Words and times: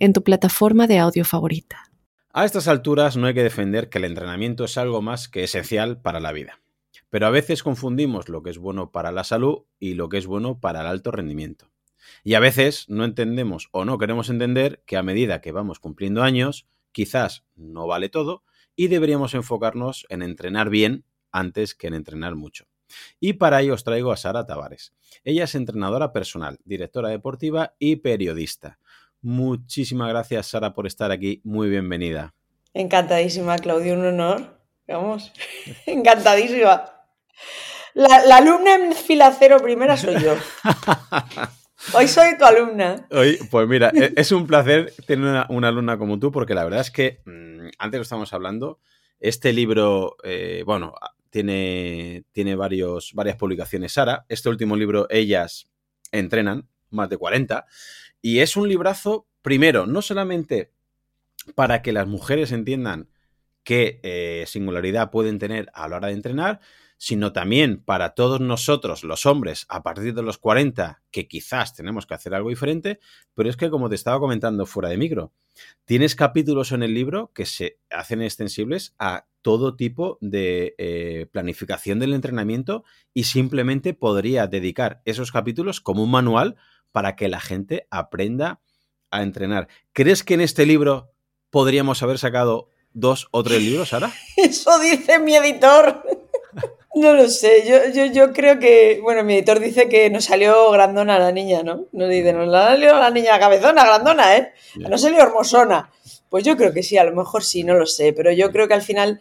en 0.00 0.12
tu 0.12 0.24
plataforma 0.24 0.86
de 0.86 0.98
audio 0.98 1.24
favorita. 1.24 1.92
A 2.32 2.44
estas 2.44 2.68
alturas 2.68 3.16
no 3.16 3.26
hay 3.26 3.34
que 3.34 3.42
defender 3.42 3.88
que 3.88 3.98
el 3.98 4.04
entrenamiento 4.04 4.64
es 4.64 4.78
algo 4.78 5.02
más 5.02 5.28
que 5.28 5.44
esencial 5.44 6.00
para 6.00 6.20
la 6.20 6.32
vida. 6.32 6.60
Pero 7.10 7.26
a 7.26 7.30
veces 7.30 7.62
confundimos 7.62 8.28
lo 8.28 8.42
que 8.42 8.50
es 8.50 8.58
bueno 8.58 8.92
para 8.92 9.12
la 9.12 9.24
salud 9.24 9.64
y 9.78 9.94
lo 9.94 10.08
que 10.08 10.18
es 10.18 10.26
bueno 10.26 10.58
para 10.58 10.80
el 10.80 10.86
alto 10.86 11.10
rendimiento. 11.10 11.70
Y 12.24 12.34
a 12.34 12.40
veces 12.40 12.86
no 12.88 13.04
entendemos 13.04 13.68
o 13.72 13.84
no 13.84 13.98
queremos 13.98 14.30
entender 14.30 14.82
que 14.86 14.96
a 14.96 15.02
medida 15.02 15.40
que 15.40 15.52
vamos 15.52 15.80
cumpliendo 15.80 16.22
años, 16.22 16.66
quizás 16.92 17.44
no 17.56 17.86
vale 17.86 18.08
todo 18.08 18.44
y 18.76 18.88
deberíamos 18.88 19.34
enfocarnos 19.34 20.06
en 20.08 20.22
entrenar 20.22 20.70
bien 20.70 21.04
antes 21.32 21.74
que 21.74 21.88
en 21.88 21.94
entrenar 21.94 22.36
mucho. 22.36 22.66
Y 23.18 23.34
para 23.34 23.60
ello 23.60 23.74
os 23.74 23.84
traigo 23.84 24.12
a 24.12 24.16
Sara 24.16 24.46
Tavares. 24.46 24.94
Ella 25.24 25.44
es 25.44 25.54
entrenadora 25.54 26.12
personal, 26.12 26.58
directora 26.64 27.08
deportiva 27.08 27.74
y 27.78 27.96
periodista. 27.96 28.78
Muchísimas 29.22 30.08
gracias, 30.08 30.48
Sara, 30.48 30.72
por 30.72 30.86
estar 30.86 31.10
aquí. 31.10 31.40
Muy 31.44 31.68
bienvenida. 31.68 32.34
Encantadísima, 32.72 33.58
Claudio, 33.58 33.94
un 33.94 34.06
honor. 34.06 34.60
Vamos, 34.88 35.32
encantadísima. 35.86 36.84
La, 37.94 38.36
alumna 38.36 38.76
en 38.76 38.92
fila 38.92 39.34
cero 39.38 39.58
primera 39.62 39.96
soy 39.96 40.22
yo. 40.22 40.36
Hoy 41.94 42.08
soy 42.08 42.36
tu 42.38 42.44
alumna. 42.44 43.06
Hoy, 43.10 43.38
pues 43.50 43.66
mira, 43.66 43.90
e, 43.94 44.12
es 44.16 44.32
un 44.32 44.46
placer 44.46 44.92
tener 45.06 45.46
una, 45.48 45.68
alumna 45.68 45.98
como 45.98 46.18
tú, 46.18 46.30
porque 46.30 46.54
la 46.54 46.64
verdad 46.64 46.80
es 46.80 46.90
que 46.90 47.20
mm, 47.24 47.68
antes 47.78 47.98
lo 47.98 48.02
estamos 48.02 48.32
hablando. 48.32 48.80
Este 49.18 49.52
libro, 49.52 50.16
eh, 50.22 50.62
bueno, 50.64 50.94
tiene, 51.30 52.24
tiene 52.32 52.54
varios, 52.54 53.12
varias 53.14 53.36
publicaciones. 53.36 53.92
Sara, 53.92 54.24
este 54.28 54.48
último 54.48 54.76
libro, 54.76 55.06
Ellas 55.10 55.70
entrenan, 56.12 56.68
más 56.90 57.08
de 57.08 57.16
40. 57.16 57.66
Y 58.22 58.40
es 58.40 58.56
un 58.56 58.68
librazo, 58.68 59.26
primero, 59.42 59.86
no 59.86 60.02
solamente 60.02 60.72
para 61.54 61.82
que 61.82 61.92
las 61.92 62.06
mujeres 62.06 62.52
entiendan 62.52 63.08
qué 63.64 64.00
eh, 64.02 64.44
singularidad 64.46 65.10
pueden 65.10 65.38
tener 65.38 65.70
a 65.74 65.88
la 65.88 65.96
hora 65.96 66.08
de 66.08 66.14
entrenar, 66.14 66.60
sino 67.02 67.32
también 67.32 67.82
para 67.82 68.10
todos 68.10 68.40
nosotros, 68.40 69.04
los 69.04 69.24
hombres, 69.24 69.64
a 69.70 69.82
partir 69.82 70.12
de 70.12 70.22
los 70.22 70.36
40, 70.36 71.02
que 71.10 71.28
quizás 71.28 71.74
tenemos 71.74 72.06
que 72.06 72.12
hacer 72.12 72.34
algo 72.34 72.50
diferente, 72.50 73.00
pero 73.34 73.48
es 73.48 73.56
que 73.56 73.70
como 73.70 73.88
te 73.88 73.94
estaba 73.94 74.20
comentando 74.20 74.66
fuera 74.66 74.90
de 74.90 74.98
micro, 74.98 75.32
tienes 75.86 76.14
capítulos 76.14 76.72
en 76.72 76.82
el 76.82 76.92
libro 76.92 77.32
que 77.34 77.46
se 77.46 77.78
hacen 77.88 78.20
extensibles 78.20 78.94
a 78.98 79.26
todo 79.40 79.76
tipo 79.76 80.18
de 80.20 80.74
eh, 80.76 81.26
planificación 81.32 81.98
del 82.00 82.12
entrenamiento 82.12 82.84
y 83.14 83.24
simplemente 83.24 83.94
podría 83.94 84.46
dedicar 84.46 85.00
esos 85.06 85.32
capítulos 85.32 85.80
como 85.80 86.04
un 86.04 86.10
manual 86.10 86.56
para 86.92 87.16
que 87.16 87.28
la 87.28 87.40
gente 87.40 87.86
aprenda 87.90 88.60
a 89.10 89.22
entrenar. 89.22 89.68
¿Crees 89.92 90.24
que 90.24 90.34
en 90.34 90.40
este 90.40 90.66
libro 90.66 91.12
podríamos 91.50 92.02
haber 92.02 92.18
sacado 92.18 92.68
dos 92.92 93.28
o 93.30 93.42
tres 93.42 93.62
libros, 93.62 93.90
Sara? 93.90 94.12
Eso 94.36 94.78
dice 94.78 95.18
mi 95.18 95.34
editor. 95.36 96.02
No 96.92 97.14
lo 97.14 97.28
sé, 97.28 97.64
yo, 97.94 98.06
yo, 98.06 98.32
creo 98.32 98.58
que, 98.58 98.98
bueno, 99.00 99.22
mi 99.22 99.34
editor 99.34 99.60
dice 99.60 99.88
que 99.88 100.10
no 100.10 100.20
salió 100.20 100.72
grandona 100.72 101.20
la 101.20 101.30
niña, 101.30 101.62
¿no? 101.62 101.86
No 101.92 102.08
dice, 102.08 102.32
no 102.32 102.50
salió 102.50 102.98
la 102.98 103.10
niña 103.10 103.38
cabezona, 103.38 103.84
grandona, 103.84 104.36
¿eh? 104.36 104.52
No 104.74 104.98
salió 104.98 105.22
hermosona. 105.22 105.92
Pues 106.28 106.42
yo 106.42 106.56
creo 106.56 106.72
que 106.72 106.82
sí, 106.82 106.98
a 106.98 107.04
lo 107.04 107.14
mejor 107.14 107.44
sí, 107.44 107.62
no 107.62 107.74
lo 107.74 107.86
sé, 107.86 108.12
pero 108.12 108.32
yo 108.32 108.50
creo 108.50 108.66
que 108.66 108.74
al 108.74 108.82
final, 108.82 109.20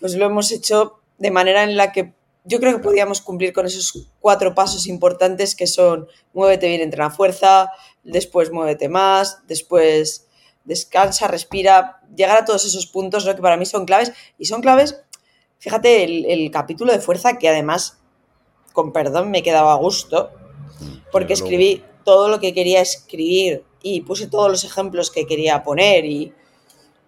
pues 0.00 0.14
lo 0.14 0.24
hemos 0.24 0.50
hecho 0.50 1.00
de 1.18 1.30
manera 1.30 1.62
en 1.62 1.76
la 1.76 1.92
que 1.92 2.14
yo 2.44 2.60
creo 2.60 2.76
que 2.76 2.82
podíamos 2.82 3.20
cumplir 3.20 3.52
con 3.52 3.66
esos 3.66 4.10
cuatro 4.20 4.54
pasos 4.54 4.86
importantes 4.86 5.56
que 5.56 5.66
son 5.66 6.06
muévete 6.34 6.68
bien, 6.68 6.82
entrena 6.82 7.10
fuerza, 7.10 7.70
después 8.02 8.52
muévete 8.52 8.88
más, 8.88 9.38
después 9.48 10.28
descansa, 10.64 11.26
respira, 11.26 12.00
llegar 12.14 12.38
a 12.38 12.44
todos 12.44 12.64
esos 12.64 12.86
puntos 12.86 13.24
que 13.24 13.34
para 13.34 13.56
mí 13.56 13.66
son 13.66 13.86
claves. 13.86 14.12
Y 14.38 14.44
son 14.44 14.60
claves, 14.60 15.00
fíjate, 15.58 16.04
el, 16.04 16.50
capítulo 16.50 16.92
de 16.92 17.00
fuerza 17.00 17.38
que 17.38 17.48
además, 17.48 17.98
con 18.72 18.92
perdón, 18.92 19.30
me 19.30 19.42
quedaba 19.42 19.72
a 19.72 19.76
gusto 19.76 20.30
porque 21.10 21.32
escribí 21.32 21.82
todo 22.04 22.28
lo 22.28 22.40
que 22.40 22.52
quería 22.52 22.80
escribir 22.80 23.64
y 23.82 24.02
puse 24.02 24.26
todos 24.26 24.50
los 24.50 24.64
ejemplos 24.64 25.10
que 25.10 25.26
quería 25.26 25.62
poner 25.62 26.04
y, 26.04 26.34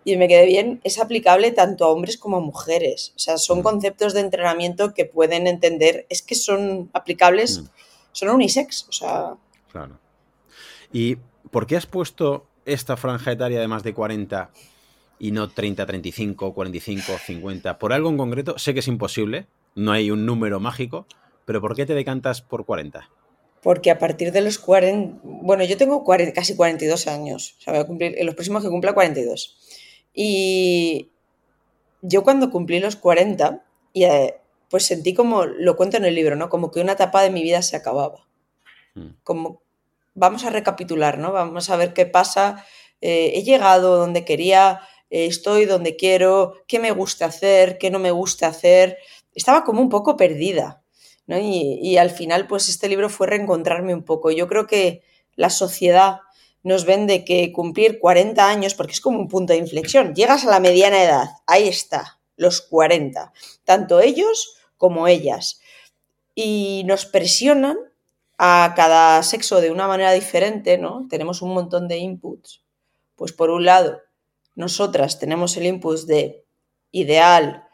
y 0.06 0.16
me 0.16 0.28
quedé 0.28 0.46
bien, 0.46 0.80
es 0.84 1.00
aplicable 1.00 1.50
tanto 1.50 1.84
a 1.84 1.88
hombres 1.88 2.16
como 2.16 2.36
a 2.36 2.40
mujeres. 2.40 3.12
O 3.16 3.18
sea, 3.18 3.38
son 3.38 3.58
mm. 3.58 3.62
conceptos 3.62 4.14
de 4.14 4.20
entrenamiento 4.20 4.94
que 4.94 5.04
pueden 5.04 5.48
entender, 5.48 6.06
es 6.08 6.22
que 6.22 6.36
son 6.36 6.90
aplicables, 6.92 7.58
mm. 7.58 7.66
son 8.12 8.28
unisex. 8.28 8.86
O 8.88 8.92
sea. 8.92 9.34
Claro. 9.72 9.98
¿Y 10.92 11.16
por 11.50 11.66
qué 11.66 11.76
has 11.76 11.86
puesto 11.86 12.46
esta 12.64 12.96
franja 12.96 13.32
etaria 13.32 13.60
de 13.60 13.66
más 13.66 13.82
de 13.82 13.94
40 13.94 14.52
y 15.18 15.32
no 15.32 15.50
30, 15.50 15.84
35, 15.84 16.54
45, 16.54 17.12
50? 17.26 17.76
¿Por 17.80 17.92
algo 17.92 18.08
en 18.08 18.16
concreto? 18.16 18.60
Sé 18.60 18.74
que 18.74 18.80
es 18.80 18.88
imposible, 18.88 19.48
no 19.74 19.90
hay 19.90 20.12
un 20.12 20.24
número 20.24 20.60
mágico, 20.60 21.08
pero 21.46 21.60
¿por 21.60 21.74
qué 21.74 21.84
te 21.84 21.94
decantas 21.94 22.42
por 22.42 22.64
40? 22.64 23.10
Porque 23.60 23.90
a 23.90 23.98
partir 23.98 24.30
de 24.30 24.40
los 24.40 24.60
40, 24.60 25.18
bueno, 25.24 25.64
yo 25.64 25.76
tengo 25.76 26.04
casi 26.32 26.54
42 26.54 27.08
años, 27.08 27.56
o 27.58 27.62
sea, 27.62 27.72
voy 27.72 27.82
a 27.82 27.86
cumplir, 27.88 28.14
en 28.16 28.24
los 28.24 28.36
próximos 28.36 28.62
que 28.62 28.68
cumpla 28.68 28.92
42. 28.92 29.66
Y 30.19 31.10
yo 32.00 32.25
cuando 32.25 32.50
cumplí 32.50 32.81
los 32.81 32.97
40, 32.97 33.62
y, 33.93 34.04
eh, 34.04 34.41
pues 34.71 34.87
sentí 34.87 35.12
como, 35.15 35.44
lo 35.44 35.77
cuento 35.77 35.99
en 35.99 36.06
el 36.06 36.15
libro, 36.15 36.34
¿no? 36.37 36.49
Como 36.49 36.71
que 36.71 36.81
una 36.81 36.93
etapa 36.93 37.22
de 37.22 37.31
mi 37.31 37.43
vida 37.43 37.60
se 37.60 37.77
acababa. 37.77 38.27
Mm. 38.94 39.10
Como, 39.22 39.60
vamos 40.15 40.44
a 40.44 40.50
recapitular, 40.50 41.19
¿no? 41.19 41.32
Vamos 41.32 41.69
a 41.69 41.77
ver 41.77 41.93
qué 41.93 42.06
pasa. 42.06 42.65
Eh, 43.03 43.32
he 43.34 43.43
llegado 43.43 43.99
donde 43.99 44.25
quería, 44.25 44.81
eh, 45.10 45.27
estoy 45.27 45.66
donde 45.66 45.97
quiero, 45.97 46.54
qué 46.66 46.78
me 46.78 46.93
gusta 46.93 47.27
hacer, 47.27 47.77
qué 47.77 47.91
no 47.91 47.98
me 47.98 48.10
gusta 48.10 48.47
hacer. 48.48 48.97
Estaba 49.34 49.65
como 49.65 49.83
un 49.83 49.91
poco 49.91 50.16
perdida, 50.16 50.83
¿no? 51.27 51.38
Y, 51.38 51.78
y 51.83 51.98
al 51.98 52.10
final, 52.10 52.47
pues 52.47 52.71
este 52.71 52.88
libro 52.88 53.10
fue 53.10 53.27
reencontrarme 53.27 53.93
un 53.93 54.03
poco. 54.03 54.31
Yo 54.31 54.48
creo 54.48 54.66
que 54.66 55.03
la 55.34 55.50
sociedad 55.50 56.21
nos 56.66 56.84
vende 56.84 57.25
que 57.25 57.53
cumplir 57.53 58.00
40 58.00 58.44
años, 58.44 58.75
porque 58.75 58.91
es 58.91 59.00
como 59.00 59.21
un 59.21 59.28
punto 59.28 59.53
de 59.53 59.60
inflexión, 59.60 60.16
llegas 60.16 60.44
a 60.44 60.50
la 60.50 60.59
mediana 60.59 61.00
edad, 61.00 61.28
ahí 61.47 61.69
está, 61.69 62.19
los 62.37 62.60
40, 62.60 63.32
tanto 63.62 64.00
ellos 64.00 64.56
como 64.77 65.06
ellas. 65.06 65.60
Y 66.34 66.82
nos 66.84 67.06
presionan 67.06 67.78
a 68.37 68.72
cada 68.75 69.22
sexo 69.22 69.60
de 69.60 69.71
una 69.71 69.87
manera 69.87 70.10
diferente, 70.10 70.77
¿no? 70.77 71.06
Tenemos 71.09 71.41
un 71.41 71.54
montón 71.54 71.87
de 71.87 71.99
inputs. 71.99 72.65
Pues 73.15 73.33
por 73.33 73.50
un 73.50 73.65
lado, 73.65 74.00
nosotras 74.56 75.21
tenemos 75.21 75.56
el 75.56 75.66
input 75.66 76.00
de 76.00 76.44
ideal, 76.91 77.69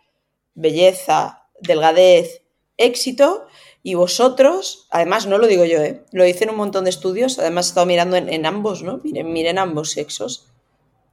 belleza, 0.53 1.49
delgadez, 1.63 2.43
éxito, 2.77 3.47
y 3.82 3.94
vosotros, 3.94 4.87
además 4.91 5.26
no 5.26 5.38
lo 5.38 5.48
digo 5.48 5.65
yo, 5.65 5.82
¿eh? 5.82 6.04
lo 6.12 6.25
dicen 6.25 6.50
un 6.50 6.56
montón 6.56 6.84
de 6.84 6.91
estudios, 6.91 7.38
además 7.38 7.66
he 7.66 7.69
estado 7.70 7.87
mirando 7.87 8.16
en, 8.16 8.47
ambos, 8.47 8.82
¿no? 8.82 9.00
Miren, 9.03 9.32
miren 9.32 9.59
ambos 9.59 9.91
sexos. 9.91 10.47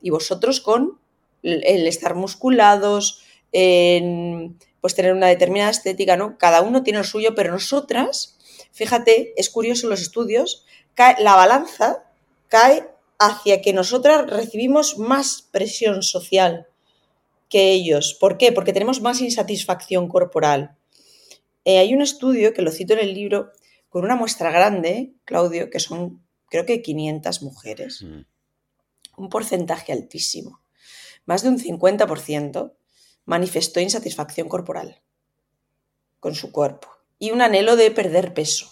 Y 0.02 0.12
vosotros 0.12 0.62
con 0.62 1.00
el 1.41 1.88
estar 1.88 2.13
musculados, 2.16 3.24
en 3.51 4.60
pues 4.81 4.95
tener 4.95 5.13
una 5.13 5.27
determinada 5.27 5.71
estética, 5.71 6.16
¿no? 6.16 6.38
Cada 6.38 6.62
uno 6.62 6.83
tiene 6.83 7.00
lo 7.00 7.06
suyo, 7.06 7.36
pero 7.36 7.51
nosotras, 7.51 8.38
fíjate, 8.72 9.33
es 9.36 9.50
curioso 9.50 9.89
los 9.89 10.01
estudios, 10.01 10.65
cae, 10.94 11.15
la 11.19 11.36
balanza 11.36 12.04
cae 12.48 12.88
hacia 13.18 13.62
que 13.62 13.74
nosotras 13.74 14.30
recibimos 14.30 14.98
más 14.98 15.48
presión 15.51 16.04
social 16.04 16.68
que 17.50 17.72
ellos. 17.72 18.15
¿Por 18.19 18.38
qué? 18.38 18.51
Porque 18.51 18.74
tenemos 18.74 19.01
más 19.01 19.22
insatisfacción 19.22 20.07
corporal. 20.07 20.77
Eh, 21.69 21.77
hay 21.77 21.94
un 21.94 22.01
estudio 22.01 22.51
que 22.51 22.63
lo 22.63 22.71
cito 22.71 22.94
en 22.94 23.00
el 23.00 23.13
libro 23.13 23.51
con 23.89 24.04
una 24.04 24.16
muestra 24.16 24.50
grande, 24.50 25.13
Claudio, 25.24 25.69
que 25.69 25.80
son 25.80 26.25
creo 26.50 26.66
que 26.66 26.81
500 26.81 27.44
mujeres. 27.44 28.01
Mm. 28.01 28.21
Un 29.18 29.30
porcentaje 29.30 29.94
altísimo. 29.94 30.63
Más 31.25 31.44
de 31.44 31.50
un 31.50 31.60
50% 31.60 32.74
manifestó 33.25 33.80
insatisfacción 33.81 34.50
corporal 34.50 35.04
con 36.19 36.33
su 36.33 36.51
cuerpo 36.51 36.88
y 37.19 37.30
un 37.30 37.44
anhelo 37.44 37.75
de 37.75 37.92
perder 37.92 38.33
peso. 38.33 38.72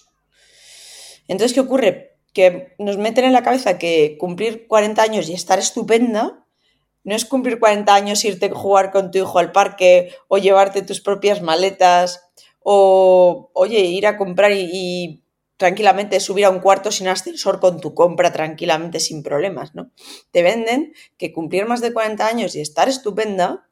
Entonces, 1.27 1.53
¿qué 1.53 1.59
ocurre? 1.59 2.17
Que 2.33 2.73
nos 2.79 2.97
meten 2.97 3.25
en 3.25 3.33
la 3.33 3.43
cabeza 3.43 3.77
que 3.77 4.17
cumplir 4.19 4.65
40 4.65 5.03
años 5.03 5.29
y 5.29 5.33
estar 5.33 5.59
estupenda 5.59 6.47
no 7.03 7.15
es 7.15 7.25
cumplir 7.25 7.59
40 7.59 7.93
años 7.93 8.25
irte 8.25 8.47
a 8.47 8.55
jugar 8.55 8.89
con 8.89 9.11
tu 9.11 9.19
hijo 9.19 9.37
al 9.37 9.51
parque 9.51 10.15
o 10.29 10.39
llevarte 10.39 10.81
tus 10.81 10.99
propias 10.99 11.43
maletas 11.43 12.26
o, 12.69 13.49
oye, 13.53 13.79
ir 13.79 14.05
a 14.07 14.17
comprar 14.17 14.51
y, 14.51 14.69
y 14.73 15.23
tranquilamente 15.55 16.19
subir 16.19 16.43
a 16.43 16.49
un 16.49 16.59
cuarto 16.59 16.91
sin 16.91 17.07
ascensor 17.07 17.61
con 17.61 17.79
tu 17.79 17.93
compra 17.93 18.33
tranquilamente 18.33 18.99
sin 18.99 19.23
problemas, 19.23 19.73
¿no? 19.73 19.91
Te 20.31 20.43
venden 20.43 20.93
que 21.17 21.31
cumplir 21.31 21.65
más 21.65 21.79
de 21.79 21.93
40 21.93 22.27
años 22.27 22.55
y 22.55 22.59
estar 22.59 22.89
estupenda 22.89 23.69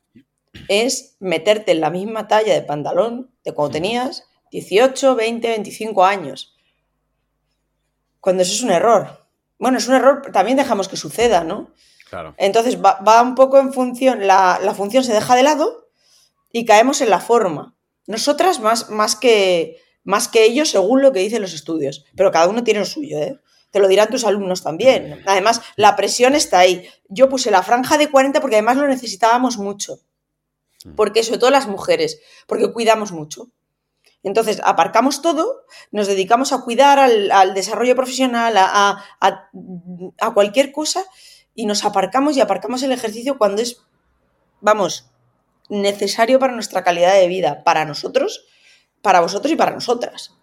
es 0.70 1.18
meterte 1.20 1.74
en 1.74 1.82
la 1.82 1.90
misma 1.90 2.30
talla 2.30 2.54
de 2.54 2.62
pantalón 2.62 3.32
de 3.44 3.54
cuando 3.54 3.74
tenías 3.74 4.24
18, 4.52 5.14
20, 5.14 5.46
25 5.46 6.06
años. 6.06 6.56
Cuando 8.22 8.44
eso 8.44 8.54
es 8.54 8.64
un 8.64 8.72
error. 8.72 9.28
Bueno, 9.60 9.78
es 9.78 9.90
un 9.90 9.96
error, 9.96 10.32
también 10.32 10.56
dejamos 10.56 10.88
que 10.88 10.96
suceda, 10.96 11.44
¿no? 11.44 11.74
Claro. 12.10 12.34
Entonces 12.38 12.82
va, 12.82 13.02
va 13.06 13.22
un 13.22 13.36
poco 13.36 13.60
en 13.60 13.74
función, 13.74 14.26
la, 14.26 14.58
la, 14.64 14.74
función 14.74 15.04
se 15.04 15.12
deja 15.12 15.36
de 15.36 15.44
lado 15.44 15.90
y 16.54 16.64
caemos 16.64 17.02
en 17.02 17.10
la 17.10 17.20
forma. 17.20 17.76
Nosotras 18.08 18.60
más, 18.60 18.90
más, 18.90 19.16
que, 19.16 19.82
más 20.04 20.28
que 20.28 20.44
ellos 20.46 20.70
según 20.70 21.02
lo 21.02 21.12
que 21.12 21.20
dicen 21.20 21.42
los 21.42 21.54
estudios, 21.54 22.06
pero 22.16 22.32
cada 22.32 22.48
uno 22.48 22.64
tiene 22.64 22.82
lo 22.82 22.86
suyo, 22.86 23.18
¿eh? 23.20 23.40
Te 23.72 23.80
lo 23.82 23.90
dirán 23.90 24.10
tus 24.10 24.24
alumnos 24.24 24.64
también. 24.64 25.22
Además, 25.26 25.62
la 25.76 25.98
presión 25.98 26.34
está 26.34 26.60
ahí. 26.60 26.88
Yo 27.10 27.28
puse 27.28 27.52
la 27.52 27.62
franja 27.62 27.98
de 27.98 28.10
40 28.10 28.40
porque 28.40 28.56
además 28.56 28.78
lo 28.78 28.88
necesitábamos 28.88 29.58
mucho. 29.58 30.00
Porque 30.96 31.24
sobre 31.24 31.40
todo 31.40 31.50
las 31.50 31.68
mujeres, 31.68 32.22
porque 32.48 32.72
cuidamos 32.72 33.12
mucho. 33.12 33.50
Entonces, 34.26 34.60
aparcamos 34.64 35.22
todo, 35.22 35.66
nos 35.92 36.08
dedicamos 36.08 36.52
a 36.52 36.62
cuidar 36.62 37.00
al, 37.00 37.32
al 37.32 37.54
desarrollo 37.54 37.96
profesional, 37.96 38.58
a, 38.58 39.04
a, 39.20 39.50
a, 40.20 40.34
cualquier 40.34 40.72
cosa, 40.72 41.04
y 41.54 41.68
nos 41.68 41.86
aparcamos 41.86 42.36
y 42.36 42.42
aparcamos 42.42 42.82
el 42.82 42.92
ejercicio 42.92 43.38
cuando 43.38 43.62
es, 43.62 43.82
vamos, 44.62 45.12
necesario 45.70 46.40
para 46.40 46.54
nuestra 46.54 46.84
calidad 46.84 47.14
de 47.14 47.28
vida, 47.28 47.64
para 47.64 47.86
nosotros, 47.86 48.46
para 49.02 49.22
vosotros 49.22 49.52
y 49.52 49.56
para 49.56 49.72
nosotras. 49.72 50.34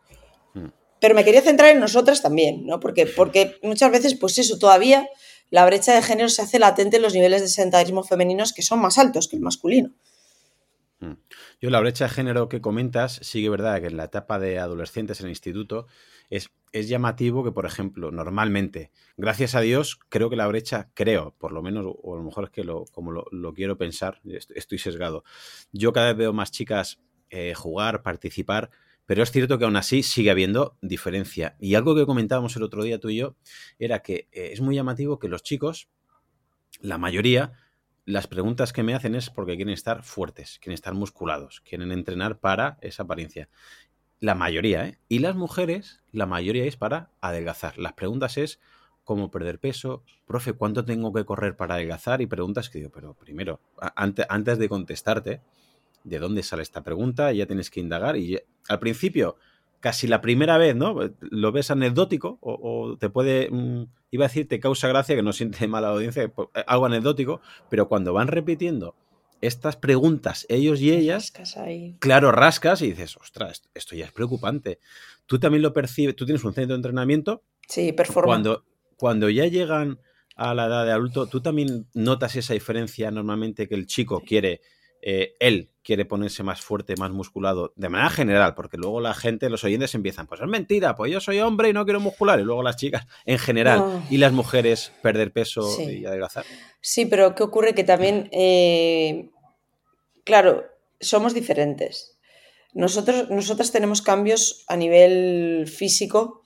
Pero 1.01 1.15
me 1.17 1.25
quería 1.25 1.43
centrar 1.43 1.71
en 1.71 1.81
nosotras 1.81 2.23
también, 2.23 2.65
¿no? 2.65 2.79
Porque, 2.79 3.07
porque 3.07 3.59
muchas 3.63 3.91
veces, 3.91 4.15
pues 4.15 4.39
eso, 4.39 4.59
todavía 4.59 5.09
la 5.51 5.67
brecha 5.67 5.95
de 5.95 6.03
género 6.03 6.29
se 6.29 6.43
hace 6.43 6.59
latente 6.59 6.97
en 6.97 7.03
los 7.03 7.13
niveles 7.13 7.43
de 7.43 7.49
sedentarismo 7.49 8.05
femeninos 8.05 8.53
que 8.53 8.63
son 8.63 8.81
más 8.81 8.99
altos 8.99 9.29
que 9.29 9.37
el 9.37 9.43
masculino. 9.43 9.91
Yo 11.61 11.71
la 11.71 11.81
brecha 11.81 12.05
de 12.05 12.11
género 12.11 12.49
que 12.49 12.61
comentas, 12.61 13.19
sigue 13.23 13.49
verdad 13.49 13.81
que 13.81 13.89
en 13.89 13.97
la 13.97 14.05
etapa 14.05 14.39
de 14.39 14.59
adolescentes 14.59 15.21
en 15.21 15.27
el 15.27 15.33
instituto 15.33 15.89
es, 16.31 16.51
es, 16.73 16.89
llamativo 16.89 17.45
que, 17.45 17.53
por 17.53 17.67
ejemplo, 17.67 18.11
normalmente, 18.11 18.91
gracias 19.17 19.55
a 19.55 19.61
Dios, 19.61 19.99
creo 20.09 20.31
que 20.31 20.37
la 20.37 20.47
brecha, 20.47 20.91
creo, 20.95 21.35
por 21.39 21.53
lo 21.53 21.63
menos, 21.63 21.85
o 21.87 22.15
a 22.15 22.19
lo 22.19 22.25
mejor 22.25 22.45
es 22.45 22.51
que 22.51 22.65
lo, 22.65 22.85
como 22.87 23.13
lo, 23.13 23.55
quiero 23.55 23.77
pensar, 23.77 24.21
estoy 24.25 24.79
sesgado. 24.79 25.25
Yo 25.73 25.93
cada 25.93 26.09
vez 26.09 26.17
veo 26.17 26.33
más 26.33 26.51
chicas 26.51 27.01
eh, 27.31 27.55
jugar, 27.55 28.03
participar, 28.03 28.71
pero 29.07 29.23
es 29.23 29.31
cierto 29.31 29.59
que 29.59 29.65
aún 29.65 29.77
así 29.77 30.03
sigue 30.03 30.31
habiendo 30.31 30.77
diferencia. 30.81 31.57
Y 31.61 31.75
algo 31.75 31.95
que 31.95 32.07
comentábamos 32.07 32.57
el 32.57 32.63
otro 32.63 32.83
día 32.85 33.01
tú 33.01 33.11
y 33.11 33.17
yo 33.17 33.37
era 33.79 34.01
que 34.01 34.29
eh, 34.33 34.51
es 34.53 34.61
muy 34.61 34.75
llamativo 34.75 35.19
que 35.19 35.29
los 35.29 35.43
chicos, 35.43 35.89
la 36.81 36.99
mayoría, 36.99 37.53
las 38.05 38.27
preguntas 38.27 38.73
que 38.73 38.83
me 38.83 38.95
hacen 38.95 39.15
es 39.15 39.31
porque 39.31 39.57
quieren 39.57 39.75
estar 39.75 40.03
fuertes, 40.03 40.59
quieren 40.61 40.75
estar 40.75 40.95
musculados, 40.95 41.61
quieren 41.61 41.93
entrenar 41.93 42.41
para 42.41 42.79
esa 42.81 43.05
apariencia. 43.05 43.49
La 44.23 44.37
mayoría, 44.37 44.87
¿eh? 44.87 44.99
Y 45.09 45.19
las 45.19 45.35
mujeres, 45.35 46.01
la 46.13 46.27
mayoría 46.27 46.65
es 46.65 46.77
para 46.77 47.11
adelgazar. 47.21 47.77
Las 47.77 47.95
preguntas 47.95 48.39
es 48.39 48.61
cómo 49.03 49.33
perder 49.33 49.59
peso, 49.59 50.05
profe, 50.29 50.53
¿cuánto 50.53 50.85
tengo 50.85 51.13
que 51.13 51.25
correr 51.25 51.57
para 51.57 51.75
adelgazar? 51.75 52.23
Y 52.23 52.27
preguntas 52.27 52.71
que 52.71 52.79
digo, 52.79 52.93
pero 52.95 53.15
primero, 53.15 53.59
antes, 53.97 54.25
antes 54.29 54.59
de 54.59 54.69
contestarte, 54.69 55.41
¿de 56.05 56.19
dónde 56.21 56.45
sale 56.45 56.63
esta 56.63 56.85
pregunta? 56.85 57.33
Ya 57.33 57.47
tienes 57.47 57.69
que 57.69 57.81
indagar. 57.81 58.17
Y 58.17 58.39
al 58.69 58.79
principio, 58.79 59.39
casi 59.81 60.07
la 60.07 60.21
primera 60.21 60.57
vez, 60.57 60.77
¿no? 60.77 60.95
Lo 61.19 61.51
ves 61.51 61.73
anecdótico 61.73 62.39
o, 62.43 62.97
te 63.01 63.11
puede, 63.11 63.51
mmm, 63.51 63.87
iba 64.13 64.27
a 64.27 64.29
decir, 64.29 64.47
te 64.47 64.61
causa 64.61 64.87
gracia, 64.87 65.17
que 65.17 65.25
no 65.25 65.33
siente 65.33 65.67
mala 65.67 65.89
audiencia, 65.89 66.29
pues, 66.29 66.47
eh, 66.55 66.63
algo 66.69 66.87
anecdótico, 66.87 67.41
pero 67.69 67.89
cuando 67.89 68.13
van 68.13 68.29
repitiendo 68.29 68.95
estas 69.43 69.77
preguntas, 69.77 70.47
ellos 70.49 70.81
y 70.81 70.93
ellas, 70.93 71.25
rascas 71.25 71.56
ahí. 71.59 71.97
claro, 71.99 72.33
rascas 72.33 72.81
y 72.81 72.91
dices, 72.91 73.17
ostras, 73.17 73.65
esto 73.75 73.94
ya 73.94 74.06
es 74.06 74.12
preocupante. 74.12 74.79
Tú 75.27 75.39
también 75.39 75.62
lo 75.62 75.73
percibes, 75.73 76.17
tú 76.17 76.25
tienes 76.25 76.44
un 76.44 76.55
centro 76.55 76.75
de 76.75 76.77
entrenamiento. 76.77 77.43
Sí, 77.69 77.93
performance. 77.93 78.29
Cuando, 78.29 78.65
cuando 78.97 79.29
ya 79.29 79.47
llegan 79.47 79.99
a 80.37 80.55
la 80.55 80.67
edad 80.67 80.87
de 80.87 80.93
adulto, 80.93 81.27
tú 81.27 81.41
también 81.41 81.87
notas 81.93 82.37
esa 82.37 82.55
diferencia 82.55 83.11
normalmente 83.11 83.69
que 83.69 83.75
el 83.75 83.87
chico 83.87 84.21
sí. 84.21 84.27
quiere 84.27 84.61
eh, 85.02 85.34
él 85.40 85.70
quiere 85.82 86.04
ponerse 86.04 86.44
más 86.44 86.60
fuerte, 86.60 86.94
más 86.96 87.10
musculado, 87.10 87.72
de 87.75 87.88
manera 87.88 88.08
general, 88.08 88.54
porque 88.54 88.76
luego 88.76 89.00
la 89.00 89.14
gente, 89.14 89.50
los 89.50 89.64
oyentes 89.64 89.94
empiezan, 89.96 90.28
pues 90.28 90.40
es 90.40 90.46
mentira, 90.46 90.94
pues 90.94 91.10
yo 91.10 91.20
soy 91.20 91.40
hombre 91.40 91.69
y 91.69 91.72
no 91.72 91.84
quiero 91.84 91.99
muscular, 91.99 92.38
y 92.38 92.44
luego 92.44 92.62
las 92.62 92.76
chicas 92.76 93.06
en 93.26 93.38
general, 93.38 93.81
no. 93.81 94.06
y 94.08 94.19
las 94.19 94.32
mujeres 94.32 94.93
perder 95.02 95.32
peso 95.32 95.69
sí. 95.69 96.00
y 96.00 96.06
adelgazar. 96.06 96.44
Sí, 96.81 97.06
pero 97.06 97.34
¿qué 97.34 97.43
ocurre? 97.43 97.75
Que 97.75 97.82
también, 97.82 98.28
eh, 98.31 99.31
claro, 100.25 100.64
somos 101.00 101.34
diferentes. 101.34 102.16
Nosotros, 102.72 103.28
nosotras 103.28 103.72
tenemos 103.72 104.02
cambios 104.02 104.64
a 104.69 104.76
nivel 104.76 105.66
físico 105.66 106.44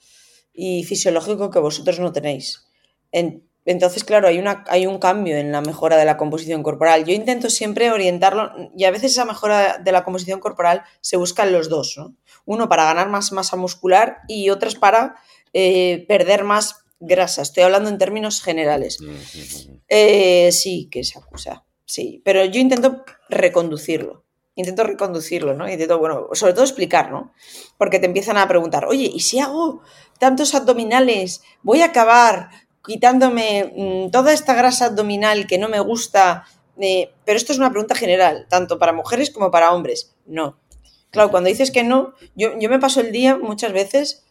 y 0.53 0.85
fisiológico 0.85 1.51
que 1.51 1.59
vosotros 1.59 2.01
no 2.01 2.11
tenéis. 2.13 2.67
En, 3.13 3.46
entonces, 3.67 4.05
claro, 4.05 4.29
hay, 4.29 4.39
una, 4.39 4.65
hay 4.69 4.87
un 4.87 4.99
cambio 4.99 5.37
en 5.37 5.51
la 5.51 5.61
mejora 5.61 5.97
de 5.97 6.05
la 6.05 6.17
composición 6.17 6.63
corporal. 6.63 7.05
Yo 7.05 7.13
intento 7.13 7.51
siempre 7.51 7.91
orientarlo, 7.91 8.53
y 8.77 8.85
a 8.85 8.93
veces 8.93 9.11
esa 9.13 9.25
mejora 9.25 9.79
de 9.79 9.93
la 9.93 10.05
composición 10.05 10.39
corporal 10.39 10.85
se 11.01 11.17
busca 11.17 11.43
en 11.43 11.53
los 11.53 11.69
dos, 11.69 11.95
¿no? 11.99 12.15
Uno 12.45 12.69
para 12.69 12.85
ganar 12.85 13.09
más 13.09 13.33
masa 13.33 13.57
muscular 13.57 14.19
y 14.29 14.51
otros 14.51 14.77
para 14.77 15.17
eh, 15.53 16.05
perder 16.07 16.45
más 16.45 16.85
grasa. 17.01 17.43
Estoy 17.43 17.65
hablando 17.65 17.91
en 17.91 17.99
términos 17.99 18.41
generales. 18.41 18.99
Eh, 19.89 20.53
sí, 20.53 20.89
que 20.89 21.03
se 21.03 21.19
acusa, 21.19 21.65
sí. 21.85 22.23
Pero 22.25 22.45
yo 22.45 22.61
intento 22.61 23.05
reconducirlo. 23.29 24.25
Intento 24.55 24.85
reconducirlo, 24.85 25.55
¿no? 25.55 25.69
Intento, 25.69 25.99
bueno, 25.99 26.29
sobre 26.33 26.55
todo 26.55 26.65
explicar, 26.65 27.11
¿no? 27.11 27.33
Porque 27.77 27.99
te 27.99 28.07
empiezan 28.07 28.39
a 28.39 28.49
preguntar, 28.49 28.87
oye, 28.87 29.11
¿y 29.13 29.21
si 29.21 29.39
hago 29.39 29.83
tantos 30.19 30.55
abdominales? 30.55 31.43
¿Voy 31.63 31.83
a 31.83 31.87
acabar 31.87 32.49
quitándome 32.87 33.73
mmm, 33.75 34.11
toda 34.11 34.33
esta 34.33 34.55
grasa 34.55 34.87
abdominal 34.87 35.47
que 35.47 35.59
no 35.59 35.69
me 35.69 35.81
gusta, 35.81 36.45
eh, 36.81 37.11
pero 37.25 37.37
esto 37.37 37.53
es 37.53 37.59
una 37.59 37.71
pregunta 37.71 37.95
general, 37.95 38.47
tanto 38.49 38.79
para 38.79 38.93
mujeres 38.93 39.31
como 39.31 39.51
para 39.51 39.73
hombres. 39.73 40.15
No. 40.27 40.59
Claro, 41.11 41.31
cuando 41.31 41.49
dices 41.49 41.71
que 41.71 41.83
no, 41.83 42.15
yo, 42.35 42.59
yo 42.59 42.69
me 42.69 42.79
paso 42.79 43.01
el 43.01 43.13
día 43.13 43.37
muchas 43.37 43.73
veces 43.73 44.25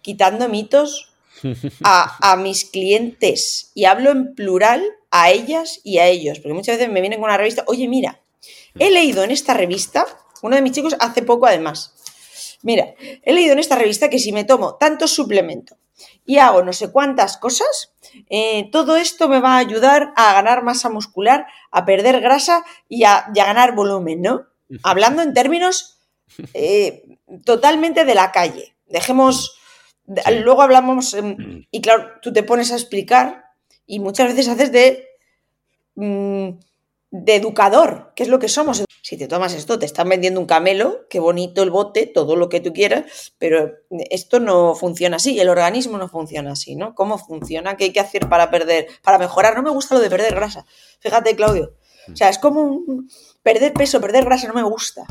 quitando 0.00 0.48
mitos 0.48 1.12
a, 1.84 2.32
a, 2.32 2.36
mis 2.36 2.64
clientes 2.64 3.70
y 3.74 3.84
hablo 3.84 4.10
en 4.10 4.34
plural 4.34 4.82
a 5.10 5.30
ellas 5.30 5.80
y 5.84 5.98
a 5.98 6.06
ellos, 6.06 6.40
porque 6.40 6.54
muchas 6.54 6.78
veces 6.78 6.92
me 6.92 7.00
vienen 7.00 7.20
con 7.20 7.28
una 7.28 7.38
revista, 7.38 7.64
oye, 7.66 7.88
mira, 7.88 8.20
he 8.78 8.90
leído 8.90 9.24
en 9.24 9.30
esta 9.30 9.54
revista, 9.54 10.06
uno 10.42 10.56
de 10.56 10.62
mis 10.62 10.72
chicos 10.72 10.96
hace 11.00 11.22
poco 11.22 11.46
además, 11.46 11.94
mira, 12.62 12.94
he 13.22 13.32
leído 13.32 13.52
en 13.52 13.58
esta 13.58 13.76
revista 13.76 14.08
que 14.08 14.18
si 14.18 14.32
me 14.32 14.44
tomo 14.44 14.76
tanto 14.76 15.08
suplemento, 15.08 15.76
y 16.24 16.38
hago 16.38 16.62
no 16.62 16.72
sé 16.72 16.90
cuántas 16.92 17.36
cosas, 17.36 17.94
eh, 18.28 18.68
todo 18.70 18.96
esto 18.96 19.28
me 19.28 19.40
va 19.40 19.54
a 19.54 19.58
ayudar 19.58 20.12
a 20.16 20.32
ganar 20.34 20.62
masa 20.62 20.90
muscular, 20.90 21.46
a 21.70 21.84
perder 21.84 22.20
grasa 22.20 22.64
y 22.88 23.04
a, 23.04 23.30
y 23.34 23.40
a 23.40 23.46
ganar 23.46 23.74
volumen, 23.74 24.22
¿no? 24.22 24.46
Hablando 24.82 25.22
en 25.22 25.32
términos 25.32 25.98
eh, 26.54 27.18
totalmente 27.44 28.04
de 28.04 28.14
la 28.14 28.32
calle. 28.32 28.76
Dejemos, 28.86 29.58
sí. 30.06 30.34
luego 30.42 30.62
hablamos, 30.62 31.14
eh, 31.14 31.66
y 31.70 31.80
claro, 31.80 32.12
tú 32.22 32.32
te 32.32 32.42
pones 32.42 32.72
a 32.72 32.76
explicar 32.76 33.44
y 33.86 34.00
muchas 34.00 34.28
veces 34.28 34.48
haces 34.48 34.72
de, 34.72 35.08
mm, 35.94 36.50
de 37.10 37.36
educador, 37.36 38.12
que 38.14 38.22
es 38.22 38.28
lo 38.28 38.38
que 38.38 38.48
somos. 38.48 38.84
Si 39.02 39.16
te 39.16 39.28
tomas 39.28 39.54
esto, 39.54 39.78
te 39.78 39.86
están 39.86 40.08
vendiendo 40.08 40.38
un 40.38 40.46
camelo, 40.46 41.06
qué 41.08 41.18
bonito 41.18 41.62
el 41.62 41.70
bote, 41.70 42.06
todo 42.06 42.36
lo 42.36 42.48
que 42.48 42.60
tú 42.60 42.72
quieras, 42.72 43.32
pero 43.38 43.72
esto 44.10 44.38
no 44.40 44.74
funciona 44.74 45.16
así, 45.16 45.40
el 45.40 45.48
organismo 45.48 45.96
no 45.96 46.08
funciona 46.08 46.52
así, 46.52 46.74
¿no? 46.76 46.94
¿Cómo 46.94 47.16
funciona? 47.16 47.76
¿Qué 47.76 47.84
hay 47.84 47.92
que 47.92 48.00
hacer 48.00 48.28
para 48.28 48.50
perder, 48.50 48.88
para 49.02 49.18
mejorar? 49.18 49.56
No 49.56 49.62
me 49.62 49.70
gusta 49.70 49.94
lo 49.94 50.02
de 50.02 50.10
perder 50.10 50.34
grasa. 50.34 50.66
Fíjate, 51.00 51.34
Claudio. 51.36 51.74
O 52.12 52.16
sea, 52.16 52.28
es 52.28 52.38
como 52.38 52.62
un, 52.62 53.10
perder 53.42 53.72
peso, 53.72 54.00
perder 54.00 54.24
grasa, 54.24 54.48
no 54.48 54.54
me 54.54 54.62
gusta. 54.62 55.06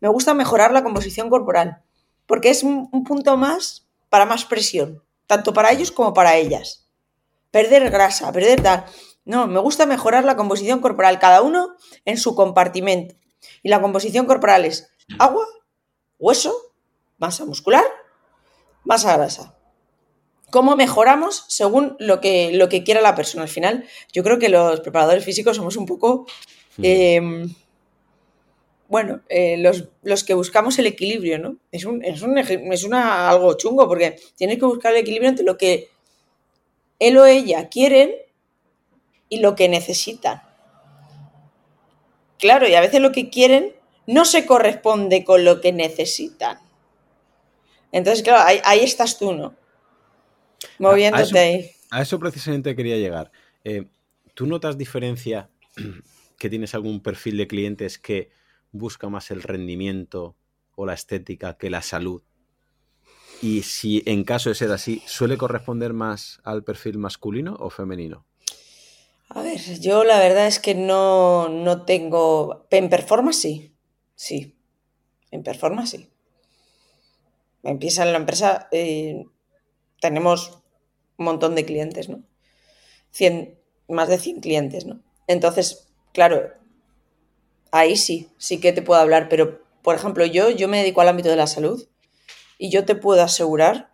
Me 0.00 0.08
gusta 0.08 0.34
mejorar 0.34 0.72
la 0.72 0.82
composición 0.82 1.28
corporal, 1.28 1.82
porque 2.26 2.50
es 2.50 2.62
un, 2.62 2.88
un 2.92 3.04
punto 3.04 3.36
más 3.36 3.86
para 4.08 4.26
más 4.26 4.44
presión, 4.44 5.02
tanto 5.26 5.52
para 5.52 5.72
ellos 5.72 5.90
como 5.90 6.14
para 6.14 6.36
ellas. 6.36 6.86
Perder 7.50 7.90
grasa, 7.90 8.30
perder 8.30 8.62
tal. 8.62 8.84
No, 9.24 9.46
me 9.46 9.60
gusta 9.60 9.86
mejorar 9.86 10.24
la 10.24 10.36
composición 10.36 10.80
corporal, 10.80 11.18
cada 11.18 11.42
uno 11.42 11.76
en 12.04 12.16
su 12.16 12.34
compartimento. 12.34 13.14
Y 13.62 13.68
la 13.68 13.80
composición 13.80 14.26
corporal 14.26 14.64
es 14.64 14.90
agua, 15.18 15.46
hueso, 16.18 16.54
masa 17.18 17.44
muscular, 17.44 17.84
masa 18.84 19.16
grasa. 19.16 19.54
cómo 20.50 20.74
mejoramos 20.74 21.44
según 21.48 21.96
lo 22.00 22.20
que, 22.20 22.50
lo 22.52 22.68
que 22.68 22.82
quiera 22.82 23.00
la 23.00 23.14
persona. 23.14 23.44
Al 23.44 23.48
final, 23.48 23.84
yo 24.12 24.24
creo 24.24 24.38
que 24.40 24.48
los 24.48 24.80
preparadores 24.80 25.24
físicos 25.24 25.56
somos 25.56 25.76
un 25.76 25.86
poco, 25.86 26.26
Mm. 26.76 26.82
eh, 26.84 27.46
bueno, 28.88 29.20
eh, 29.28 29.56
los, 29.58 29.88
los 30.02 30.24
que 30.24 30.34
buscamos 30.34 30.78
el 30.80 30.86
equilibrio, 30.86 31.38
¿no? 31.38 31.56
Es, 31.70 31.84
un, 31.84 32.02
es, 32.04 32.22
un 32.22 32.36
es 32.38 32.84
una, 32.84 33.28
algo 33.30 33.54
chungo 33.54 33.86
porque 33.86 34.16
tienes 34.36 34.58
que 34.58 34.64
buscar 34.64 34.92
el 34.92 34.98
equilibrio 34.98 35.28
entre 35.30 35.44
lo 35.44 35.56
que 35.56 35.88
él 36.98 37.16
o 37.18 37.24
ella 37.26 37.68
quieren 37.68 38.10
y 39.30 39.40
lo 39.40 39.54
que 39.54 39.70
necesitan. 39.70 40.42
Claro, 42.38 42.68
y 42.68 42.74
a 42.74 42.80
veces 42.82 43.00
lo 43.00 43.12
que 43.12 43.30
quieren 43.30 43.74
no 44.06 44.26
se 44.26 44.44
corresponde 44.44 45.24
con 45.24 45.44
lo 45.46 45.60
que 45.62 45.72
necesitan. 45.72 46.58
Entonces, 47.92 48.22
claro, 48.22 48.42
ahí, 48.46 48.60
ahí 48.64 48.80
estás 48.80 49.18
tú, 49.18 49.32
¿no? 49.32 49.54
Moviéndote 50.78 51.22
eso- 51.24 51.38
ahí. 51.38 51.70
A 51.90 52.02
eso 52.02 52.18
precisamente 52.20 52.76
quería 52.76 52.96
llegar. 52.96 53.32
Eh, 53.64 53.88
¿Tú 54.34 54.46
notas 54.46 54.78
diferencia 54.78 55.50
que 56.38 56.48
tienes 56.50 56.74
algún 56.74 57.00
perfil 57.02 57.36
de 57.36 57.46
clientes 57.48 57.98
que 57.98 58.30
busca 58.72 59.08
más 59.08 59.30
el 59.30 59.42
rendimiento 59.42 60.36
o 60.76 60.86
la 60.86 60.94
estética 60.94 61.56
que 61.58 61.70
la 61.70 61.82
salud? 61.82 62.22
Y 63.42 63.62
si 63.62 64.02
en 64.06 64.22
caso 64.24 64.50
de 64.50 64.54
ser 64.54 64.70
así, 64.70 65.02
¿suele 65.06 65.36
corresponder 65.36 65.92
más 65.92 66.40
al 66.44 66.62
perfil 66.62 66.98
masculino 66.98 67.56
o 67.58 67.70
femenino? 67.70 68.24
A 69.30 69.42
ver, 69.42 69.58
yo 69.80 70.04
la 70.04 70.18
verdad 70.18 70.46
es 70.46 70.58
que 70.58 70.74
no, 70.74 71.48
no 71.48 71.84
tengo. 71.84 72.66
En 72.70 72.88
performance 72.90 73.40
sí. 73.40 73.74
Sí. 74.14 74.56
En 75.30 75.42
performance 75.42 75.90
sí. 75.90 76.10
Empieza 77.62 78.02
en 78.04 78.12
la 78.12 78.18
empresa. 78.18 78.68
eh, 78.72 79.24
tenemos 80.00 80.62
un 81.18 81.26
montón 81.26 81.54
de 81.54 81.64
clientes, 81.66 82.08
¿no? 82.08 82.22
100, 83.12 83.58
más 83.88 84.08
de 84.08 84.18
100 84.18 84.40
clientes, 84.40 84.86
¿no? 84.86 85.02
Entonces, 85.28 85.88
claro, 86.12 86.52
ahí 87.72 87.96
sí, 87.96 88.28
sí 88.38 88.60
que 88.60 88.72
te 88.72 88.82
puedo 88.82 89.00
hablar, 89.00 89.28
pero 89.28 89.62
por 89.82 89.94
ejemplo, 89.96 90.24
yo, 90.26 90.50
yo 90.50 90.68
me 90.68 90.78
dedico 90.78 91.00
al 91.00 91.08
ámbito 91.08 91.28
de 91.30 91.36
la 91.36 91.46
salud 91.46 91.88
y 92.58 92.70
yo 92.70 92.84
te 92.84 92.94
puedo 92.94 93.22
asegurar 93.22 93.89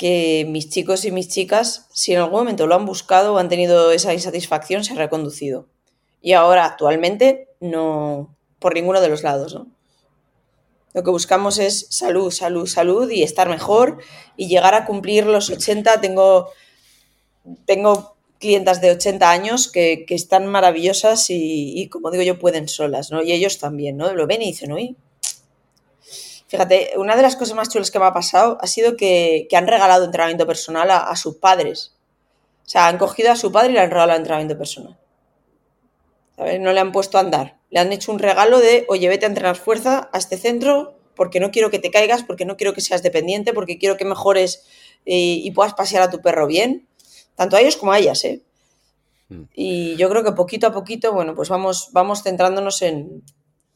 que 0.00 0.46
mis 0.48 0.70
chicos 0.70 1.04
y 1.04 1.10
mis 1.10 1.28
chicas, 1.28 1.86
si 1.92 2.14
en 2.14 2.20
algún 2.20 2.38
momento 2.38 2.66
lo 2.66 2.74
han 2.74 2.86
buscado 2.86 3.34
o 3.34 3.38
han 3.38 3.50
tenido 3.50 3.92
esa 3.92 4.14
insatisfacción, 4.14 4.82
se 4.82 4.94
ha 4.94 4.96
reconducido. 4.96 5.66
Y 6.22 6.32
ahora, 6.32 6.64
actualmente, 6.64 7.50
no, 7.60 8.34
por 8.58 8.72
ninguno 8.72 9.02
de 9.02 9.10
los 9.10 9.22
lados, 9.22 9.54
¿no? 9.54 9.66
Lo 10.94 11.02
que 11.02 11.10
buscamos 11.10 11.58
es 11.58 11.86
salud, 11.90 12.30
salud, 12.30 12.66
salud 12.66 13.10
y 13.10 13.22
estar 13.22 13.50
mejor 13.50 13.98
y 14.38 14.48
llegar 14.48 14.72
a 14.72 14.86
cumplir 14.86 15.26
los 15.26 15.50
80. 15.50 16.00
Tengo, 16.00 16.48
tengo 17.66 18.16
clientas 18.38 18.80
de 18.80 18.92
80 18.92 19.30
años 19.30 19.70
que, 19.70 20.06
que 20.06 20.14
están 20.14 20.46
maravillosas 20.46 21.28
y, 21.28 21.78
y, 21.78 21.90
como 21.90 22.10
digo 22.10 22.22
yo, 22.22 22.38
pueden 22.38 22.68
solas, 22.68 23.10
¿no? 23.10 23.22
Y 23.22 23.32
ellos 23.32 23.58
también, 23.58 23.98
¿no? 23.98 24.14
Lo 24.14 24.26
ven 24.26 24.40
y 24.40 24.46
dicen, 24.46 24.72
uy. 24.72 24.96
Fíjate, 26.50 26.94
una 26.96 27.14
de 27.14 27.22
las 27.22 27.36
cosas 27.36 27.54
más 27.54 27.68
chulas 27.68 27.92
que 27.92 28.00
me 28.00 28.06
ha 28.06 28.12
pasado 28.12 28.58
ha 28.60 28.66
sido 28.66 28.96
que, 28.96 29.46
que 29.48 29.56
han 29.56 29.68
regalado 29.68 30.04
entrenamiento 30.04 30.48
personal 30.48 30.90
a, 30.90 30.98
a, 30.98 31.14
sus 31.14 31.36
padres. 31.36 31.94
O 32.66 32.68
sea, 32.68 32.88
han 32.88 32.98
cogido 32.98 33.30
a 33.30 33.36
su 33.36 33.52
padre 33.52 33.70
y 33.70 33.74
le 33.74 33.80
han 33.80 33.90
regalado 33.90 34.18
entrenamiento 34.18 34.58
personal. 34.58 34.98
¿Sabes? 36.34 36.58
No 36.58 36.72
le 36.72 36.80
han 36.80 36.90
puesto 36.90 37.18
a 37.18 37.20
andar. 37.20 37.58
Le 37.70 37.78
han 37.78 37.92
hecho 37.92 38.10
un 38.10 38.18
regalo 38.18 38.58
de, 38.58 38.84
oye, 38.88 39.08
vete 39.08 39.26
a 39.26 39.28
entrenar 39.28 39.54
fuerza 39.54 40.10
a 40.12 40.18
este 40.18 40.36
centro 40.36 40.98
porque 41.14 41.38
no 41.38 41.52
quiero 41.52 41.70
que 41.70 41.78
te 41.78 41.92
caigas, 41.92 42.24
porque 42.24 42.44
no 42.44 42.56
quiero 42.56 42.74
que 42.74 42.80
seas 42.80 43.04
dependiente, 43.04 43.52
porque 43.52 43.78
quiero 43.78 43.96
que 43.96 44.04
mejores 44.04 44.66
y, 45.04 45.42
y 45.44 45.52
puedas 45.52 45.74
pasear 45.74 46.02
a 46.02 46.10
tu 46.10 46.20
perro 46.20 46.48
bien. 46.48 46.88
Tanto 47.36 47.54
a 47.54 47.60
ellos 47.60 47.76
como 47.76 47.92
a 47.92 48.00
ellas, 48.00 48.24
¿eh? 48.24 48.42
Mm. 49.28 49.42
Y 49.54 49.94
yo 49.94 50.08
creo 50.08 50.24
que 50.24 50.32
poquito 50.32 50.66
a 50.66 50.72
poquito, 50.72 51.12
bueno, 51.12 51.36
pues 51.36 51.48
vamos, 51.48 51.90
vamos 51.92 52.24
centrándonos 52.24 52.82
en 52.82 53.22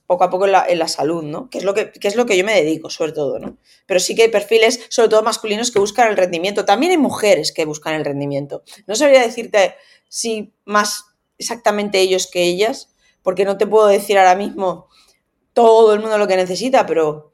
poco 0.06 0.24
a 0.24 0.30
poco 0.30 0.46
en 0.46 0.78
la, 0.78 0.88
salud, 0.88 1.22
¿no? 1.22 1.48
Que 1.48 1.58
es, 1.58 1.64
lo 1.64 1.72
que, 1.74 1.90
que 1.90 2.08
es 2.08 2.16
lo 2.16 2.26
que 2.26 2.36
yo 2.36 2.44
me 2.44 2.54
dedico, 2.54 2.90
sobre 2.90 3.12
todo, 3.12 3.38
¿no? 3.38 3.56
Pero 3.86 4.00
sí 4.00 4.14
que 4.14 4.22
hay 4.22 4.28
perfiles, 4.28 4.80
sobre 4.90 5.08
todo 5.08 5.22
masculinos, 5.22 5.70
que 5.70 5.78
buscan 5.78 6.08
el 6.08 6.16
rendimiento. 6.16 6.64
También 6.64 6.92
hay 6.92 6.98
mujeres 6.98 7.52
que 7.52 7.64
buscan 7.64 7.94
el 7.94 8.04
rendimiento. 8.04 8.62
No 8.86 8.94
sabría 8.94 9.22
decirte 9.22 9.76
si 10.08 10.52
más 10.64 11.04
exactamente 11.38 12.00
ellos 12.00 12.28
que 12.30 12.42
ellas, 12.42 12.90
porque 13.22 13.44
no 13.44 13.56
te 13.56 13.66
puedo 13.66 13.86
decir 13.86 14.18
ahora 14.18 14.34
mismo 14.34 14.88
todo 15.54 15.94
el 15.94 16.00
mundo 16.00 16.18
lo 16.18 16.28
que 16.28 16.36
necesita, 16.36 16.84
pero, 16.84 17.32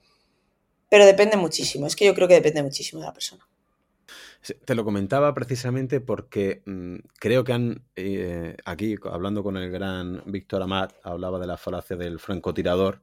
pero 0.89 1.05
depende 1.05 1.37
muchísimo. 1.37 1.87
Es 1.87 1.97
que 1.97 2.05
yo 2.05 2.15
creo 2.15 2.29
que 2.29 2.35
depende 2.35 2.63
muchísimo 2.63 3.01
de 3.01 3.09
la 3.09 3.13
persona. 3.13 3.50
Te 4.65 4.75
lo 4.75 4.85
comentaba 4.85 5.35
precisamente 5.35 6.01
porque 6.01 6.63
mmm, 6.65 6.97
creo 7.19 7.45
que 7.45 7.53
han, 7.53 7.83
eh, 7.97 8.57
aquí 8.65 8.97
hablando 9.11 9.43
con 9.43 9.57
el 9.57 9.71
gran 9.71 10.23
Víctor 10.27 10.63
Amat, 10.63 10.95
hablaba 11.03 11.39
de 11.39 11.47
la 11.47 11.59
falacia 11.59 11.97
del 11.97 12.19
francotirador, 12.19 13.03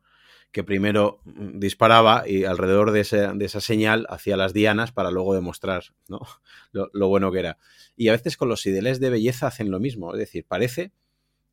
que 0.52 0.64
primero 0.64 1.22
mm, 1.26 1.60
disparaba 1.60 2.28
y 2.28 2.46
alrededor 2.46 2.92
de, 2.92 3.02
esa 3.02 3.62
señal 3.62 4.08
hacía 4.10 4.36
las 4.36 4.54
dianas 4.54 4.92
para 4.92 5.12
luego 5.12 5.36
demostrar 5.36 5.84
¿no? 6.08 6.22
lo, 6.72 6.90
lo, 6.94 7.08
bueno 7.08 7.32
que 7.32 7.40
era. 7.40 7.58
Y 7.96 8.08
a 8.08 8.14
veces 8.14 8.36
con 8.36 8.50
los 8.50 8.66
ideales 8.66 9.00
de 9.00 9.12
belleza 9.12 9.48
hacen 9.48 9.70
lo 9.70 9.80
mismo, 9.80 10.14
es 10.14 10.20
decir, 10.20 10.46
parece 10.48 10.92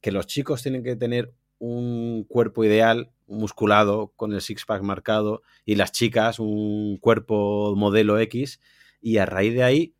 que 0.00 0.12
los 0.12 0.26
chicos 0.26 0.62
tienen 0.62 0.82
que 0.82 0.96
tener 0.96 1.34
un 1.58 2.24
cuerpo 2.24 2.64
ideal, 2.64 3.10
musculado, 3.26 4.12
con 4.16 4.32
el 4.32 4.40
six-pack 4.40 4.82
marcado, 4.82 5.42
y 5.64 5.76
las 5.76 5.92
chicas 5.92 6.38
un 6.38 6.98
cuerpo 6.98 7.74
modelo 7.76 8.18
X, 8.18 8.60
y 9.04 9.18
a 9.18 9.26
raíz 9.26 9.52
de 9.52 9.62
ahí, 9.62 9.94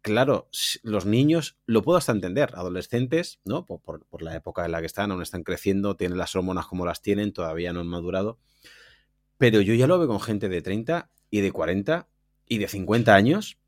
claro, 0.00 0.48
los 0.84 1.06
niños 1.06 1.58
lo 1.66 1.82
puedo 1.82 1.98
hasta 1.98 2.12
entender. 2.12 2.52
Adolescentes, 2.54 3.40
¿no? 3.44 3.66
Por, 3.66 3.80
por, 3.80 4.06
por, 4.06 4.22
la 4.22 4.36
época 4.36 4.64
en 4.64 4.70
la 4.70 4.78
que 4.78 4.86
están, 4.86 5.10
aún 5.10 5.22
están 5.22 5.42
creciendo, 5.42 5.96
tienen 5.96 6.18
las 6.18 6.36
hormonas 6.36 6.66
como 6.66 6.86
las 6.86 7.02
tienen, 7.02 7.32
todavía 7.32 7.72
no 7.72 7.80
han 7.80 7.88
madurado. 7.88 8.38
Pero 9.38 9.60
yo 9.60 9.74
ya 9.74 9.88
lo 9.88 9.98
veo 9.98 10.06
con 10.06 10.20
gente 10.20 10.48
de 10.48 10.62
30 10.62 11.10
y 11.30 11.40
de 11.40 11.50
40 11.50 12.06
y 12.46 12.58
de 12.58 12.68
50 12.68 13.12
años 13.12 13.58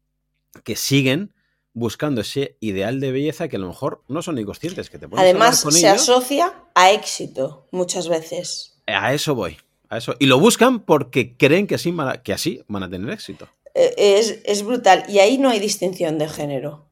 que 0.62 0.76
siguen 0.76 1.34
buscando 1.72 2.20
ese 2.20 2.56
ideal 2.60 3.00
de 3.00 3.10
belleza 3.10 3.48
que 3.48 3.56
a 3.56 3.58
lo 3.58 3.66
mejor 3.66 4.04
no 4.06 4.22
son 4.22 4.36
ni 4.36 4.44
conscientes 4.44 4.88
que 4.88 5.00
te 5.00 5.08
Además, 5.16 5.64
con 5.64 5.72
se 5.72 5.80
ellos. 5.80 6.02
asocia 6.02 6.54
a 6.76 6.92
éxito 6.92 7.66
muchas 7.72 8.08
veces. 8.08 8.80
A 8.86 9.14
eso 9.14 9.34
voy. 9.34 9.56
A 9.88 9.96
eso. 9.96 10.14
Y 10.20 10.26
lo 10.26 10.38
buscan 10.38 10.78
porque 10.78 11.36
creen 11.36 11.66
que 11.66 11.74
así, 11.74 11.92
que 12.22 12.32
así 12.32 12.62
van 12.68 12.84
a 12.84 12.88
tener 12.88 13.10
éxito 13.10 13.48
es, 13.74 14.38
es, 14.44 14.62
brutal. 14.62 15.04
Y 15.08 15.18
ahí 15.18 15.38
no 15.38 15.50
hay 15.50 15.58
distinción 15.58 16.18
de 16.18 16.28
género. 16.28 16.88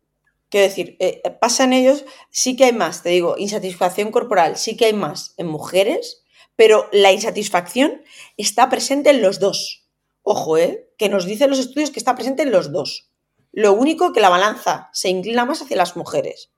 Quiero 0.52 0.68
decir, 0.68 0.96
eh, 1.00 1.22
pasa 1.40 1.64
en 1.64 1.72
ellos, 1.72 2.04
sí 2.28 2.56
que 2.56 2.66
hay 2.66 2.74
más, 2.74 3.02
te 3.02 3.08
digo, 3.08 3.36
insatisfacción 3.38 4.10
corporal, 4.10 4.58
sí 4.58 4.76
que 4.76 4.84
hay 4.84 4.92
más 4.92 5.32
en 5.38 5.46
mujeres, 5.46 6.24
pero 6.56 6.90
la 6.92 7.10
insatisfacción 7.10 8.02
está 8.36 8.68
presente 8.68 9.08
en 9.08 9.22
los 9.22 9.40
dos. 9.40 9.86
Ojo, 10.22 10.58
¿eh? 10.58 10.90
Que 10.98 11.08
nos 11.08 11.24
dicen 11.24 11.48
los 11.48 11.58
estudios 11.58 11.90
que 11.90 11.98
está 11.98 12.14
presente 12.14 12.42
en 12.42 12.50
los 12.50 12.70
dos. 12.70 13.08
Lo 13.50 13.72
único 13.72 14.12
que 14.12 14.20
la 14.20 14.28
balanza 14.28 14.90
se 14.92 15.08
inclina 15.08 15.46
más 15.46 15.62
hacia 15.62 15.78
las 15.78 15.96
mujeres. 15.96 16.50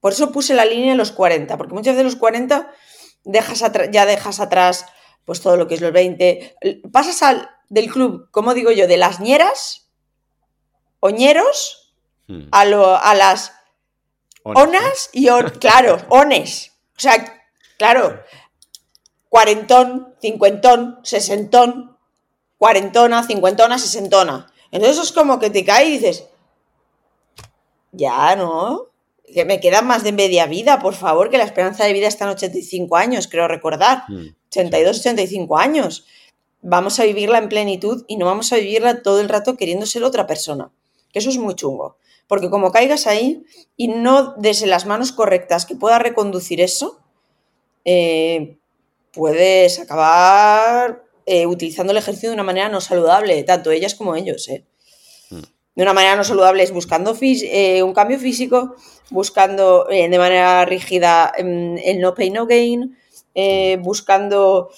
Por 0.00 0.10
eso 0.10 0.32
puse 0.32 0.52
la 0.54 0.64
línea 0.64 0.92
en 0.92 0.98
los 0.98 1.12
40, 1.12 1.56
porque 1.56 1.74
muchas 1.74 1.94
veces 1.94 2.12
los 2.12 2.16
40 2.16 2.72
dejas 3.22 3.62
ya 3.92 4.04
dejas 4.04 4.40
atrás 4.40 4.86
pues 5.24 5.40
todo 5.40 5.56
lo 5.56 5.68
que 5.68 5.74
es 5.74 5.80
los 5.80 5.92
20. 5.92 6.56
Pasas 6.90 7.22
al, 7.22 7.48
del 7.72 7.90
club, 7.90 8.28
como 8.30 8.52
digo 8.52 8.70
yo, 8.70 8.86
de 8.86 8.98
las 8.98 9.18
ñeras, 9.18 9.88
oñeros, 11.00 11.94
hmm. 12.28 12.48
a, 12.50 12.66
lo, 12.66 12.96
a, 12.96 13.14
las 13.14 13.54
onas, 14.42 14.62
onas 14.62 15.10
y, 15.14 15.30
on, 15.30 15.48
claro, 15.58 15.96
ones. 16.10 16.72
O 16.98 17.00
sea, 17.00 17.42
claro, 17.78 18.20
cuarentón, 19.30 20.14
cincuentón, 20.20 21.00
sesentón, 21.02 21.96
cuarentona, 22.58 23.26
cincuentona, 23.26 23.78
sesentona. 23.78 24.52
Entonces 24.70 25.04
es 25.04 25.12
como 25.12 25.38
que 25.38 25.48
te 25.48 25.64
cae 25.64 25.86
y 25.86 25.92
dices, 25.92 26.26
ya, 27.92 28.36
¿no? 28.36 28.88
Que 29.32 29.46
me 29.46 29.60
queda 29.60 29.80
más 29.80 30.04
de 30.04 30.12
media 30.12 30.44
vida, 30.44 30.78
por 30.78 30.92
favor, 30.92 31.30
que 31.30 31.38
la 31.38 31.44
esperanza 31.44 31.84
de 31.84 31.94
vida 31.94 32.06
está 32.06 32.24
en 32.26 32.32
85 32.32 32.96
años, 32.96 33.28
creo 33.28 33.48
recordar. 33.48 34.04
Hmm. 34.08 34.36
82, 34.48 35.00
85 35.00 35.56
años 35.56 36.04
vamos 36.62 36.98
a 37.00 37.04
vivirla 37.04 37.38
en 37.38 37.48
plenitud 37.48 38.04
y 38.08 38.16
no 38.16 38.26
vamos 38.26 38.52
a 38.52 38.56
vivirla 38.56 39.02
todo 39.02 39.20
el 39.20 39.28
rato 39.28 39.56
queriendo 39.56 39.84
ser 39.84 40.04
otra 40.04 40.26
persona. 40.26 40.70
Que 41.12 41.18
eso 41.18 41.28
es 41.28 41.38
muy 41.38 41.54
chungo. 41.54 41.96
Porque 42.26 42.48
como 42.48 42.72
caigas 42.72 43.06
ahí 43.06 43.44
y 43.76 43.88
no 43.88 44.34
desde 44.38 44.66
las 44.66 44.86
manos 44.86 45.12
correctas 45.12 45.66
que 45.66 45.76
pueda 45.76 45.98
reconducir 45.98 46.60
eso, 46.60 47.00
eh, 47.84 48.56
puedes 49.12 49.80
acabar 49.80 51.04
eh, 51.26 51.46
utilizando 51.46 51.90
el 51.90 51.98
ejercicio 51.98 52.30
de 52.30 52.34
una 52.34 52.44
manera 52.44 52.68
no 52.68 52.80
saludable, 52.80 53.42
tanto 53.42 53.70
ellas 53.70 53.94
como 53.94 54.14
ellos. 54.14 54.48
Eh. 54.48 54.64
De 55.74 55.82
una 55.82 55.92
manera 55.92 56.16
no 56.16 56.24
saludable 56.24 56.62
es 56.62 56.70
buscando 56.70 57.12
un 57.12 57.92
cambio 57.92 58.18
físico, 58.18 58.76
buscando 59.10 59.84
de 59.84 60.18
manera 60.18 60.64
rígida 60.64 61.32
mm, 61.38 61.78
el 61.82 62.00
no 62.00 62.14
pain, 62.14 62.32
no 62.34 62.46
gain, 62.46 62.96
buscando 63.82 64.70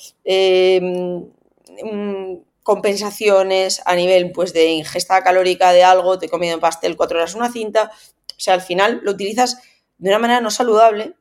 compensaciones 2.62 3.82
a 3.84 3.94
nivel 3.94 4.32
pues 4.32 4.52
de 4.52 4.66
ingesta 4.72 5.22
calórica 5.22 5.72
de 5.72 5.84
algo, 5.84 6.18
te 6.18 6.26
he 6.26 6.28
comido 6.28 6.54
en 6.54 6.60
pastel 6.60 6.96
cuatro 6.96 7.18
horas 7.18 7.34
una 7.34 7.52
cinta, 7.52 7.92
o 7.92 8.40
sea, 8.40 8.54
al 8.54 8.62
final 8.62 9.00
lo 9.02 9.12
utilizas 9.12 9.58
de 9.98 10.08
una 10.08 10.18
manera 10.18 10.40
no 10.40 10.50
saludable 10.50 11.14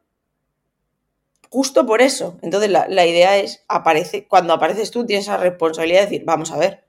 justo 1.49 1.85
por 1.85 2.01
eso. 2.01 2.39
Entonces 2.41 2.71
la, 2.71 2.87
la 2.87 3.05
idea 3.05 3.37
es, 3.37 3.63
aparece, 3.67 4.27
cuando 4.27 4.53
apareces 4.53 4.89
tú 4.89 5.05
tienes 5.05 5.25
esa 5.25 5.37
responsabilidad 5.37 5.99
de 5.99 6.05
decir, 6.05 6.23
vamos 6.25 6.51
a 6.51 6.57
ver, 6.57 6.83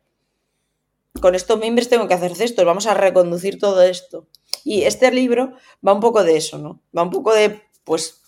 con 1.20 1.34
estos 1.34 1.58
miembros 1.58 1.88
tengo 1.88 2.08
que 2.08 2.14
hacer 2.14 2.32
esto, 2.40 2.64
vamos 2.64 2.86
a 2.86 2.94
reconducir 2.94 3.58
todo 3.58 3.82
esto. 3.82 4.26
Y 4.64 4.82
este 4.82 5.10
libro 5.10 5.52
va 5.86 5.92
un 5.92 6.00
poco 6.00 6.24
de 6.24 6.36
eso, 6.36 6.58
¿no? 6.58 6.80
Va 6.96 7.02
un 7.02 7.10
poco 7.10 7.34
de, 7.34 7.62
pues, 7.84 8.22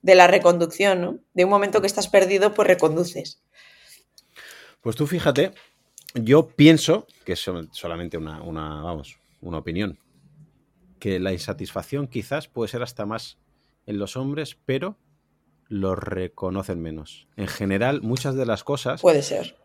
de 0.00 0.14
la 0.14 0.26
reconducción, 0.26 1.00
¿no? 1.00 1.18
De 1.34 1.44
un 1.44 1.50
momento 1.50 1.80
que 1.80 1.86
estás 1.86 2.08
perdido, 2.08 2.54
pues 2.54 2.66
reconduces. 2.66 3.42
Pues 4.82 4.96
tú 4.96 5.06
fíjate, 5.06 5.52
yo 6.14 6.48
pienso, 6.48 7.06
que 7.24 7.32
es 7.32 7.50
solamente 7.70 8.18
una, 8.18 8.42
una, 8.42 8.82
vamos, 8.82 9.18
una 9.40 9.58
opinión, 9.58 9.98
que 10.98 11.18
la 11.18 11.32
insatisfacción 11.32 12.06
quizás 12.06 12.48
puede 12.48 12.68
ser 12.68 12.82
hasta 12.82 13.06
más 13.06 13.38
en 13.86 13.98
los 13.98 14.16
hombres, 14.16 14.58
pero 14.66 14.98
lo 15.68 15.94
reconocen 15.94 16.82
menos. 16.82 17.26
En 17.36 17.48
general, 17.48 18.02
muchas 18.02 18.34
de 18.34 18.44
las 18.44 18.62
cosas... 18.62 19.00
Puede 19.00 19.22
ser 19.22 19.56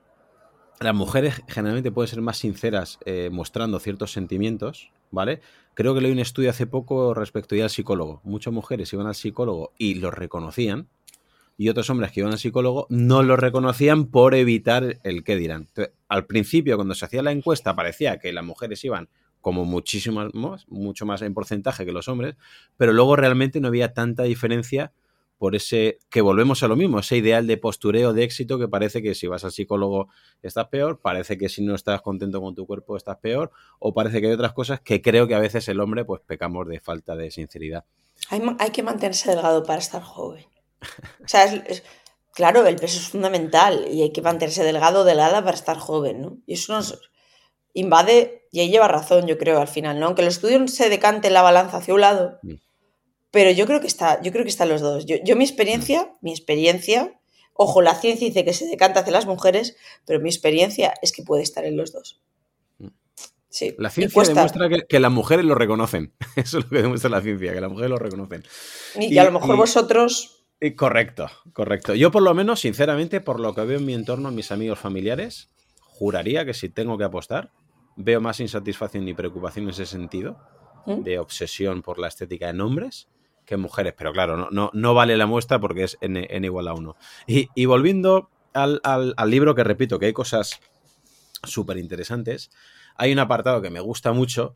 las 0.80 0.94
mujeres 0.94 1.42
generalmente 1.48 1.92
pueden 1.92 2.08
ser 2.08 2.22
más 2.22 2.38
sinceras 2.38 3.00
eh, 3.06 3.30
mostrando 3.32 3.80
ciertos 3.80 4.12
sentimientos, 4.12 4.92
¿vale? 5.12 5.42
Creo 5.74 5.94
que 5.94 6.02
leí 6.02 6.12
un 6.12 6.20
estudio 6.20 6.50
hace 6.50 6.68
poco 6.68 7.14
respecto 7.14 7.56
ya 7.56 7.64
al 7.64 7.70
psicólogo. 7.70 8.22
Muchas 8.24 8.54
mujeres 8.54 8.92
iban 8.94 9.08
al 9.08 9.16
psicólogo 9.16 9.74
y 9.78 9.96
lo 9.96 10.12
reconocían, 10.12 10.88
y 11.58 11.70
otros 11.70 11.90
hombres 11.90 12.12
que 12.12 12.20
iban 12.20 12.32
al 12.32 12.40
psicólogo 12.40 12.86
no 12.90 13.24
lo 13.24 13.36
reconocían 13.36 14.06
por 14.06 14.36
evitar 14.36 15.00
el 15.04 15.24
qué 15.24 15.36
dirán. 15.36 15.68
al 16.08 16.26
principio, 16.26 16.76
cuando 16.76 16.96
se 16.96 17.06
hacía 17.06 17.24
la 17.24 17.32
encuesta, 17.32 17.76
parecía 17.76 18.20
que 18.20 18.32
las 18.32 18.46
mujeres 18.46 18.84
iban 18.86 19.10
como 19.42 19.66
muchísimo 19.66 20.28
más, 20.34 20.68
mucho 20.68 21.06
más 21.06 21.22
en 21.22 21.34
porcentaje 21.34 21.86
que 21.86 21.92
los 21.92 22.08
hombres, 22.08 22.36
pero 22.76 22.94
luego 22.94 23.16
realmente 23.16 23.60
no 23.60 23.70
había 23.70 23.94
tanta 23.94 24.24
diferencia 24.24 24.92
por 25.38 25.56
ese, 25.56 26.00
que 26.10 26.22
volvemos 26.22 26.64
a 26.64 26.68
lo 26.68 26.76
mismo, 26.76 27.00
ese 27.00 27.18
ideal 27.18 27.46
de 27.46 27.58
postureo 27.58 28.14
de 28.14 28.24
éxito 28.24 28.58
que 28.58 28.68
parece 28.68 29.02
que 29.02 29.14
si 29.14 29.28
vas 29.28 29.44
al 29.44 29.52
psicólogo 29.52 30.10
estás 30.42 30.68
peor, 30.68 31.00
parece 31.00 31.38
que 31.38 31.48
si 31.48 31.64
no 31.64 31.76
estás 31.76 32.02
contento 32.02 32.42
con 32.42 32.56
tu 32.56 32.66
cuerpo 32.66 32.98
estás 32.98 33.18
peor, 33.18 33.52
o 33.80 33.94
parece 33.94 34.20
que 34.20 34.28
hay 34.28 34.34
otras 34.34 34.54
cosas 34.54 34.82
que 34.82 35.02
creo 35.02 35.28
que 35.28 35.36
a 35.36 35.40
veces 35.40 35.68
el 35.68 35.80
hombre 35.80 36.06
pues 36.06 36.22
pecamos 36.26 36.68
de 36.68 36.80
falta 36.80 37.16
de 37.16 37.30
sinceridad. 37.30 37.86
Hay, 38.30 38.72
que 38.72 38.84
mantenerse 38.84 39.30
delgado 39.30 39.64
para 39.64 39.80
estar 39.80 40.02
joven. 40.02 40.46
O 41.24 41.27
sea, 41.27 41.63
claro, 42.34 42.65
el 42.65 42.75
peso 42.75 43.00
es 43.00 43.10
fundamental 43.10 43.88
y 43.91 44.01
hay 44.01 44.12
que 44.12 44.22
mantenerse 44.22 44.63
delgado, 44.63 45.03
delgada 45.03 45.43
para 45.43 45.55
estar 45.55 45.77
joven, 45.77 46.22
¿no? 46.22 46.38
Y 46.46 46.53
eso 46.53 46.74
nos 46.74 47.00
invade, 47.74 48.48
y 48.51 48.60
ahí 48.60 48.69
lleva 48.69 48.88
razón, 48.88 49.27
yo 49.27 49.38
creo, 49.38 49.60
al 49.60 49.67
final, 49.67 50.00
¿no? 50.00 50.07
Aunque 50.07 50.22
el 50.22 50.27
estudio 50.27 50.67
se 50.67 50.89
decante 50.89 51.29
la 51.29 51.41
balanza 51.41 51.77
hacia 51.77 51.93
un 51.93 52.01
lado, 52.01 52.39
mm. 52.41 52.55
Pero 53.31 53.51
yo 53.51 53.65
creo 53.65 53.81
que 53.81 53.88
está, 53.88 54.22
yo 54.22 54.31
creo 54.31 54.43
que 54.43 54.50
están 54.50 54.69
los 54.69 54.81
dos. 54.81 55.05
Yo, 55.05 55.36
mi 55.36 55.43
experiencia, 55.43 56.12
mi 56.22 56.31
experiencia, 56.31 57.19
ojo, 57.53 57.81
la 57.81 57.96
ciencia 57.96 58.27
dice 58.27 58.46
que 58.46 58.53
se 58.53 58.65
decanta 58.65 59.01
hacia 59.01 59.13
las 59.13 59.25
mujeres, 59.25 59.75
pero 60.05 60.19
mi 60.19 60.29
experiencia 60.29 60.93
es 61.01 61.12
que 61.12 61.24
puede 61.24 61.43
estar 61.43 61.65
en 61.65 61.77
los 61.77 61.91
dos. 61.91 62.22
Mm. 62.79 62.88
Sí. 63.50 63.75
La 63.77 63.89
ciencia 63.89 64.24
demuestra 64.24 64.69
que, 64.88 65.00
las 65.00 65.12
mujeres 65.12 65.46
lo 65.46 65.55
reconocen. 65.55 66.13
Eso 66.36 66.60
es 66.60 66.63
lo 66.63 66.69
que 66.69 66.81
demuestra 66.81 67.10
la 67.10 67.22
ciencia, 67.22 67.53
que 67.53 67.62
las 67.62 67.69
mujeres 67.69 67.91
lo 67.91 68.00
reconocen. 68.00 68.43
Y, 69.00 69.17
a 69.17 69.25
lo 69.25 69.31
mejor 69.31 69.55
vosotros. 69.57 70.37
Correcto, 70.76 71.30
correcto. 71.54 71.96
Yo 71.96 72.12
por 72.12 72.24
lo 72.24 72.34
menos, 72.34 72.62
sinceramente, 72.62 73.22
por 73.22 73.40
lo 73.40 73.54
que 73.54 73.62
veo 73.62 73.80
en 73.80 73.86
mi 73.86 73.94
entorno, 73.94 74.32
mis 74.32 74.52
amigos 74.52 74.80
familiares, 74.80 75.50
juraría 75.80 76.46
que 76.46 76.54
si 76.54 76.70
tengo 76.70 76.98
que 76.98 77.04
apostar, 77.04 77.52
veo 77.96 78.22
más 78.22 78.40
insatisfacción 78.40 79.08
y 79.08 79.14
preocupación 79.14 79.66
en 79.66 79.72
ese 79.72 79.86
sentido, 79.86 80.38
¿Mm? 80.86 81.04
de 81.04 81.20
obsesión 81.20 81.82
por 81.82 82.00
la 82.00 82.08
estética 82.08 82.50
en 82.50 82.62
hombres, 82.62 83.10
que 83.48 83.58
mujeres, 83.58 83.94
pero 83.98 84.12
claro, 84.12 84.38
no, 84.38 84.50
no, 84.52 84.70
no 84.74 84.94
vale 84.94 85.18
la 85.18 85.26
muestra 85.26 85.60
porque 85.60 85.84
es 85.84 85.98
n, 86.02 86.28
igual 86.44 86.68
a 86.68 86.74
1. 86.74 86.96
Y, 87.28 87.66
volviendo 87.66 88.30
al, 88.53 88.81
libro, 89.27 89.55
que 89.55 89.64
repito, 89.64 89.98
que 89.98 90.08
hay 90.08 90.14
cosas 90.14 90.60
súper 91.44 91.77
interesantes, 91.77 92.51
hay 92.96 93.14
un 93.14 93.20
apartado 93.20 93.62
que 93.62 93.70
me 93.70 93.79
gusta 93.79 94.12
mucho 94.12 94.53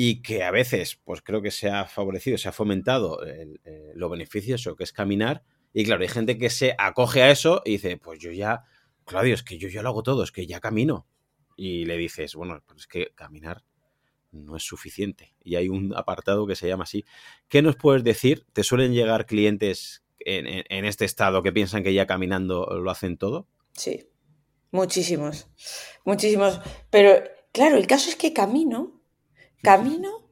y 0.00 0.22
que 0.22 0.44
a 0.44 0.52
veces, 0.52 1.00
pues 1.02 1.22
creo 1.22 1.42
que 1.42 1.50
se 1.50 1.70
ha 1.70 1.84
favorecido, 1.84 2.38
se 2.38 2.48
ha 2.48 2.52
fomentado 2.52 3.26
eh, 3.26 3.58
lo 3.96 4.08
beneficioso 4.08 4.76
que 4.76 4.84
es 4.84 4.92
caminar. 4.92 5.42
Y 5.72 5.84
claro, 5.84 6.02
hay 6.02 6.08
gente 6.08 6.38
que 6.38 6.50
se 6.50 6.76
acoge 6.78 7.22
a 7.22 7.32
eso 7.32 7.62
y 7.64 7.72
dice, 7.72 7.96
pues 7.96 8.20
yo 8.20 8.30
ya, 8.30 8.62
Claudio, 9.04 9.34
es 9.34 9.42
que 9.42 9.58
yo 9.58 9.68
ya 9.68 9.82
lo 9.82 9.88
hago 9.88 10.04
todo, 10.04 10.22
es 10.22 10.30
que 10.30 10.46
ya 10.46 10.60
camino. 10.60 11.08
Y 11.56 11.84
le 11.84 11.96
dices, 11.96 12.36
bueno, 12.36 12.62
pues 12.64 12.82
es 12.82 12.86
que 12.86 13.10
caminar 13.16 13.64
no 14.30 14.54
es 14.54 14.62
suficiente. 14.62 15.34
Y 15.42 15.56
hay 15.56 15.68
un 15.68 15.92
apartado 15.96 16.46
que 16.46 16.54
se 16.54 16.68
llama 16.68 16.84
así. 16.84 17.04
¿Qué 17.48 17.60
nos 17.60 17.74
puedes 17.74 18.04
decir? 18.04 18.46
¿Te 18.52 18.62
suelen 18.62 18.92
llegar 18.92 19.26
clientes 19.26 20.04
en, 20.20 20.84
este 20.84 21.06
estado 21.06 21.42
que 21.42 21.50
piensan 21.50 21.82
que 21.82 21.92
ya 21.92 22.06
caminando 22.06 22.66
lo 22.66 22.88
hacen 22.92 23.18
todo? 23.18 23.48
Sí, 23.72 24.08
muchísimos, 24.70 25.48
muchísimos. 26.04 26.60
Pero 26.88 27.20
claro, 27.50 27.76
el 27.76 27.88
caso 27.88 28.10
es 28.10 28.14
que 28.14 28.32
camino, 28.32 28.97
camino, 29.62 30.30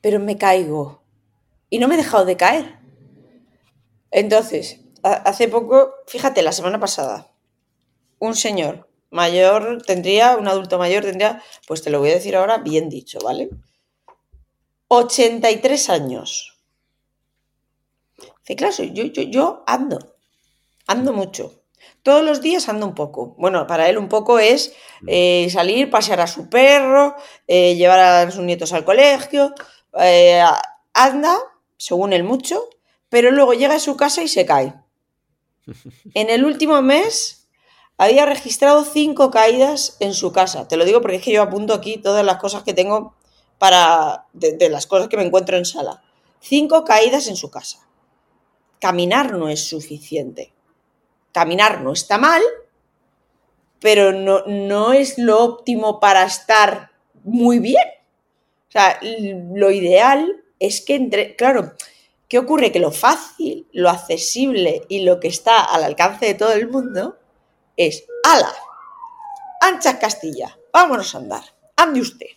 pero 0.00 0.20
me 0.20 0.36
caigo. 0.38 1.02
Y 1.70 1.78
no 1.78 1.88
me 1.88 1.94
he 1.94 1.98
dejado 1.98 2.24
de 2.24 2.36
caer. 2.36 2.78
Entonces, 4.10 4.80
hace 5.02 5.48
poco, 5.48 5.92
fíjate, 6.06 6.42
la 6.42 6.52
semana 6.52 6.78
pasada, 6.78 7.32
un 8.18 8.34
señor 8.34 8.88
mayor 9.10 9.82
tendría, 9.82 10.36
un 10.36 10.48
adulto 10.48 10.78
mayor 10.78 11.04
tendría, 11.04 11.42
pues 11.66 11.82
te 11.82 11.90
lo 11.90 12.00
voy 12.00 12.10
a 12.10 12.14
decir 12.14 12.36
ahora 12.36 12.58
bien 12.58 12.88
dicho, 12.88 13.18
¿vale? 13.22 13.50
83 14.88 15.90
años. 15.90 16.60
Dice, 18.40 18.56
claro, 18.56 18.84
yo, 18.84 19.04
yo, 19.04 19.22
yo 19.22 19.64
ando, 19.66 20.16
ando 20.86 21.12
mucho. 21.12 21.63
Todos 22.04 22.22
los 22.22 22.42
días 22.42 22.68
ando 22.68 22.86
un 22.86 22.94
poco. 22.94 23.34
Bueno, 23.38 23.66
para 23.66 23.88
él 23.88 23.96
un 23.96 24.10
poco 24.10 24.38
es 24.38 24.74
eh, 25.06 25.48
salir, 25.50 25.88
pasear 25.88 26.20
a 26.20 26.26
su 26.26 26.50
perro, 26.50 27.16
eh, 27.48 27.76
llevar 27.76 27.98
a 27.98 28.30
sus 28.30 28.44
nietos 28.44 28.74
al 28.74 28.84
colegio. 28.84 29.54
Eh, 29.98 30.44
anda, 30.92 31.38
según 31.78 32.12
él 32.12 32.22
mucho, 32.22 32.68
pero 33.08 33.30
luego 33.30 33.54
llega 33.54 33.76
a 33.76 33.80
su 33.80 33.96
casa 33.96 34.22
y 34.22 34.28
se 34.28 34.44
cae. 34.44 34.74
En 36.12 36.28
el 36.28 36.44
último 36.44 36.82
mes 36.82 37.48
había 37.96 38.26
registrado 38.26 38.84
cinco 38.84 39.30
caídas 39.30 39.96
en 39.98 40.12
su 40.12 40.30
casa. 40.30 40.68
Te 40.68 40.76
lo 40.76 40.84
digo 40.84 41.00
porque 41.00 41.16
es 41.16 41.22
que 41.22 41.32
yo 41.32 41.40
apunto 41.40 41.72
aquí 41.72 41.96
todas 41.96 42.22
las 42.22 42.36
cosas 42.36 42.64
que 42.64 42.74
tengo 42.74 43.14
para. 43.58 44.26
de, 44.34 44.68
las 44.68 44.86
cosas 44.86 45.08
que 45.08 45.16
me 45.16 45.24
encuentro 45.24 45.56
en 45.56 45.64
sala. 45.64 46.02
Cinco 46.40 46.84
caídas 46.84 47.28
en 47.28 47.36
su 47.36 47.50
casa. 47.50 47.78
Caminar 48.78 49.32
no 49.32 49.48
es 49.48 49.66
suficiente. 49.66 50.53
Caminar 51.34 51.80
no 51.80 51.92
está 51.92 52.16
mal, 52.16 52.40
pero 53.80 54.12
no, 54.12 54.44
no 54.46 54.92
es 54.92 55.18
lo 55.18 55.42
óptimo 55.42 55.98
para 55.98 56.22
estar 56.24 56.92
muy 57.24 57.58
bien. 57.58 57.84
O 58.68 58.70
sea, 58.70 59.00
lo 59.02 59.70
ideal 59.72 60.44
es 60.60 60.80
que 60.80 60.94
entre. 60.94 61.34
Claro, 61.34 61.72
¿qué 62.28 62.38
ocurre? 62.38 62.70
Que 62.70 62.78
lo 62.78 62.92
fácil, 62.92 63.66
lo 63.72 63.90
accesible 63.90 64.82
y 64.88 65.00
lo 65.00 65.18
que 65.18 65.26
está 65.28 65.64
al 65.64 65.82
alcance 65.82 66.24
de 66.24 66.34
todo 66.34 66.52
el 66.52 66.68
mundo 66.68 67.18
es, 67.76 68.04
ala, 68.22 68.54
ancha 69.60 69.98
Castilla, 69.98 70.56
vámonos 70.72 71.14
a 71.14 71.18
andar, 71.18 71.42
ande 71.76 72.00
usted, 72.00 72.28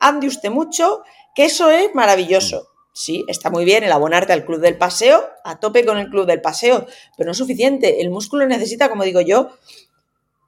ande 0.00 0.26
usted 0.26 0.50
mucho, 0.50 1.02
que 1.34 1.44
eso 1.44 1.70
es 1.70 1.94
maravilloso. 1.94 2.70
Sí, 2.98 3.24
está 3.28 3.48
muy 3.48 3.64
bien 3.64 3.84
el 3.84 3.92
abonarte 3.92 4.32
al 4.32 4.44
club 4.44 4.58
del 4.58 4.76
paseo, 4.76 5.24
a 5.44 5.60
tope 5.60 5.86
con 5.86 5.98
el 5.98 6.10
club 6.10 6.26
del 6.26 6.40
paseo, 6.40 6.84
pero 7.16 7.28
no 7.28 7.30
es 7.30 7.38
suficiente. 7.38 8.00
El 8.00 8.10
músculo 8.10 8.44
necesita, 8.44 8.90
como 8.90 9.04
digo 9.04 9.20
yo, 9.20 9.50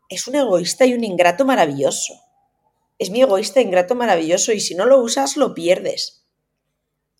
es 0.09 0.27
un 0.27 0.35
egoísta 0.35 0.85
y 0.85 0.95
un 0.95 1.05
ingrato 1.05 1.45
maravilloso. 1.45 2.15
Es 2.99 3.11
mi 3.11 3.21
egoísta, 3.23 3.61
ingrato, 3.61 3.95
maravilloso, 3.95 4.53
y 4.53 4.59
si 4.59 4.75
no 4.75 4.85
lo 4.85 4.99
usas, 4.99 5.37
lo 5.37 5.55
pierdes. 5.55 6.27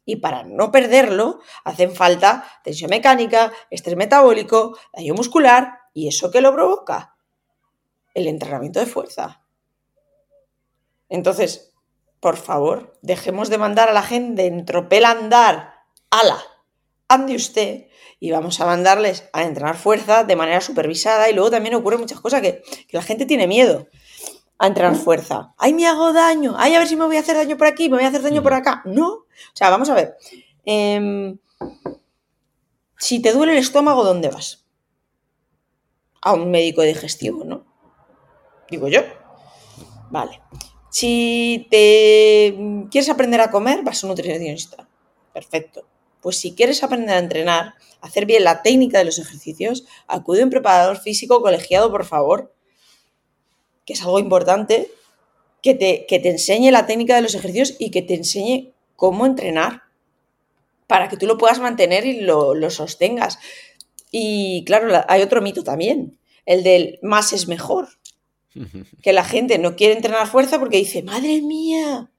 Y 0.05 0.17
para 0.17 0.43
no 0.43 0.73
perderlo, 0.73 1.39
hacen 1.63 1.95
falta 1.95 2.45
tensión 2.65 2.91
mecánica, 2.91 3.53
estrés 3.71 3.95
metabólico, 3.95 4.77
daño 4.93 5.15
muscular, 5.15 5.79
¿Y 5.93 6.09
eso 6.09 6.31
qué 6.31 6.41
lo 6.41 6.53
provoca? 6.53 7.17
El 8.15 8.27
entrenamiento 8.27 8.81
de 8.81 8.87
fuerza. 8.87 9.45
Entonces, 11.09 11.70
por 12.21 12.37
favor, 12.37 12.97
dejemos 13.03 13.49
de 13.49 13.59
mandar 13.59 13.89
a 13.89 13.93
la 13.93 14.03
gente 14.03 14.47
en 14.47 14.65
tropel 14.65 15.05
andar. 15.05 15.75
¡Hala! 16.11 16.39
Ande 17.09 17.35
usted. 17.35 17.87
Y 18.19 18.31
vamos 18.31 18.61
a 18.61 18.67
mandarles 18.67 19.29
a 19.33 19.45
entrenar 19.45 19.77
fuerza 19.77 20.25
de 20.25 20.37
manera 20.37 20.61
supervisada. 20.61 21.31
Y 21.31 21.35
luego 21.35 21.51
también 21.51 21.75
ocurre 21.75 21.97
muchas 21.97 22.21
cosas 22.21 22.43
que, 22.43 22.63
la 22.91 23.03
gente 23.03 23.27
tiene 23.27 23.47
miedo 23.47 23.89
a 24.59 24.67
entrenar 24.67 24.95
fuerza. 24.97 25.55
¡Ay, 25.57 25.73
me 25.73 25.87
hago 25.87 26.13
daño! 26.13 26.55
¡Ay, 26.59 26.75
a 26.75 26.79
ver 26.79 26.89
si 26.89 26.97
me 26.97 27.07
voy 27.07 27.17
a 27.17 27.21
hacer 27.21 27.37
daño 27.37 27.57
por 27.57 27.67
aquí! 27.67 27.89
¿Me 27.89 27.97
voy 27.97 28.05
a 28.05 28.09
hacer 28.09 28.23
daño 28.23 28.43
por 28.43 28.53
acá? 28.53 28.83
No. 28.85 29.09
O 29.09 29.27
sea, 29.55 29.71
vamos 29.71 29.89
a 29.89 29.95
ver. 29.95 30.17
Em, 30.65 31.39
si 32.99 33.21
te 33.21 33.33
duele 33.33 33.53
el 33.53 33.59
estómago, 33.59 34.05
¿dónde 34.05 34.29
vas? 34.29 34.61
a 36.23 36.35
un 36.35 36.51
médico 36.51 36.83
digestivo, 36.83 37.45
¿no? 37.45 37.65
Digo 38.71 38.89
yo. 38.89 39.01
Vale. 40.11 40.41
Si 40.91 41.69
te 41.71 42.57
quieres 42.91 43.09
aprender 43.09 43.41
a 43.41 43.51
comer, 43.51 43.83
vas 43.83 44.03
a 44.03 44.07
un 44.07 44.11
nutricionista. 44.11 44.89
Perfecto. 45.33 45.87
Pues 46.21 46.37
si 46.37 46.55
quieres 46.55 46.83
aprender 46.83 47.17
a 47.17 47.19
entrenar, 47.19 47.75
hacer 48.01 48.27
bien 48.27 48.45
la 48.45 48.63
técnica 48.63 48.99
de 48.99 49.05
los 49.05 49.19
ejercicios, 49.19 49.85
acude 50.07 50.43
a 50.43 50.45
un 50.45 50.51
preparador 50.51 50.99
físico 50.99 51.41
colegiado, 51.41 51.91
por 51.91 52.05
favor, 52.05 52.53
que 53.87 53.93
es 53.95 54.03
algo 54.03 54.19
importante, 54.19 54.91
que 55.63 55.75
te, 55.75 56.07
que 56.07 56.19
te 56.19 56.31
enseñe 56.31 56.71
la 56.71 56.87
técnica 56.87 57.15
de 57.15 57.23
los 57.23 57.35
ejercicios 57.35 57.77
y 57.79 57.91
que 57.91 58.03
te 58.03 58.15
enseñe 58.15 58.73
cómo 58.97 59.27
entrenar 59.27 59.83
para 60.87 61.09
que 61.09 61.17
tú 61.17 61.27
lo 61.27 61.39
puedas 61.39 61.61
mantener 61.61 62.05
y 62.05 62.21
lo, 62.21 62.55
lo 62.55 62.69
sostengas. 62.71 63.39
Y 64.11 64.65
claro, 64.65 65.05
hay 65.07 65.23
otro 65.23 65.41
mito 65.41 65.63
también, 65.63 66.19
el 66.47 66.65
del 66.65 66.99
más 67.01 67.33
es 67.33 67.47
mejor. 67.47 68.00
Que 69.03 69.13
la 69.13 69.25
gente 69.25 69.59
no 69.59 69.77
quiere 69.77 69.95
entrenar 69.95 70.27
fuerza 70.27 70.59
porque 70.59 70.79
dice, 70.79 71.03
madre 71.03 71.41
mía, 71.43 72.11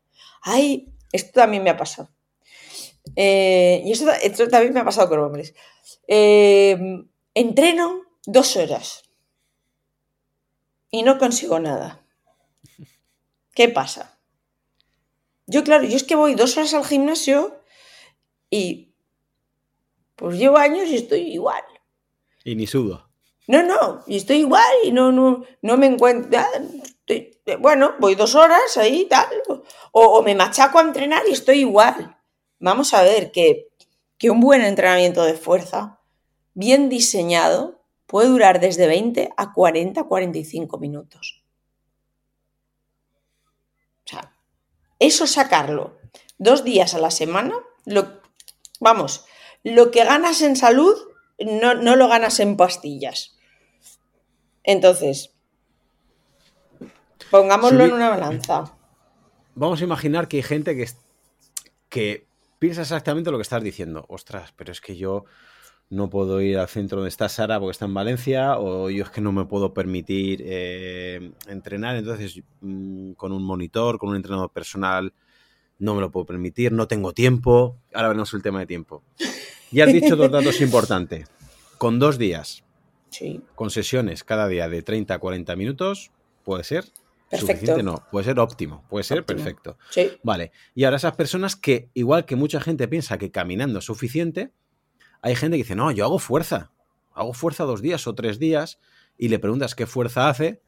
ay, 0.41 0.93
esto 1.11 1.31
también 1.41 1.63
me 1.63 1.69
ha 1.69 1.77
pasado. 1.77 2.09
Eh, 3.15 3.81
y 3.85 3.91
esto, 3.91 4.47
también 4.47 4.73
me 4.73 4.79
ha 4.79 4.85
pasado 4.85 5.09
con 5.09 5.19
hombres. 5.19 5.53
Eh, 6.07 6.77
entreno 7.33 8.01
dos 8.25 8.55
horas 8.55 9.03
y 10.89 11.03
no 11.03 11.17
consigo 11.17 11.59
nada. 11.59 12.05
¿Qué 13.53 13.69
pasa? 13.69 14.19
Yo, 15.47 15.63
claro, 15.63 15.83
yo 15.83 15.95
es 15.95 16.03
que 16.03 16.15
voy 16.15 16.35
dos 16.35 16.55
horas 16.57 16.73
al 16.73 16.85
gimnasio 16.85 17.61
y 18.49 18.93
pues 20.15 20.37
llevo 20.37 20.57
años 20.57 20.87
y 20.89 20.95
estoy 20.95 21.21
igual. 21.33 21.63
Y 22.43 22.55
ni 22.55 22.67
sudo. 22.67 23.10
No, 23.47 23.63
no, 23.63 24.03
y 24.07 24.17
estoy 24.17 24.37
igual 24.37 24.71
y 24.83 24.91
no, 24.91 25.11
no, 25.11 25.43
no 25.61 25.77
me 25.77 25.87
encuentro. 25.87 26.39
bueno, 27.59 27.95
voy 27.99 28.15
dos 28.15 28.35
horas 28.35 28.77
ahí 28.77 29.05
tal. 29.05 29.27
O, 29.91 30.21
me 30.21 30.35
machaco 30.35 30.79
a 30.79 30.83
entrenar 30.83 31.23
y 31.27 31.33
estoy 31.33 31.59
igual. 31.59 32.17
Vamos 32.59 32.93
a 32.93 33.01
ver 33.03 33.31
que, 33.31 33.69
que 34.17 34.29
un 34.29 34.39
buen 34.39 34.61
entrenamiento 34.61 35.23
de 35.23 35.33
fuerza, 35.33 35.99
bien 36.53 36.89
diseñado, 36.89 37.81
puede 38.05 38.29
durar 38.29 38.59
desde 38.59 38.87
20 38.87 39.31
a 39.35 39.53
40, 39.53 40.03
45 40.03 40.77
minutos. 40.77 41.43
O 44.05 44.09
sea, 44.09 44.35
eso 44.99 45.25
sacarlo 45.25 45.97
dos 46.37 46.63
días 46.63 46.93
a 46.93 46.99
la 46.99 47.11
semana, 47.11 47.55
lo, 47.85 48.21
vamos, 48.79 49.25
lo 49.63 49.91
que 49.91 50.03
ganas 50.03 50.41
en 50.41 50.55
salud 50.55 50.95
no, 51.45 51.95
lo 51.95 52.07
ganas 52.07 52.39
en 52.39 52.57
pastillas. 52.57 53.37
Entonces, 54.63 55.33
pongámoslo 57.29 57.83
en 57.83 57.93
una 57.93 58.09
balanza. 58.09 58.77
Vamos 59.55 59.81
a 59.81 59.83
imaginar 59.83 60.27
que 60.27 60.37
hay 60.37 60.43
gente 60.43 60.75
que, 60.75 60.87
que 61.89 62.27
piensa 62.59 62.81
exactamente 62.81 63.31
lo 63.31 63.37
que 63.37 63.43
estás 63.43 63.63
diciendo. 63.63 64.05
Ostras, 64.07 64.53
pero 64.55 64.71
es 64.71 64.81
que 64.81 64.95
yo 64.95 65.25
no 65.89 66.09
puedo 66.09 66.39
ir 66.41 66.57
al 66.57 66.69
centro 66.69 66.99
donde 66.99 67.09
está 67.09 67.27
Sara 67.27 67.59
porque 67.59 67.71
está 67.71 67.85
en 67.85 67.93
Valencia, 67.93 68.57
o 68.57 68.89
yo 68.89 69.03
es 69.03 69.09
que 69.09 69.19
no 69.19 69.33
me 69.33 69.45
puedo 69.45 69.73
permitir 69.73 70.41
eh, 70.45 71.33
entrenar, 71.47 71.97
entonces 71.97 72.41
mm, 72.61 73.13
con 73.13 73.33
un 73.33 73.43
monitor, 73.43 73.97
con 73.97 74.09
un 74.09 74.15
entrenador 74.15 74.51
personal, 74.51 75.13
no 75.79 75.95
me 75.95 76.01
lo 76.01 76.11
puedo 76.11 76.25
permitir, 76.25 76.71
no 76.71 76.87
tengo 76.87 77.11
tiempo. 77.11 77.77
Ahora 77.93 78.07
veremos 78.07 78.33
el 78.33 78.41
tema 78.41 78.59
de 78.59 78.67
tiempo. 78.67 79.03
Ya 79.71 79.85
has 79.85 79.93
dicho 79.93 80.15
dos 80.15 80.31
datos 80.31 80.59
importantes. 80.61 81.27
Con 81.77 81.97
dos 81.97 82.17
días, 82.17 82.63
con 83.55 83.69
sesiones 83.69 84.23
cada 84.23 84.47
día 84.47 84.69
de 84.69 84.83
30 84.83 85.13
a 85.13 85.19
40 85.19 85.55
minutos, 85.55 86.11
puede 86.43 86.63
ser 86.63 86.85
Perfecto. 87.29 87.53
suficiente, 87.53 87.83
no, 87.83 88.03
puede 88.11 88.25
ser 88.25 88.39
óptimo, 88.39 88.83
puede 88.89 89.03
ser 89.03 89.25
perfecto. 89.25 89.77
Sí. 89.89 90.11
Vale, 90.21 90.51
y 90.75 90.83
ahora 90.83 90.97
esas 90.97 91.15
personas 91.15 91.55
que, 91.55 91.89
igual 91.93 92.25
que 92.25 92.35
mucha 92.35 92.59
gente 92.59 92.87
piensa 92.87 93.17
que 93.17 93.31
caminando 93.31 93.79
es 93.79 93.85
suficiente, 93.85 94.51
hay 95.21 95.35
gente 95.35 95.55
que 95.55 95.63
dice, 95.63 95.75
no, 95.75 95.91
yo 95.91 96.03
hago 96.03 96.19
fuerza, 96.19 96.71
hago 97.13 97.33
fuerza 97.33 97.63
dos 97.63 97.81
días 97.81 98.05
o 98.05 98.13
tres 98.13 98.37
días, 98.37 98.79
y 99.17 99.29
le 99.29 99.39
preguntas 99.39 99.75
qué 99.75 99.85
fuerza 99.87 100.29
hace, 100.29 100.61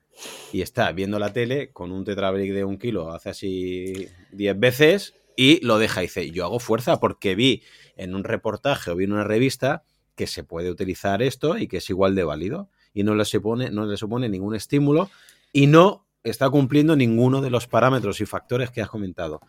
y 0.54 0.62
está 0.62 0.92
viendo 0.94 1.20
la 1.20 1.34
tele 1.34 1.72
con 1.72 1.92
un 1.92 2.06
tetrabric 2.06 2.54
de 2.54 2.64
un 2.64 2.78
kilo, 2.78 3.12
hace 3.12 3.30
así 3.30 4.08
10 4.32 4.60
veces, 4.60 5.16
y 5.36 5.64
lo 5.66 5.80
deja 5.80 6.02
y 6.02 6.06
dice, 6.06 6.32
yo 6.32 6.46
hago 6.46 6.60
fuerza 6.60 7.00
porque 7.00 7.36
vi 7.36 7.64
en 7.96 8.16
un 8.16 8.24
reportaje 8.24 8.92
o 8.92 8.96
vi 8.96 9.06
en 9.06 9.14
una 9.14 9.24
revista 9.24 9.84
que 10.16 10.28
se 10.28 10.44
puede 10.44 10.70
utilizar 10.70 11.22
esto 11.22 11.58
y 11.58 11.68
que 11.68 11.78
es 11.78 11.90
igual 11.90 12.16
de 12.16 12.24
válido 12.24 12.70
y 12.94 13.04
no 13.04 13.16
le 13.16 13.26
supone, 13.26 13.72
no 13.72 13.86
le 13.86 13.98
supone 13.98 14.30
ningún 14.30 14.56
estímulo 14.56 15.10
y 15.52 15.68
no 15.68 16.06
está 16.24 16.50
cumpliendo 16.50 16.96
ninguno 16.96 17.42
de 17.42 17.50
los 17.50 17.68
parámetros 17.68 18.22
y 18.22 18.26
factores 18.26 18.72
que 18.72 18.82
has 18.82 18.90
comentado. 18.90 19.42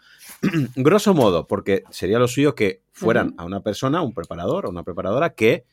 Grosso 0.76 1.14
modo, 1.14 1.46
porque 1.46 1.84
sería 1.90 2.18
lo 2.18 2.28
suyo 2.28 2.54
que 2.54 2.82
fueran 2.92 3.34
a 3.38 3.44
una 3.44 3.60
persona, 3.60 4.02
un 4.02 4.12
preparador 4.12 4.66
o 4.66 4.70
una 4.70 4.82
preparadora 4.82 5.34
que 5.34 5.64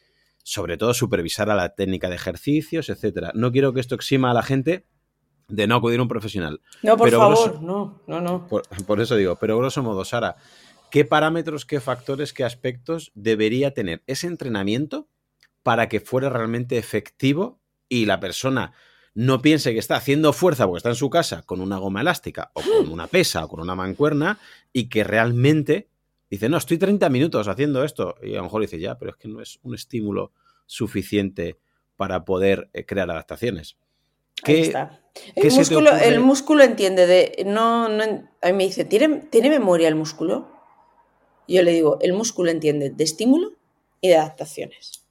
sobre 0.44 0.78
todo 0.78 0.94
supervisara 0.94 1.56
la 1.56 1.70
técnica 1.70 2.10
de 2.10 2.16
ejercicios, 2.16 2.90
etcétera. 2.90 3.32
No 3.36 3.52
quiero 3.52 3.74
que 3.74 3.80
esto 3.80 3.96
exima 3.96 4.32
a 4.32 4.34
la 4.34 4.44
gente 4.44 4.86
de 5.48 5.68
no 5.68 5.76
acudir 5.76 6.00
a 6.00 6.04
un 6.04 6.08
profesional. 6.08 6.62
No, 6.82 6.98
por 6.98 7.10
favor, 7.12 7.62
no, 7.62 8.02
no, 8.08 8.22
no. 8.22 8.48
Por, 8.48 9.02
eso 9.02 9.16
digo, 9.16 9.36
pero 9.36 9.58
grosso 9.58 9.84
modo, 9.84 10.06
Sara, 10.06 10.38
¿qué 10.92 11.06
parámetros, 11.06 11.66
qué 11.66 11.80
factores, 11.80 12.34
qué 12.34 12.44
aspectos 12.44 13.12
debería 13.16 13.74
tener 13.74 14.04
ese 14.08 14.28
entrenamiento 14.28 15.08
para 15.64 15.90
que 15.90 16.00
fuera 16.00 16.30
realmente 16.30 16.78
efectivo 16.78 17.60
y 17.90 18.06
la 18.06 18.20
persona 18.20 18.74
no 19.14 19.42
piense 19.42 19.74
que 19.74 19.80
está 19.80 19.96
haciendo 19.96 20.32
fuerza 20.34 20.66
porque 20.66 20.78
está 20.78 20.90
en 20.90 20.96
su 20.96 21.10
casa 21.10 21.44
con 21.44 21.60
una 21.62 21.78
goma 21.78 22.02
elástica 22.02 22.52
o 22.54 22.62
con 22.62 22.90
una 22.90 23.08
pesa 23.08 23.46
o 23.46 23.50
con 23.50 23.60
una 23.60 23.76
mancuerna 23.76 24.40
y 24.72 24.88
que 24.90 25.04
realmente 25.04 25.90
dice, 26.30 26.48
no, 26.48 26.58
estoy 26.58 26.78
30 26.78 27.10
minutos 27.10 27.48
haciendo 27.48 27.84
esto 27.84 28.16
y 28.22 28.34
a 28.34 28.38
lo 28.38 28.44
mejor 28.44 28.62
dice, 28.62 28.80
ya, 28.80 28.98
pero 28.98 29.12
es 29.12 29.18
que 29.18 29.28
no 29.28 29.42
es 29.42 29.60
un 29.64 29.76
estímulo 29.76 30.32
suficiente 30.66 31.58
para 31.98 32.24
poder 32.24 32.70
eh, 32.74 32.86
crear 32.86 33.10
adaptaciones. 33.12 33.78
¿Qué, 34.44 34.62
está. 34.62 35.02
El, 35.36 35.52
músculo, 35.52 35.92
el 35.98 36.20
músculo 36.20 36.64
entiende 36.64 37.06
de. 37.06 37.44
No, 37.46 37.90
no, 37.90 38.04
a 38.42 38.48
mí 38.48 38.54
me 38.54 38.64
dice, 38.64 38.86
¿tiene, 38.86 39.28
¿tiene 39.30 39.50
memoria 39.50 39.88
el 39.88 39.96
músculo? 39.96 40.61
Yo 41.54 41.64
le 41.64 41.72
digo, 41.72 41.98
el 42.02 42.14
músculo 42.14 42.52
entiende 42.52 42.90
de 42.90 43.04
estímulo 43.04 43.54
y 44.00 44.10
de 44.10 44.18
adaptaciones. 44.18 45.06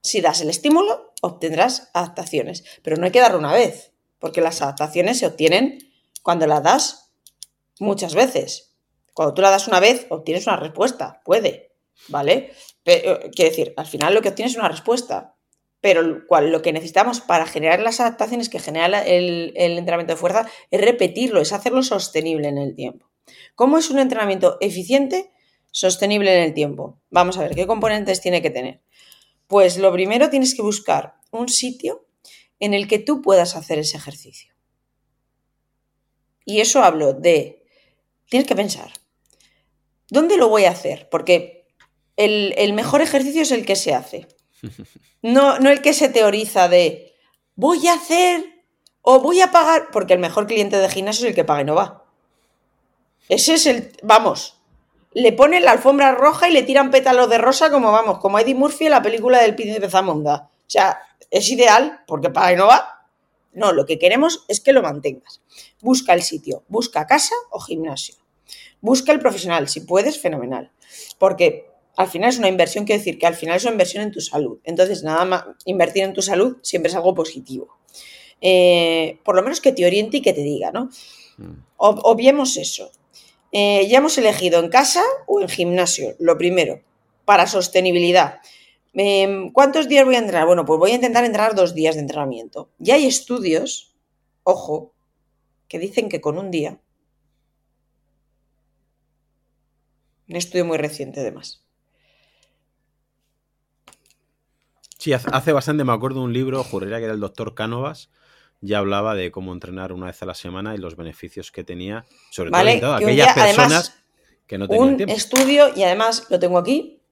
Si 0.00 0.20
das 0.20 0.40
el 0.40 0.50
estímulo, 0.50 1.12
obtendrás 1.22 1.90
adaptaciones. 1.94 2.64
Pero 2.82 2.96
no 2.96 3.06
hay 3.06 3.12
que 3.12 3.20
darlo 3.20 3.38
una 3.38 3.52
vez, 3.52 3.92
porque 4.18 4.40
las 4.40 4.60
adaptaciones 4.60 5.18
se 5.18 5.26
obtienen 5.26 5.78
cuando 6.22 6.46
las 6.46 6.62
das 6.62 7.10
muchas 7.78 8.14
veces. 8.14 8.74
Cuando 9.14 9.34
tú 9.34 9.42
la 9.42 9.50
das 9.50 9.68
una 9.68 9.80
vez, 9.80 10.06
obtienes 10.10 10.46
una 10.46 10.56
respuesta. 10.56 11.22
Puede, 11.24 11.72
¿vale? 12.08 12.52
Pero, 12.82 13.20
quiere 13.30 13.50
decir, 13.50 13.74
al 13.76 13.86
final 13.86 14.14
lo 14.14 14.20
que 14.20 14.28
obtienes 14.28 14.52
es 14.52 14.58
una 14.58 14.68
respuesta 14.68 15.34
pero 15.84 16.00
lo 16.02 16.62
que 16.62 16.72
necesitamos 16.72 17.20
para 17.20 17.44
generar 17.44 17.78
las 17.80 18.00
adaptaciones 18.00 18.48
que 18.48 18.58
genera 18.58 19.04
el, 19.04 19.52
entrenamiento 19.54 20.14
de 20.14 20.18
fuerza 20.18 20.48
es 20.70 20.80
repetirlo, 20.80 21.42
es 21.42 21.52
hacerlo 21.52 21.82
sostenible 21.82 22.48
en 22.48 22.56
el 22.56 22.74
tiempo. 22.74 23.10
¿Cómo 23.54 23.78
es 23.78 23.90
un 23.90 23.98
entrenamiento 23.98 24.58
eficiente, 24.60 25.32
sostenible 25.70 26.34
en 26.36 26.44
el 26.44 26.54
tiempo? 26.54 27.00
Vamos 27.10 27.38
a 27.38 27.42
ver, 27.42 27.54
¿qué 27.54 27.66
componentes 27.66 28.20
tiene 28.20 28.42
que 28.42 28.50
tener? 28.50 28.82
Pues 29.46 29.78
lo 29.78 29.92
primero 29.92 30.30
tienes 30.30 30.54
que 30.54 30.62
buscar 30.62 31.14
un 31.30 31.48
sitio 31.48 32.06
en 32.60 32.74
el 32.74 32.88
que 32.88 32.98
tú 32.98 33.22
puedas 33.22 33.56
hacer 33.56 33.78
ese 33.78 33.96
ejercicio. 33.96 34.54
Y 36.44 36.60
eso 36.60 36.82
hablo 36.82 37.12
de, 37.12 37.64
tienes 38.28 38.46
que 38.46 38.56
pensar, 38.56 38.92
¿dónde 40.10 40.36
lo 40.36 40.48
voy 40.48 40.64
a 40.64 40.70
hacer? 40.70 41.08
Porque 41.08 41.66
el 42.16 42.72
mejor 42.74 43.02
ejercicio 43.02 43.42
es 43.42 43.50
el 43.50 43.64
que 43.64 43.76
se 43.76 43.94
hace. 43.94 44.28
No, 45.22 45.58
no 45.58 45.70
el 45.70 45.80
que 45.80 45.94
se 45.94 46.10
teoriza 46.10 46.68
de 46.68 47.14
voy 47.54 47.86
a 47.88 47.94
hacer 47.94 48.44
o 49.00 49.20
voy 49.20 49.40
a 49.40 49.50
pagar, 49.50 49.90
porque 49.90 50.14
el 50.14 50.18
mejor 50.18 50.46
cliente 50.46 50.76
de 50.76 50.88
gimnasio 50.88 51.24
es 51.24 51.30
el 51.30 51.34
que 51.34 51.44
paga 51.44 51.62
y 51.62 51.64
no 51.64 51.74
va. 51.74 52.03
Ese 53.28 53.54
es 53.54 53.66
el, 53.66 53.92
vamos, 54.02 54.58
le 55.12 55.32
ponen 55.32 55.64
la 55.64 55.70
alfombra 55.70 56.12
roja 56.12 56.48
y 56.48 56.52
le 56.52 56.62
tiran 56.62 56.90
pétalos 56.90 57.30
de 57.30 57.38
rosa 57.38 57.70
como 57.70 57.92
vamos, 57.92 58.18
como 58.18 58.38
Eddie 58.38 58.54
Murphy 58.54 58.86
en 58.86 58.90
la 58.90 59.02
película 59.02 59.40
del 59.40 59.54
príncipe 59.54 59.88
Zamunda. 59.88 60.50
O 60.52 60.70
sea, 60.70 60.98
es 61.30 61.48
ideal 61.50 62.00
porque 62.06 62.30
paga 62.30 62.52
y 62.52 62.56
no 62.56 62.66
va. 62.66 63.08
No, 63.52 63.72
lo 63.72 63.86
que 63.86 63.98
queremos 63.98 64.44
es 64.48 64.60
que 64.60 64.72
lo 64.72 64.82
mantengas. 64.82 65.40
Busca 65.80 66.12
el 66.12 66.22
sitio, 66.22 66.64
busca 66.68 67.06
casa 67.06 67.34
o 67.50 67.60
gimnasio. 67.60 68.16
Busca 68.80 69.12
el 69.12 69.20
profesional, 69.20 69.68
si 69.68 69.80
puedes, 69.80 70.20
fenomenal. 70.20 70.70
Porque 71.18 71.66
al 71.96 72.08
final 72.08 72.30
es 72.30 72.38
una 72.38 72.48
inversión, 72.48 72.84
quiere 72.84 72.98
decir 72.98 73.18
que 73.18 73.26
al 73.26 73.36
final 73.36 73.56
es 73.56 73.62
una 73.62 73.72
inversión 73.72 74.02
en 74.02 74.10
tu 74.10 74.20
salud. 74.20 74.58
Entonces, 74.64 75.04
nada 75.04 75.24
más, 75.24 75.44
invertir 75.64 76.02
en 76.02 76.12
tu 76.12 76.22
salud 76.22 76.56
siempre 76.62 76.90
es 76.90 76.96
algo 76.96 77.14
positivo. 77.14 77.78
Eh, 78.40 79.20
por 79.24 79.36
lo 79.36 79.42
menos 79.42 79.60
que 79.60 79.72
te 79.72 79.86
oriente 79.86 80.16
y 80.16 80.22
que 80.22 80.32
te 80.32 80.42
diga, 80.42 80.72
¿no? 80.72 80.90
Mm. 81.38 81.62
obviemos 81.76 82.56
eso. 82.56 82.90
Eh, 83.56 83.86
ya 83.88 83.98
hemos 83.98 84.18
elegido 84.18 84.58
en 84.58 84.68
casa 84.68 85.04
o 85.28 85.40
en 85.40 85.48
gimnasio, 85.48 86.16
lo 86.18 86.36
primero, 86.36 86.82
para 87.24 87.46
sostenibilidad. 87.46 88.40
Em, 88.94 89.52
¿Cuántos 89.52 89.88
días 89.88 90.04
voy 90.04 90.16
a 90.16 90.18
entrenar? 90.18 90.46
Bueno, 90.46 90.64
pues 90.64 90.80
voy 90.80 90.90
a 90.90 90.96
intentar 90.96 91.24
entrenar 91.24 91.54
dos 91.54 91.72
días 91.72 91.94
de 91.94 92.00
entrenamiento. 92.00 92.68
Ya 92.78 92.96
hay 92.96 93.06
estudios, 93.06 93.94
ojo, 94.42 94.92
que 95.68 95.78
dicen 95.78 96.08
que 96.08 96.20
con 96.20 96.36
un 96.36 96.50
día, 96.50 96.80
un 100.28 100.34
estudio 100.34 100.64
muy 100.64 100.76
reciente 100.76 101.20
además, 101.20 101.64
Sí, 104.98 105.12
hace 105.12 105.52
bastante 105.52 105.84
me 105.84 105.92
acuerdo 105.92 106.20
de 106.20 106.24
un 106.24 106.32
libro, 106.32 106.64
juraría 106.64 106.96
que 106.96 107.04
era 107.04 107.12
el 107.12 107.20
doctor 107.20 107.54
Cánovas, 107.54 108.10
ya 108.64 108.78
hablaba 108.78 109.14
de 109.14 109.30
cómo 109.30 109.52
entrenar 109.52 109.92
una 109.92 110.06
vez 110.06 110.22
a 110.22 110.26
la 110.26 110.34
semana 110.34 110.74
y 110.74 110.78
los 110.78 110.96
beneficios 110.96 111.52
que 111.52 111.64
tenía, 111.64 112.06
sobre 112.30 112.50
todo 112.50 112.94
aquellas 112.94 113.34
personas 113.34 113.94
que 114.46 114.58
no 114.58 114.66
tenían 114.68 114.94
un 114.94 115.10
estudio, 115.10 115.68
y 115.74 115.82
además 115.82 116.26
lo 116.30 116.38
tengo 116.38 116.58
aquí, 116.58 117.02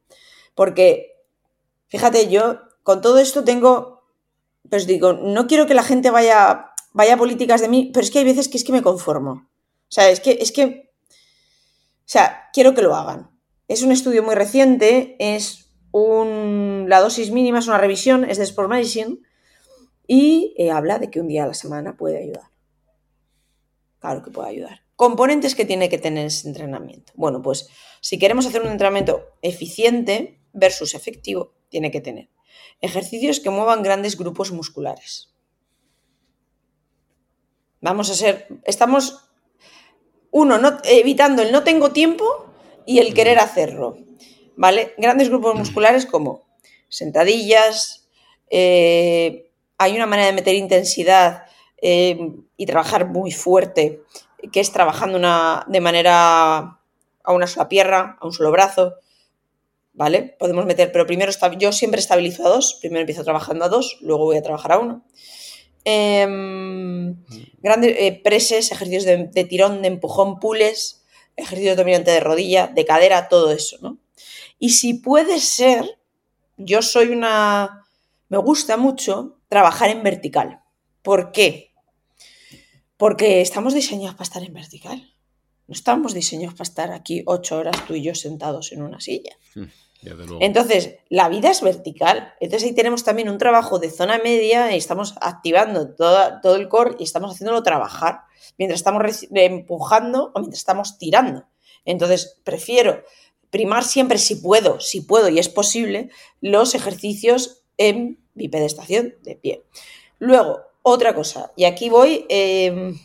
porque, 0.54 1.12
fíjate, 1.88 2.30
yo 2.30 2.60
con 2.82 3.00
todo 3.00 3.18
esto 3.18 3.44
tengo, 3.44 4.04
pues 4.68 4.86
digo, 4.86 5.12
no 5.12 5.46
quiero 5.46 5.66
que 5.66 5.74
la 5.74 5.82
gente 5.82 6.10
vaya, 6.10 6.72
vaya 6.92 7.14
a 7.14 7.18
políticas 7.18 7.60
de 7.60 7.68
mí, 7.68 7.90
pero 7.92 8.04
es 8.04 8.10
que 8.10 8.20
hay 8.20 8.24
veces 8.24 8.48
que 8.48 8.56
es 8.56 8.64
que 8.64 8.72
me 8.72 8.82
conformo. 8.82 9.32
O 9.32 9.94
sea, 9.94 10.08
es 10.08 10.20
que, 10.20 10.38
es 10.40 10.52
que, 10.52 10.90
o 11.10 12.06
sea, 12.06 12.48
quiero 12.52 12.74
que 12.74 12.82
lo 12.82 12.94
hagan. 12.94 13.30
Es 13.68 13.82
un 13.82 13.92
estudio 13.92 14.22
muy 14.22 14.34
reciente, 14.34 15.16
es 15.18 15.70
la 15.92 17.00
dosis 17.00 17.30
mínima 17.30 17.58
es 17.58 17.66
una 17.66 17.76
revisión, 17.76 18.24
es 18.24 18.38
de 18.38 18.44
Sport 18.44 18.70
Medicine, 18.70 19.18
y 20.06 20.54
eh, 20.58 20.70
habla 20.70 20.98
de 20.98 21.10
que 21.10 21.20
un 21.20 21.28
día 21.28 21.44
a 21.44 21.46
la 21.46 21.54
semana 21.54 21.96
puede 21.96 22.18
ayudar. 22.18 22.50
Claro 24.00 24.22
que 24.22 24.30
puede 24.30 24.48
ayudar. 24.48 24.82
Componentes 24.96 25.54
que 25.54 25.64
tiene 25.64 25.88
que 25.88 25.98
tener 25.98 26.26
ese 26.26 26.48
entrenamiento. 26.48 27.12
Bueno, 27.16 27.42
pues 27.42 27.68
si 28.00 28.18
queremos 28.18 28.46
hacer 28.46 28.62
un 28.62 28.68
entrenamiento 28.68 29.24
eficiente 29.42 30.40
versus 30.52 30.94
efectivo, 30.94 31.54
tiene 31.68 31.90
que 31.90 32.00
tener 32.00 32.28
ejercicios 32.80 33.40
que 33.40 33.50
muevan 33.50 33.82
grandes 33.82 34.18
grupos 34.18 34.52
musculares. 34.52 35.32
Vamos 37.80 38.10
a 38.10 38.14
ser, 38.14 38.48
estamos, 38.64 39.30
uno, 40.30 40.58
no, 40.58 40.78
evitando 40.84 41.42
el 41.42 41.52
no 41.52 41.64
tengo 41.64 41.92
tiempo 41.92 42.46
y 42.86 42.98
el 42.98 43.14
querer 43.14 43.38
hacerlo. 43.38 43.98
¿vale? 44.56 44.94
Grandes 44.98 45.28
grupos 45.28 45.54
musculares 45.54 46.06
como 46.06 46.44
sentadillas, 46.88 48.08
eh, 48.50 49.51
hay 49.82 49.96
una 49.96 50.06
manera 50.06 50.26
de 50.26 50.32
meter 50.34 50.54
intensidad 50.54 51.44
eh, 51.80 52.32
y 52.56 52.66
trabajar 52.66 53.08
muy 53.08 53.32
fuerte, 53.32 54.02
que 54.52 54.60
es 54.60 54.72
trabajando 54.72 55.18
una, 55.18 55.64
de 55.68 55.80
manera 55.80 56.78
a 57.24 57.32
una 57.32 57.46
sola 57.46 57.68
pierna, 57.68 58.16
a 58.20 58.26
un 58.26 58.32
solo 58.32 58.50
brazo, 58.50 58.94
¿vale? 59.92 60.36
Podemos 60.38 60.64
meter, 60.64 60.90
pero 60.92 61.06
primero 61.06 61.32
yo 61.58 61.72
siempre 61.72 62.00
estabilizo 62.00 62.46
a 62.46 62.50
dos, 62.50 62.78
primero 62.80 63.00
empiezo 63.00 63.24
trabajando 63.24 63.64
a 63.64 63.68
dos, 63.68 63.98
luego 64.00 64.24
voy 64.24 64.36
a 64.36 64.42
trabajar 64.42 64.72
a 64.72 64.78
uno. 64.78 65.04
Em, 65.84 67.16
grandes 67.60 67.94
eh, 67.98 68.20
preses, 68.22 68.70
ejercicios 68.70 69.04
de, 69.04 69.44
tirón, 69.44 69.82
de 69.82 69.88
empujón, 69.88 70.38
pules, 70.38 71.04
ejercicios 71.36 71.76
dominante 71.76 72.10
de 72.10 72.20
rodilla, 72.20 72.68
de 72.68 72.84
cadera, 72.84 73.28
todo 73.28 73.50
eso, 73.52 73.78
¿no? 73.80 73.98
Y 74.58 74.70
si 74.70 74.94
puede 74.94 75.40
ser, 75.40 75.98
yo 76.56 76.82
soy 76.82 77.08
una... 77.08 77.84
Me 78.28 78.38
gusta 78.38 78.76
mucho 78.76 79.38
trabajar 79.52 79.90
en 79.90 80.02
vertical. 80.02 80.62
¿Por 81.02 81.30
qué? 81.30 81.74
Porque 82.96 83.42
estamos 83.42 83.74
diseñados 83.74 84.14
para 84.14 84.24
estar 84.24 84.42
en 84.42 84.54
vertical. 84.54 85.14
No 85.66 85.74
estamos 85.74 86.14
diseñados 86.14 86.54
para 86.54 86.68
estar 86.68 86.90
aquí 86.90 87.22
ocho 87.26 87.58
horas 87.58 87.76
tú 87.86 87.92
y 87.92 88.02
yo 88.02 88.14
sentados 88.14 88.72
en 88.72 88.80
una 88.80 88.98
silla. 88.98 89.36
Hmm, 89.54 89.64
Entonces, 90.40 90.94
la 91.10 91.28
vida 91.28 91.50
es 91.50 91.60
vertical. 91.60 92.32
Entonces 92.40 92.66
ahí 92.66 92.74
tenemos 92.74 93.04
también 93.04 93.28
un 93.28 93.36
trabajo 93.36 93.78
de 93.78 93.90
zona 93.90 94.16
media 94.16 94.74
y 94.74 94.78
estamos 94.78 95.16
activando 95.20 95.94
todo 95.96 96.56
el 96.56 96.68
core 96.70 96.96
y 96.98 97.04
estamos 97.04 97.34
haciéndolo 97.34 97.62
trabajar 97.62 98.20
mientras 98.56 98.80
estamos 98.80 99.02
empujando 99.34 100.32
o 100.34 100.40
mientras 100.40 100.60
estamos 100.60 100.96
tirando. 100.96 101.44
Entonces, 101.84 102.40
prefiero 102.42 103.02
primar 103.50 103.84
siempre, 103.84 104.16
si 104.16 104.36
puedo, 104.36 104.80
si 104.80 105.02
puedo 105.02 105.28
y 105.28 105.38
es 105.38 105.50
posible, 105.50 106.08
los 106.40 106.74
ejercicios 106.74 107.64
en 107.76 108.21
bipedestación 108.34 109.14
de 109.22 109.36
pie. 109.36 109.62
Luego, 110.18 110.60
otra 110.82 111.14
cosa, 111.14 111.52
y 111.56 111.64
aquí 111.64 111.88
voy 111.90 112.26
em, 112.28 112.98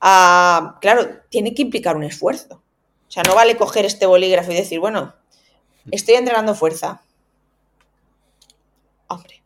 a, 0.00 0.78
claro, 0.80 1.20
tiene 1.30 1.54
que 1.54 1.62
implicar 1.62 1.96
un 1.96 2.04
esfuerzo. 2.04 2.62
O 3.08 3.10
sea, 3.10 3.22
no 3.22 3.34
vale 3.34 3.56
coger 3.56 3.84
este 3.84 4.06
bolígrafo 4.06 4.52
y 4.52 4.56
decir, 4.56 4.80
bueno, 4.80 5.14
estoy 5.90 6.14
entrenando 6.14 6.54
fuerza. 6.54 7.02
Hombre, 9.06 9.42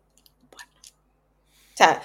bueno. 0.51 0.70
O 0.81 1.77
sea, 1.77 2.03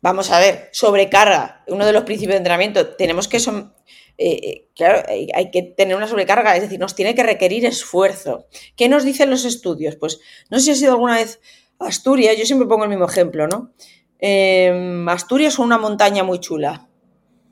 vamos 0.00 0.30
a 0.30 0.38
ver, 0.38 0.68
sobrecarga, 0.72 1.64
uno 1.66 1.86
de 1.86 1.92
los 1.92 2.04
principios 2.04 2.34
de 2.34 2.38
entrenamiento, 2.38 2.94
tenemos 2.96 3.28
que 3.28 3.40
son, 3.40 3.74
eh, 4.18 4.40
eh, 4.42 4.68
claro, 4.74 5.02
hay, 5.08 5.50
que 5.50 5.62
tener 5.62 5.96
una 5.96 6.08
sobrecarga, 6.08 6.56
es 6.56 6.62
decir, 6.62 6.78
nos 6.78 6.94
tiene 6.94 7.14
que 7.14 7.22
requerir 7.22 7.64
esfuerzo. 7.66 8.46
¿Qué 8.76 8.88
nos 8.88 9.04
dicen 9.04 9.30
los 9.30 9.44
estudios? 9.44 9.96
Pues 9.96 10.20
no 10.50 10.58
sé 10.58 10.64
si 10.64 10.70
ha 10.70 10.74
sido 10.74 10.92
alguna 10.92 11.16
vez 11.16 11.40
Asturias, 11.78 12.36
yo 12.38 12.46
siempre 12.46 12.68
pongo 12.68 12.84
el 12.84 12.90
mismo 12.90 13.06
ejemplo, 13.06 13.46
¿no? 13.46 13.72
Em, 14.18 15.08
Asturias 15.08 15.54
es 15.54 15.58
una 15.58 15.78
montaña 15.78 16.24
muy 16.24 16.40
chula. 16.40 16.88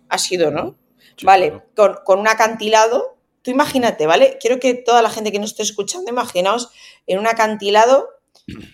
Ha 0.08 0.18
sido, 0.18 0.50
¿no? 0.50 0.76
vale, 1.22 1.62
con, 1.76 1.96
con, 2.04 2.18
un 2.20 2.28
acantilado. 2.28 3.16
Tú 3.42 3.50
imagínate, 3.50 4.06
¿vale? 4.06 4.38
Quiero 4.40 4.58
que 4.58 4.74
toda 4.74 5.02
la 5.02 5.10
gente 5.10 5.30
que 5.30 5.38
nos 5.38 5.50
esté 5.50 5.62
escuchando, 5.62 6.10
imaginaos 6.10 6.70
en 7.06 7.18
un 7.18 7.26
acantilado, 7.26 8.08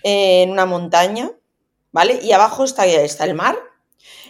en 0.02 0.50
una 0.50 0.66
montaña, 0.66 1.32
¿vale? 1.92 2.20
Y 2.22 2.32
abajo 2.32 2.64
está, 2.64 2.86
está 2.86 3.24
el 3.24 3.34
mar. 3.34 3.58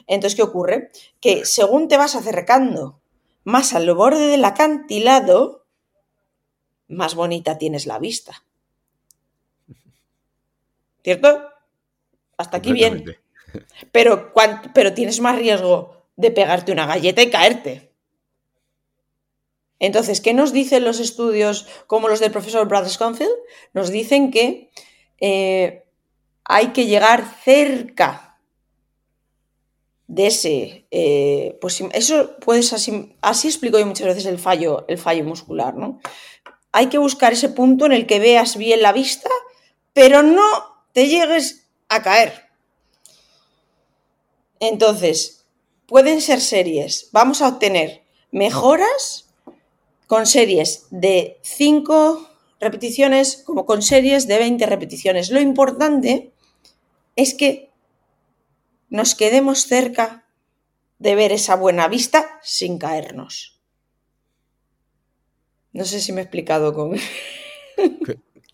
Entonces, 0.06 0.36
¿qué 0.36 0.42
ocurre? 0.42 0.90
Que 1.20 1.44
según 1.44 1.88
te 1.88 1.96
vas 1.96 2.16
acercando 2.16 3.00
más 3.44 3.74
al 3.74 3.92
borde 3.94 4.26
del 4.26 4.44
acantilado, 4.44 5.66
más 6.88 7.14
bonita 7.14 7.58
tienes 7.58 7.86
la 7.86 7.98
vista. 7.98 8.44
¿Cierto? 11.02 11.42
Hasta 12.36 12.58
aquí 12.58 12.72
bien. 12.72 13.04
Pero, 13.90 14.32
pero 14.74 14.94
tienes 14.94 15.18
más 15.18 15.36
riesgo 15.36 16.06
de 16.14 16.30
pegarte 16.30 16.70
una 16.70 16.86
galleta 16.86 17.20
y 17.20 17.30
caerte. 17.30 17.90
Entonces, 19.80 20.20
¿qué 20.20 20.34
nos 20.34 20.52
dicen 20.52 20.84
los 20.84 21.00
estudios 21.00 21.66
como 21.88 22.06
los 22.06 22.20
del 22.20 22.30
profesor 22.30 22.68
Brad 22.68 22.88
Sconfield? 22.88 23.32
Nos 23.72 23.90
dicen 23.90 24.30
que 24.30 24.70
eh, 25.18 25.84
hay 26.44 26.68
que 26.68 26.86
llegar 26.86 27.24
cerca 27.42 28.38
de 30.06 30.26
ese, 30.26 30.86
eh, 30.90 31.56
pues 31.60 31.80
eso 31.92 32.36
puedes 32.40 32.72
así, 32.72 33.14
así 33.22 33.46
explico 33.46 33.78
yo 33.78 33.86
muchas 33.86 34.08
veces 34.08 34.26
el 34.26 34.38
fallo, 34.38 34.84
el 34.88 34.98
fallo 34.98 35.24
muscular, 35.24 35.76
¿no? 35.76 36.00
Hay 36.72 36.86
que 36.86 36.98
buscar 36.98 37.32
ese 37.32 37.48
punto 37.48 37.86
en 37.86 37.92
el 37.92 38.06
que 38.06 38.18
veas 38.18 38.56
bien 38.56 38.82
la 38.82 38.92
vista, 38.92 39.30
pero 39.92 40.22
no 40.22 40.42
te 40.92 41.08
llegues 41.08 41.66
a 41.88 42.02
caer. 42.02 42.50
Entonces, 44.60 45.46
pueden 45.86 46.20
ser 46.20 46.40
series. 46.40 47.08
Vamos 47.12 47.42
a 47.42 47.48
obtener 47.48 48.02
mejoras 48.30 49.28
con 50.06 50.26
series 50.26 50.86
de 50.90 51.38
5 51.42 52.28
repeticiones 52.60 53.42
como 53.44 53.64
con 53.64 53.82
series 53.82 54.26
de 54.26 54.38
20 54.38 54.66
repeticiones. 54.66 55.30
Lo 55.30 55.40
importante 55.40 56.32
es 57.16 57.34
que 57.34 57.70
nos 58.88 59.14
quedemos 59.14 59.62
cerca 59.62 60.26
de 60.98 61.14
ver 61.14 61.32
esa 61.32 61.56
buena 61.56 61.88
vista 61.88 62.38
sin 62.42 62.78
caernos. 62.78 63.58
No 65.72 65.84
sé 65.84 66.00
si 66.00 66.12
me 66.12 66.20
he 66.20 66.24
explicado 66.24 66.74
con... 66.74 66.96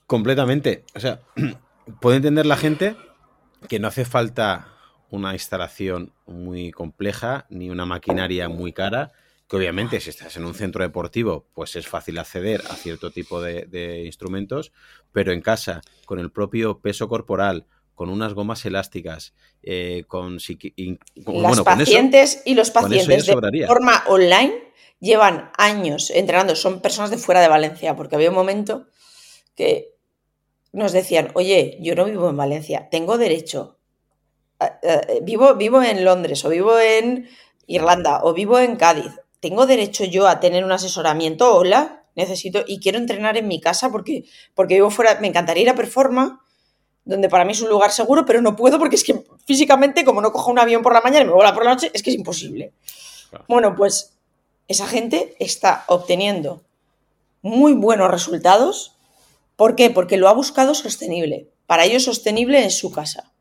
Completamente. 0.07 0.85
O 0.95 1.01
sea, 1.01 1.23
puede 2.01 2.17
entender 2.17 2.47
la 2.47 2.57
gente 2.57 2.97
que 3.69 3.79
no 3.79 3.89
hace 3.89 4.05
falta 4.05 4.69
una 5.11 5.33
instalación 5.33 6.13
muy 6.27 6.71
compleja 6.73 7.47
ni 7.49 7.71
una 7.71 7.87
maquinaria 7.87 8.49
muy 8.49 8.73
cara, 8.73 9.13
que 9.49 9.57
obviamente 9.57 10.01
si 10.01 10.11
estás 10.11 10.37
en 10.37 10.45
un 10.45 10.55
centro 10.55 10.83
deportivo, 10.83 11.47
pues 11.55 11.77
es 11.77 11.87
fácil 11.87 12.19
acceder 12.19 12.63
a 12.69 12.75
cierto 12.75 13.11
tipo 13.11 13.41
de, 13.41 13.67
de 13.67 14.05
instrumentos, 14.05 14.73
pero 15.13 15.33
en 15.33 15.41
casa, 15.41 15.81
con 16.05 16.19
el 16.19 16.33
propio 16.33 16.81
peso 16.81 17.09
corporal, 17.09 17.67
con 17.97 18.11
unas 18.11 18.35
gomas 18.35 18.65
elásticas, 18.67 19.35
eh, 19.63 20.05
con... 20.07 20.39
Las 21.25 21.61
pacientes 21.63 22.43
y 22.45 22.55
los 22.55 22.71
pacientes 22.71 23.27
de 23.27 23.67
forma 23.67 24.05
online 24.07 24.53
llevan 25.01 25.51
años 25.57 26.11
entrenando, 26.11 26.55
son 26.55 26.81
personas 26.81 27.11
de 27.11 27.19
fuera 27.19 27.41
de 27.41 27.49
Valencia, 27.49 27.97
porque 27.97 28.15
había 28.15 28.29
un 28.29 28.35
momento 28.35 28.87
que 29.57 29.96
nos 30.77 30.93
decían, 30.93 31.31
oye, 31.35 31.79
yo 31.81 31.95
no 31.95 32.05
vivo 32.05 32.29
en 32.29 32.37
Valencia, 32.37 32.89
tengo 32.91 33.17
derecho, 33.17 33.79
vivo, 35.23 35.55
vivo 35.55 35.83
en 35.83 36.05
Londres 36.05 36.45
o 36.45 36.51
vivo 36.51 36.79
en 36.79 37.29
Irlanda 37.67 38.21
o 38.23 38.35
vivo 38.35 38.59
en 38.59 38.77
Cádiz, 38.77 39.11
tengo 39.41 39.67
derecho 39.67 40.05
yo 40.05 40.29
a 40.29 40.39
tener 40.39 40.65
un 40.65 40.73
asesoramiento, 40.73 41.57
hola, 41.57 42.05
necesito 42.15 42.63
y 42.67 42.79
quiero 42.79 42.99
entrenar 42.99 43.37
en 43.37 43.49
mi 43.49 43.61
casa 43.61 43.91
porque, 43.91 44.25
porque 44.55 44.75
vivo 44.75 44.91
fuera, 44.91 45.19
me 45.21 45.29
encantaría 45.29 45.63
ir 45.63 45.71
a 45.71 45.75
Performa 45.75 46.43
donde 47.07 47.29
para 47.29 47.45
mí 47.45 47.53
es 47.53 47.63
un 47.63 47.71
lugar 47.71 47.93
seguro, 47.93 48.27
pero 48.27 48.43
no 48.43 48.57
puedo 48.57 48.79
porque 48.79 48.97
es 48.97 49.05
que 49.05 49.25
físicamente, 49.47 50.05
como 50.05 50.21
no 50.21 50.33
cojo 50.33 50.51
un 50.51 50.59
avión 50.59 50.83
por 50.83 50.93
la 50.93 51.01
mañana 51.01 51.23
y 51.23 51.29
me 51.29 51.33
vuela 51.33 51.55
por 51.55 51.65
la 51.65 51.71
noche, 51.71 51.91
es 51.95 52.03
que 52.03 52.11
es 52.11 52.17
imposible. 52.17 52.73
Bueno, 53.49 53.75
pues 53.77 54.13
esa 54.67 54.87
gente 54.87 55.37
está 55.39 55.85
obteniendo 55.87 56.63
muy 57.43 57.75
buenos 57.75 58.11
resultados. 58.11 58.96
¿Por 59.57 59.75
qué? 59.75 59.91
Porque 59.91 60.17
lo 60.17 60.29
ha 60.29 60.33
buscado 60.33 60.75
sostenible. 60.75 61.51
Para 61.67 61.85
ello 61.85 61.99
sostenible 61.99 62.63
en 62.63 62.71
su 62.71 62.93
casa. 62.93 63.33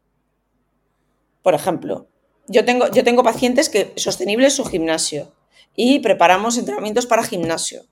Por 1.43 1.54
ejemplo, 1.54 2.08
yo 2.47 2.65
tengo, 2.65 2.89
yo 2.91 3.04
tengo 3.04 3.23
pacientes 3.23 3.69
que 3.69 3.93
sostenible 3.97 4.47
es 4.47 4.54
su 4.56 4.65
gimnasio 4.65 5.34
y 5.75 5.99
preparamos 5.99 6.58
entrenamientos 6.58 7.06
para 7.06 7.23
gimnasio. 7.23 7.86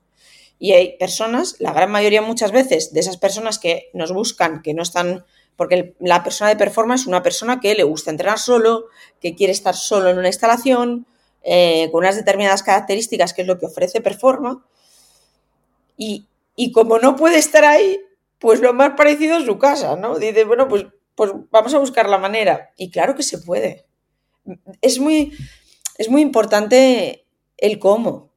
Y 0.58 0.72
hay 0.72 0.96
personas, 0.96 1.56
la 1.58 1.72
gran 1.72 1.90
mayoría 1.90 2.22
muchas 2.22 2.52
veces, 2.52 2.92
de 2.92 3.00
esas 3.00 3.16
personas 3.16 3.58
que 3.58 3.90
nos 3.92 4.12
buscan, 4.12 4.62
que 4.62 4.72
no 4.72 4.82
están, 4.82 5.24
porque 5.56 5.94
la 6.00 6.22
persona 6.22 6.50
de 6.50 6.56
performance 6.56 7.02
es 7.02 7.06
una 7.06 7.22
persona 7.22 7.60
que 7.60 7.74
le 7.74 7.82
gusta 7.82 8.10
entrenar 8.10 8.38
solo, 8.38 8.86
que 9.20 9.34
quiere 9.34 9.52
estar 9.52 9.74
solo 9.74 10.08
en 10.10 10.18
una 10.18 10.28
instalación, 10.28 11.06
eh, 11.42 11.90
con 11.92 12.04
unas 12.04 12.16
determinadas 12.16 12.62
características, 12.62 13.34
que 13.34 13.42
es 13.42 13.48
lo 13.48 13.58
que 13.58 13.66
ofrece 13.66 14.00
Performa. 14.00 14.64
Y, 15.96 16.26
y, 16.56 16.72
como 16.72 16.98
no 16.98 17.16
puede 17.16 17.38
estar 17.38 17.64
ahí, 17.64 18.00
pues 18.44 18.60
lo 18.60 18.74
más 18.74 18.92
parecido 18.94 19.38
es 19.38 19.46
su 19.46 19.56
casa, 19.56 19.96
¿no? 19.96 20.18
Dice, 20.18 20.44
bueno, 20.44 20.68
pues, 20.68 20.84
pues 21.14 21.32
vamos 21.50 21.72
a 21.72 21.78
buscar 21.78 22.10
la 22.10 22.18
manera. 22.18 22.74
Y 22.76 22.90
claro 22.90 23.14
que 23.14 23.22
se 23.22 23.38
puede. 23.38 23.86
Es 24.82 24.98
muy, 24.98 25.32
es 25.96 26.10
muy 26.10 26.20
importante 26.20 27.26
el 27.56 27.78
cómo. 27.78 28.34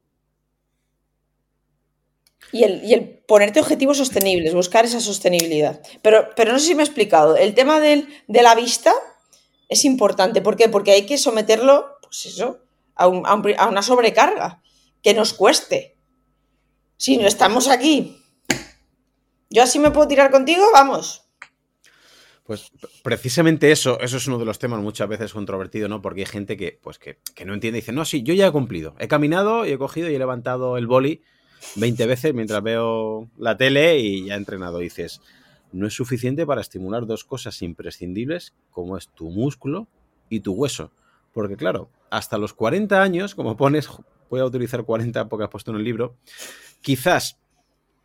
Y 2.53 2.63
el, 2.63 3.21
ponerte 3.27 3.59
objetivos 3.59 3.97
sostenibles, 3.97 4.53
buscar 4.53 4.85
esa 4.85 5.01
sostenibilidad. 5.01 5.81
Pero, 6.01 6.29
pero 6.37 6.53
no 6.53 6.59
sé 6.59 6.67
si 6.67 6.75
me 6.75 6.83
he 6.83 6.85
explicado. 6.85 7.35
El 7.35 7.53
tema 7.53 7.81
de 7.81 8.07
la 8.29 8.55
vista 8.55 8.93
es 9.67 9.83
importante. 9.83 10.39
¿Por 10.41 10.55
qué? 10.55 10.69
Porque 10.69 10.91
hay 10.91 11.05
que 11.05 11.17
someterlo, 11.17 11.97
pues 12.01 12.27
eso, 12.27 12.61
a, 12.95 13.09
una 13.09 13.81
sobrecarga 13.81 14.63
que 15.03 15.13
nos 15.13 15.33
cueste. 15.33 15.97
Si 16.95 17.17
no 17.17 17.27
estamos 17.27 17.67
aquí, 17.67 18.23
yo 19.49 19.63
así 19.63 19.79
me 19.79 19.91
puedo 19.91 20.07
tirar 20.07 20.31
contigo, 20.31 20.63
vamos. 20.73 21.23
Pues 22.43 22.71
precisamente 23.03 23.71
eso, 23.71 23.99
eso 23.99 24.17
es 24.17 24.27
uno 24.27 24.37
de 24.37 24.45
los 24.45 24.57
temas 24.57 24.79
muchas 24.79 25.09
veces 25.09 25.33
controvertido, 25.33 25.89
¿no? 25.89 26.01
Porque 26.01 26.21
hay 26.21 26.27
gente 26.27 26.55
que, 26.55 26.79
pues 26.81 26.97
que, 26.97 27.19
que 27.35 27.43
no 27.43 27.53
entiende 27.53 27.79
y 27.79 27.81
dice, 27.81 27.91
no, 27.91 28.05
sí, 28.05 28.23
yo 28.23 28.33
ya 28.33 28.47
he 28.47 28.51
cumplido. 28.51 28.95
He 28.99 29.09
caminado 29.09 29.65
y 29.65 29.71
he 29.71 29.77
cogido 29.77 30.09
y 30.09 30.15
he 30.15 30.19
levantado 30.19 30.77
el 30.77 30.87
boli 30.87 31.23
20 31.75 32.05
veces 32.05 32.33
mientras 32.33 32.63
veo 32.63 33.29
la 33.37 33.57
tele 33.57 33.99
y 33.99 34.25
ya 34.25 34.35
he 34.35 34.37
entrenado. 34.37 34.79
dices, 34.79 35.21
no 35.73 35.87
es 35.87 35.93
suficiente 35.93 36.45
para 36.45 36.61
estimular 36.61 37.05
dos 37.05 37.25
cosas 37.25 37.61
imprescindibles 37.61 38.53
como 38.71 38.97
es 38.97 39.09
tu 39.09 39.29
músculo 39.29 39.87
y 40.29 40.39
tu 40.39 40.53
hueso. 40.53 40.91
Porque 41.33 41.57
claro, 41.57 41.89
hasta 42.09 42.37
los 42.37 42.53
40 42.53 43.01
años, 43.01 43.35
como 43.35 43.57
pones, 43.57 43.89
voy 44.29 44.39
a 44.39 44.45
utilizar 44.45 44.83
40 44.83 45.27
porque 45.27 45.43
has 45.43 45.49
puesto 45.49 45.71
en 45.71 45.77
el 45.77 45.83
libro, 45.83 46.15
quizás 46.81 47.37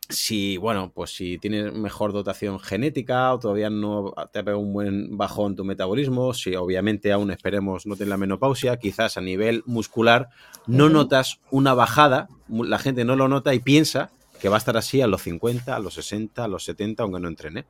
si, 0.09 0.57
bueno, 0.57 0.91
pues 0.93 1.15
si 1.15 1.37
tienes 1.37 1.73
mejor 1.73 2.13
dotación 2.13 2.59
genética 2.59 3.33
o 3.33 3.39
todavía 3.39 3.69
no 3.69 4.13
te 4.31 4.39
ha 4.39 4.43
pegado 4.43 4.59
un 4.59 4.73
buen 4.73 5.17
bajón 5.17 5.55
tu 5.55 5.63
metabolismo, 5.63 6.33
si 6.33 6.55
obviamente 6.55 7.11
aún 7.11 7.31
esperemos 7.31 7.85
no 7.85 7.95
tener 7.95 8.09
la 8.09 8.17
menopausia, 8.17 8.77
quizás 8.77 9.17
a 9.17 9.21
nivel 9.21 9.63
muscular 9.65 10.29
no 10.67 10.89
notas 10.89 11.39
una 11.51 11.73
bajada, 11.73 12.27
la 12.49 12.79
gente 12.79 13.05
no 13.05 13.15
lo 13.15 13.27
nota 13.27 13.53
y 13.53 13.59
piensa 13.59 14.11
que 14.39 14.49
va 14.49 14.55
a 14.55 14.59
estar 14.59 14.75
así 14.75 15.01
a 15.01 15.07
los 15.07 15.21
50, 15.21 15.73
a 15.73 15.79
los 15.79 15.93
60, 15.93 16.43
a 16.43 16.47
los 16.47 16.65
70, 16.65 17.03
aunque 17.03 17.19
no 17.21 17.29
entrene. 17.29 17.65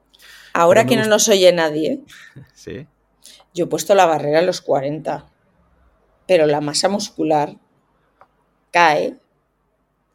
Ahora 0.53 0.85
que 0.85 0.95
no 0.95 1.05
nos 1.05 1.29
oye 1.29 1.51
nadie, 1.53 2.01
¿Sí? 2.53 2.87
yo 3.53 3.65
he 3.65 3.67
puesto 3.67 3.93
la 3.93 4.07
barrera 4.07 4.39
a 4.39 4.43
los 4.43 4.61
40, 4.61 5.29
pero 6.27 6.47
la 6.47 6.61
masa 6.61 6.89
muscular 6.89 7.57
cae 8.71 9.19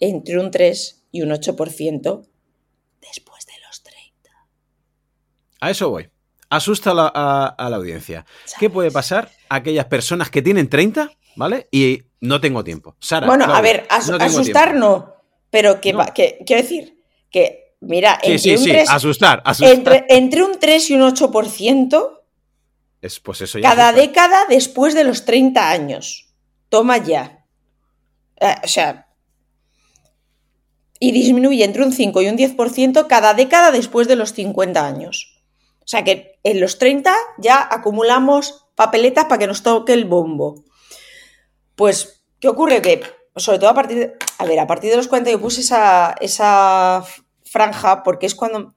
entre 0.00 0.40
un 0.40 0.50
3 0.50 0.97
y 1.10 1.22
un 1.22 1.30
8% 1.30 2.26
después 3.00 3.46
de 3.46 3.52
los 3.66 3.82
30. 3.82 4.30
A 5.60 5.70
eso 5.70 5.90
voy. 5.90 6.08
Asusta 6.50 6.90
a 6.92 7.54
la, 7.68 7.76
audiencia. 7.76 8.24
¿Qué 8.58 8.70
puede 8.70 8.90
pasar 8.90 9.30
a 9.48 9.56
aquellas 9.56 9.84
personas 9.86 10.30
que 10.30 10.40
tienen 10.40 10.68
30, 10.68 11.10
¿vale? 11.36 11.68
Y 11.70 12.02
no 12.20 12.40
tengo 12.40 12.64
tiempo. 12.64 12.96
Sara, 13.00 13.26
bueno, 13.26 13.44
a 13.44 13.60
ver, 13.60 13.86
asustar 13.90 14.74
no, 14.74 15.14
pero 15.50 15.80
que, 15.80 15.92
quiero 16.46 16.62
decir 16.62 17.02
que, 17.30 17.76
mira, 17.80 18.18
entre, 18.22 18.56
un 18.56 18.64
3, 18.64 18.90
asustar, 18.90 19.42
Entre, 20.08 20.42
un 20.42 20.58
3 20.58 20.90
y 20.90 20.94
un 20.94 21.02
8%, 21.02 22.20
es, 23.00 23.20
pues 23.20 23.42
eso 23.42 23.60
cada 23.60 23.92
década 23.92 24.46
después 24.48 24.94
de 24.94 25.04
los 25.04 25.24
30 25.24 25.70
años. 25.70 26.28
Toma 26.68 26.98
ya. 26.98 27.44
Eh, 28.40 28.54
o 28.64 28.68
sea, 28.68 29.07
y 31.00 31.12
disminuye 31.12 31.64
entre 31.64 31.84
un 31.84 31.92
5 31.92 32.22
y 32.22 32.28
un 32.28 32.36
10% 32.36 33.06
cada 33.06 33.34
década 33.34 33.70
después 33.70 34.08
de 34.08 34.16
los 34.16 34.32
50 34.32 34.84
años. 34.84 35.42
O 35.80 35.86
sea 35.88 36.04
que 36.04 36.38
en 36.42 36.60
los 36.60 36.78
30 36.78 37.14
ya 37.38 37.66
acumulamos 37.70 38.66
papeletas 38.74 39.24
para 39.24 39.38
que 39.38 39.46
nos 39.46 39.62
toque 39.62 39.92
el 39.92 40.04
bombo. 40.04 40.64
Pues, 41.76 42.22
¿qué 42.40 42.48
ocurre? 42.48 42.82
Que, 42.82 43.02
sobre 43.36 43.58
todo 43.58 43.70
a 43.70 43.74
partir 43.74 43.98
de, 43.98 44.14
a 44.38 44.44
ver, 44.44 44.58
a 44.58 44.66
partir 44.66 44.90
de 44.90 44.96
los 44.96 45.08
40 45.08 45.30
yo 45.30 45.40
puse 45.40 45.60
esa, 45.60 46.14
esa 46.20 47.04
franja 47.44 48.02
porque 48.02 48.26
es 48.26 48.34
cuando 48.34 48.74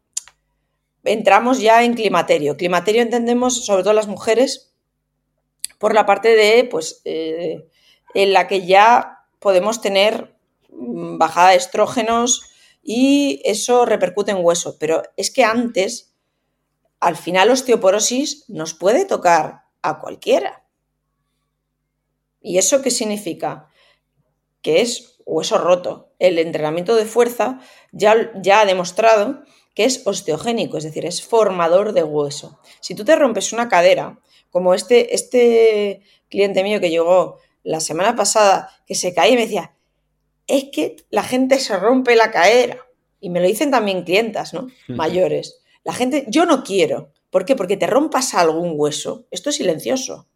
entramos 1.04 1.60
ya 1.60 1.84
en 1.84 1.96
climaterio. 1.96 2.58
Climaterio 2.58 3.02
entendemos, 3.02 3.66
sobre 3.66 3.84
todo 3.84 3.94
las 3.94 4.08
mujeres, 4.08 4.74
por 5.80 5.94
la 5.94 6.06
parte 6.06 6.36
de, 6.36 6.64
pues, 6.66 7.02
eh, 7.06 7.68
en 8.14 8.34
la 8.34 8.48
que 8.48 8.66
ya 8.66 9.26
podemos 9.40 9.82
tener 9.82 10.36
bajada 10.72 11.50
de 11.50 11.58
estrógenos 11.58 12.42
y 12.84 13.42
eso 13.46 13.86
repercute 13.86 14.32
en 14.32 14.44
hueso. 14.44 14.78
Pero 14.80 15.04
es 15.18 15.32
que 15.32 15.44
antes, 15.44 16.16
al 17.00 17.16
final, 17.16 17.50
osteoporosis 17.50 18.46
nos 18.50 18.74
puede 18.74 19.06
tocar 19.06 19.64
a 19.82 20.00
cualquiera. 20.00 20.66
¿Y 22.42 22.58
eso 22.58 22.82
qué 22.82 22.92
significa? 22.92 23.70
Que 24.62 24.82
es 24.82 25.20
hueso 25.26 25.58
roto. 25.58 26.14
El 26.20 26.40
entrenamiento 26.40 26.96
de 26.96 27.06
fuerza 27.06 27.60
ya, 27.92 28.32
ya 28.42 28.62
ha 28.62 28.66
demostrado 28.66 29.44
que 29.74 29.86
es 29.86 30.06
osteogénico, 30.06 30.78
es 30.78 30.84
decir, 30.84 31.06
es 31.06 31.24
formador 31.24 31.94
de 31.94 32.04
hueso. 32.04 32.60
Si 32.82 32.94
tú 32.94 33.06
te 33.06 33.16
rompes 33.16 33.54
una 33.54 33.70
cadera, 33.70 34.20
como 34.50 34.74
este, 34.74 35.16
este 35.16 36.02
cliente 36.30 36.64
mío 36.64 36.82
que 36.82 36.90
llegó 36.90 37.38
la 37.64 37.80
semana 37.80 38.16
pasada, 38.16 38.70
que 38.86 38.96
se 38.96 39.14
caía 39.14 39.34
y 39.34 39.36
me 39.36 39.44
decía, 39.44 39.76
es 40.48 40.66
que 40.72 40.98
la 41.10 41.24
gente 41.24 41.60
se 41.60 41.78
rompe 41.78 42.16
la 42.16 42.32
cadera. 42.32 42.78
Y 43.20 43.30
me 43.30 43.40
lo 43.40 43.48
dicen 43.48 43.72
también 43.72 44.04
clientas, 44.04 44.54
¿no? 44.54 44.68
Mayores. 44.88 45.62
La 45.84 45.94
gente, 45.94 46.26
yo 46.28 46.46
no 46.46 46.64
quiero. 46.64 47.12
¿Por 47.30 47.46
qué? 47.46 47.56
Porque 47.56 47.78
te 47.78 47.88
rompas 47.88 48.34
algún 48.34 48.74
hueso. 48.76 49.26
Esto 49.32 49.50
es 49.50 49.58
silencioso. 49.58 50.28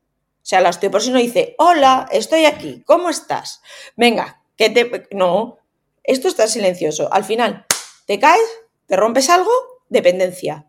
O 0.45 0.47
sea, 0.47 0.61
la 0.61 0.69
osteoporosis 0.69 1.11
no 1.11 1.19
dice, 1.19 1.55
hola, 1.57 2.07
estoy 2.11 2.45
aquí, 2.45 2.83
¿cómo 2.85 3.09
estás? 3.09 3.61
Venga, 3.95 4.43
que 4.55 4.69
te... 4.69 5.07
No, 5.11 5.57
esto 6.03 6.27
está 6.27 6.47
silencioso. 6.47 7.11
Al 7.11 7.23
final, 7.23 7.65
te 8.05 8.19
caes, 8.19 8.47
te 8.85 8.95
rompes 8.95 9.29
algo, 9.29 9.49
dependencia. 9.89 10.67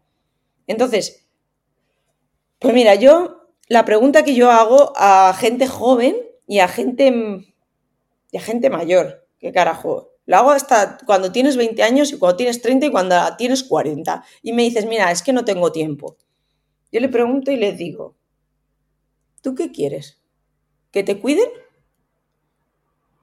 Entonces, 0.67 1.27
pues 2.59 2.73
mira, 2.73 2.95
yo, 2.95 3.51
la 3.69 3.85
pregunta 3.85 4.25
que 4.25 4.35
yo 4.35 4.51
hago 4.51 4.95
a 4.97 5.35
gente 5.39 5.67
joven 5.67 6.17
y 6.47 6.61
a 6.61 6.69
gente, 6.69 7.13
y 8.31 8.37
a 8.37 8.41
gente 8.41 8.71
mayor, 8.71 9.26
¿Qué 9.47 9.53
carajo? 9.53 10.11
Lo 10.25 10.39
hago 10.39 10.51
hasta 10.51 10.99
cuando 11.07 11.31
tienes 11.31 11.57
20 11.57 11.81
años 11.85 12.11
y 12.11 12.19
cuando 12.19 12.37
tienes 12.37 12.61
30 12.63 12.87
y 12.87 12.91
cuando 12.91 13.15
tienes 13.39 13.63
40. 13.63 14.25
Y 14.43 14.53
me 14.53 14.65
dices, 14.65 14.87
mira, 14.87 15.13
es 15.13 15.23
que 15.23 15.33
no 15.33 15.45
tengo 15.45 15.71
tiempo. 15.71 16.17
Yo 16.91 16.99
le 16.99 17.09
pregunto 17.09 17.53
y 17.53 17.57
le 17.57 17.71
digo, 17.71 18.17
¿tú 19.43 19.55
qué 19.55 19.71
quieres? 19.71 20.21
¿Que 20.91 21.05
te 21.05 21.21
cuiden? 21.21 21.49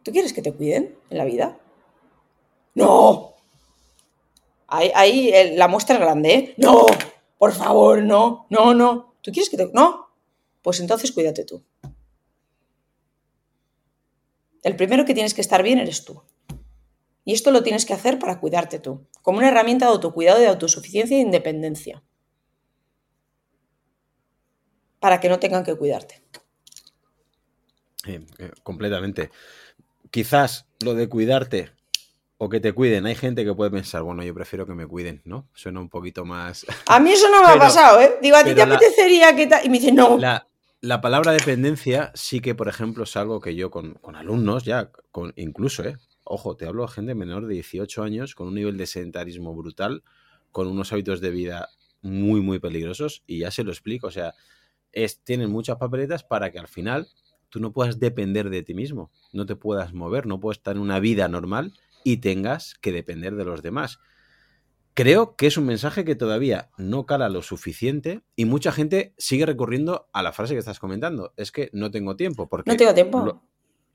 ¿Tú 0.04 0.14
quieres 0.14 0.32
que 0.32 0.42
te 0.42 0.54
cuiden 0.54 0.98
en 1.10 1.18
la 1.18 1.26
vida? 1.26 1.60
No. 2.74 3.34
Ahí, 4.68 5.30
la 5.58 5.68
muestra 5.68 5.96
es 5.96 6.02
grande, 6.02 6.34
¿eh? 6.34 6.54
No, 6.56 6.86
por 7.38 7.52
favor, 7.52 8.02
no, 8.02 8.48
no, 8.50 8.74
no. 8.74 9.16
¿Tú 9.20 9.34
quieres 9.34 9.50
que 9.50 9.58
te... 9.58 9.70
No. 9.74 10.08
Pues 10.62 10.80
entonces 10.80 11.12
cuídate 11.12 11.44
tú. 11.44 11.62
El 14.64 14.76
primero 14.78 15.06
que 15.06 15.14
tienes 15.14 15.34
que 15.34 15.42
estar 15.42 15.62
bien 15.62 15.78
eres 15.78 16.06
tú. 16.06 16.24
Y 17.26 17.34
esto 17.34 17.52
lo 17.52 17.64
tienes 17.64 17.86
que 17.86 17.94
hacer 17.94 18.20
para 18.20 18.40
cuidarte 18.40 18.80
tú, 18.80 19.08
como 19.22 19.38
una 19.38 19.50
herramienta 19.50 19.86
de 19.86 19.92
autocuidado, 19.92 20.40
de 20.40 20.48
autosuficiencia 20.48 21.18
e 21.18 21.22
independencia. 21.22 22.04
Para 25.00 25.20
que 25.20 25.30
no 25.30 25.40
tengan 25.40 25.64
que 25.64 25.76
cuidarte. 25.76 26.22
Eh, 28.06 28.26
completamente. 28.64 29.32
Quizás 30.12 30.66
lo 30.84 30.94
de 30.96 31.08
cuidarte 31.08 31.72
o 32.38 32.50
que 32.50 32.60
te 32.60 32.74
cuiden, 32.74 33.06
hay 33.06 33.16
gente 33.16 33.46
que 33.46 33.54
puede 33.54 33.72
pensar, 33.72 34.02
bueno, 34.02 34.24
yo 34.24 34.34
prefiero 34.34 34.66
que 34.66 34.74
me 34.74 34.86
cuiden, 34.86 35.22
¿no? 35.24 35.48
Suena 35.54 35.80
un 35.80 35.90
poquito 35.90 36.26
más. 36.26 36.66
A 36.88 37.00
mí 37.00 37.12
eso 37.12 37.30
no 37.30 37.42
me 37.42 37.54
ha 37.54 37.58
pasado, 37.60 38.02
¿eh? 38.02 38.18
Digo, 38.22 38.36
a 38.36 38.44
ti 38.44 38.54
te 38.54 38.62
apetecería 38.62 39.34
que. 39.36 39.50
Y 39.64 39.70
me 39.70 39.80
dice, 39.80 39.94
no. 39.94 40.18
la 40.18 40.46
palabra 41.00 41.32
dependencia 41.32 42.12
sí 42.14 42.42
que, 42.42 42.56
por 42.56 42.68
ejemplo, 42.68 43.06
es 43.06 43.16
algo 43.16 43.40
que 43.40 43.56
yo 43.56 43.72
con, 43.72 43.98
alumnos 44.16 44.66
ya, 44.66 44.92
con, 45.12 45.32
incluso, 45.38 45.86
eh, 45.86 45.96
ojo, 46.26 46.58
te 46.58 46.66
hablo 46.66 46.82
de 46.82 46.92
gente 46.92 47.16
menor 47.16 47.48
de 47.48 47.54
18 47.54 48.04
años 48.04 48.36
con 48.36 48.50
un 48.50 48.56
nivel 48.56 48.76
de 48.76 48.86
sedentarismo 48.86 49.56
brutal, 49.56 50.04
con 50.52 50.68
unos 50.68 50.92
hábitos 50.92 51.22
de 51.22 51.30
vida 51.30 51.70
muy, 52.02 52.42
muy 52.42 52.60
peligrosos, 52.60 53.24
y 53.26 53.40
ya 53.40 53.52
se 53.52 53.64
lo 53.64 53.72
explico, 53.72 54.08
o 54.08 54.12
sea, 54.12 54.34
es, 54.92 55.24
tienen 55.24 55.50
muchas 55.50 55.78
papeletas 55.78 56.26
para 56.26 56.52
que 56.52 56.60
al 56.60 56.68
final 56.68 57.08
tú 57.48 57.62
no 57.62 57.72
puedas 57.72 57.98
depender 57.98 58.50
de 58.50 58.62
ti 58.62 58.74
mismo, 58.74 59.10
no 59.32 59.46
te 59.46 59.56
puedas 59.56 59.94
mover, 59.94 60.26
no 60.26 60.42
puedes 60.42 60.58
estar 60.58 60.76
en 60.76 60.82
una 60.82 61.00
vida 61.00 61.30
normal 61.30 61.72
y 62.04 62.18
tengas 62.18 62.76
que 62.76 62.92
depender 62.92 63.36
de 63.36 63.46
los 63.46 63.64
demás. 63.64 64.00
Creo 64.94 65.36
que 65.36 65.48
es 65.48 65.58
un 65.58 65.66
mensaje 65.66 66.06
que 66.06 66.16
todavía 66.16 66.70
no 66.78 67.06
cala 67.08 67.28
lo 67.30 67.42
suficiente 67.42 68.22
y 68.36 68.46
mucha 68.46 68.72
gente 68.72 69.16
sigue 69.18 69.46
recurriendo 69.46 70.08
a 70.14 70.22
la 70.22 70.34
frase 70.34 70.54
que 70.54 70.60
estás 70.60 70.80
comentando. 70.80 71.34
Es 71.36 71.52
que 71.52 71.72
no 71.74 71.90
tengo 71.90 72.16
tiempo. 72.16 72.48
Porque 72.48 72.70
no 72.70 72.78
tengo 72.78 72.94
tiempo. 72.94 73.42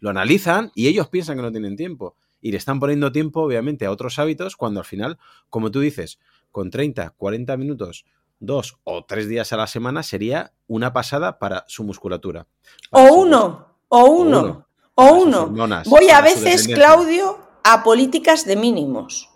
Lo, 0.01 0.11
analizan 0.11 0.72
y 0.74 0.88
ellos 0.88 1.09
piensan 1.09 1.36
que 1.36 1.42
no 1.42 1.53
tienen 1.53 1.76
tiempo. 1.76 2.16
Y 2.40 2.51
le 2.51 2.57
están 2.57 2.80
poniendo 2.80 3.12
tiempo, 3.12 3.42
obviamente, 3.42 3.86
a 3.86 3.92
otros 3.92 4.18
hábitos 4.18 4.57
cuando 4.57 4.80
al 4.80 4.86
final, 4.86 5.18
como 5.51 5.70
tú 5.70 5.80
dices, 5.80 6.18
con 6.51 6.70
30, 6.70 7.11
40 7.11 7.57
minutos, 7.57 8.05
dos 8.40 8.78
o 8.84 9.05
tres 9.05 9.28
días 9.28 9.53
a 9.53 9.57
la 9.57 9.66
semana 9.66 10.03
sería 10.03 10.53
una 10.66 10.92
pasada 10.92 11.38
para 11.38 11.64
su 11.68 11.84
musculatura. 11.84 12.46
o, 12.90 13.12
uno, 13.14 13.76
o 13.88 14.05
uno, 14.05 14.68
o 14.94 15.12
uno, 15.14 15.49
Voy 15.86 16.11
a 16.11 16.20
veces, 16.22 16.66
Claudio, 16.66 17.38
a 17.62 17.84
políticas 17.84 18.44
de 18.44 18.57
mínimos. 18.57 19.30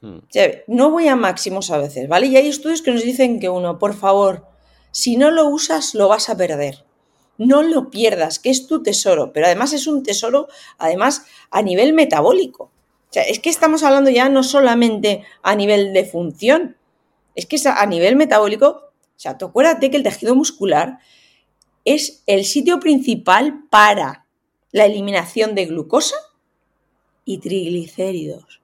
Hmm. 0.00 0.18
no 0.68 0.90
voy 0.90 1.08
a 1.08 1.16
máximos 1.16 1.70
a 1.70 1.78
veces, 1.78 2.08
¿vale? 2.08 2.26
Y 2.28 2.36
hay 2.36 2.48
estudios 2.48 2.82
que 2.82 2.92
nos 2.92 3.02
dicen 3.02 3.40
que 3.40 3.48
uno, 3.48 3.78
por 3.78 3.94
favor, 3.94 4.46
si 4.92 5.16
no 5.16 5.30
lo 5.30 5.48
usas, 5.48 5.94
lo 5.94 6.08
vas 6.08 6.28
a 6.28 6.36
perder. 6.36 6.84
No 7.36 7.62
lo 7.62 7.90
pierdas, 7.90 8.38
que 8.38 8.50
es 8.50 8.66
tu 8.66 8.82
tesoro, 8.82 9.32
pero 9.32 9.46
además 9.46 9.72
es 9.72 9.86
un 9.86 10.02
tesoro, 10.02 10.48
además, 10.78 11.24
a 11.50 11.62
nivel 11.62 11.92
metabólico. 11.92 12.64
O 12.64 13.12
sea, 13.12 13.22
es 13.22 13.38
que 13.38 13.50
estamos 13.50 13.82
hablando 13.82 14.10
ya 14.10 14.28
no 14.28 14.42
solamente 14.42 15.24
a 15.42 15.54
nivel 15.54 15.92
de 15.92 16.04
función, 16.04 16.76
es 17.34 17.46
que 17.46 17.60
a 17.64 17.86
nivel 17.86 18.16
metabólico, 18.16 18.66
o 18.66 19.20
sea, 19.20 19.38
tú 19.38 19.46
acuérdate 19.46 19.90
que 19.90 19.96
el 19.96 20.02
tejido 20.02 20.34
muscular 20.34 20.98
es 21.84 22.22
el 22.26 22.44
sitio 22.44 22.80
principal 22.80 23.64
para 23.70 24.26
la 24.72 24.84
eliminación 24.84 25.54
de 25.54 25.66
glucosa 25.66 26.16
y 27.24 27.38
triglicéridos. 27.38 28.60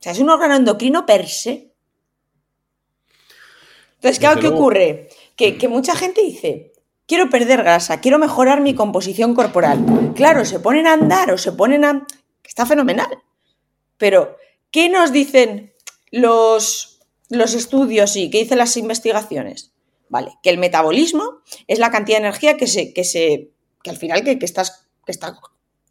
O 0.00 0.02
sea, 0.02 0.12
es 0.12 0.18
un 0.18 0.30
órgano 0.30 0.56
endocrino 0.56 1.04
per 1.04 1.28
se. 1.28 1.74
Entonces, 3.96 4.18
claro, 4.18 4.40
¿qué 4.40 4.48
ocurre? 4.48 5.10
Que, 5.36 5.58
que 5.58 5.68
mucha 5.68 5.94
gente 5.94 6.22
dice, 6.22 6.72
quiero 7.06 7.28
perder 7.28 7.62
grasa, 7.62 8.00
quiero 8.00 8.18
mejorar 8.18 8.62
mi 8.62 8.74
composición 8.74 9.34
corporal. 9.34 10.12
Claro, 10.14 10.46
se 10.46 10.58
ponen 10.58 10.86
a 10.86 10.94
andar 10.94 11.30
o 11.30 11.36
se 11.36 11.52
ponen 11.52 11.84
a... 11.84 12.06
Está 12.42 12.64
fenomenal. 12.64 13.22
Pero, 13.98 14.38
¿qué 14.70 14.88
nos 14.88 15.12
dicen 15.12 15.74
los, 16.10 17.00
los 17.28 17.52
estudios 17.52 18.16
y 18.16 18.30
qué 18.30 18.38
dicen 18.38 18.56
las 18.56 18.78
investigaciones? 18.78 19.72
Vale, 20.08 20.38
que 20.42 20.48
el 20.48 20.56
metabolismo 20.56 21.40
es 21.66 21.78
la 21.78 21.90
cantidad 21.90 22.16
de 22.16 22.24
energía 22.24 22.56
que 22.56 22.66
se, 22.66 22.94
que 22.94 23.04
se, 23.04 23.50
que 23.82 23.90
al 23.90 23.98
final 23.98 24.24
que, 24.24 24.38
que 24.38 24.46
estás, 24.46 24.88
que 25.04 25.12
está 25.12 25.38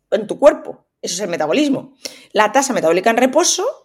en 0.09 0.25
tu 0.25 0.39
cuerpo. 0.39 0.83
Eso 1.01 1.13
es 1.13 1.21
el 1.21 1.29
metabolismo. 1.29 1.93
La 2.33 2.51
tasa 2.51 2.73
metabólica 2.73 3.11
en 3.11 3.17
reposo 3.17 3.78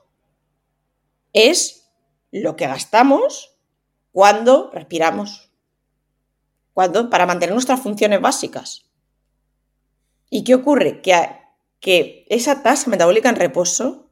es 1.35 1.91
lo 2.31 2.57
que 2.57 2.67
gastamos 2.67 3.59
cuando 4.13 4.71
respiramos, 4.73 5.51
cuando, 6.73 7.11
para 7.11 7.27
mantener 7.27 7.53
nuestras 7.53 7.81
funciones 7.81 8.21
básicas. 8.21 8.87
¿Y 10.31 10.45
qué 10.45 10.55
ocurre? 10.55 11.03
Que, 11.03 11.41
que 11.81 12.25
esa 12.31 12.63
tasa 12.63 12.89
metabólica 12.89 13.29
en 13.29 13.37
reposo, 13.37 14.09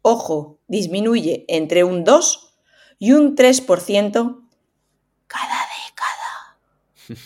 ojo, 0.00 0.58
disminuye 0.66 1.44
entre 1.48 1.84
un 1.84 2.02
2 2.02 2.54
y 2.98 3.12
un 3.12 3.36
3% 3.36 4.48
cada 5.26 5.66
década. 5.86 6.58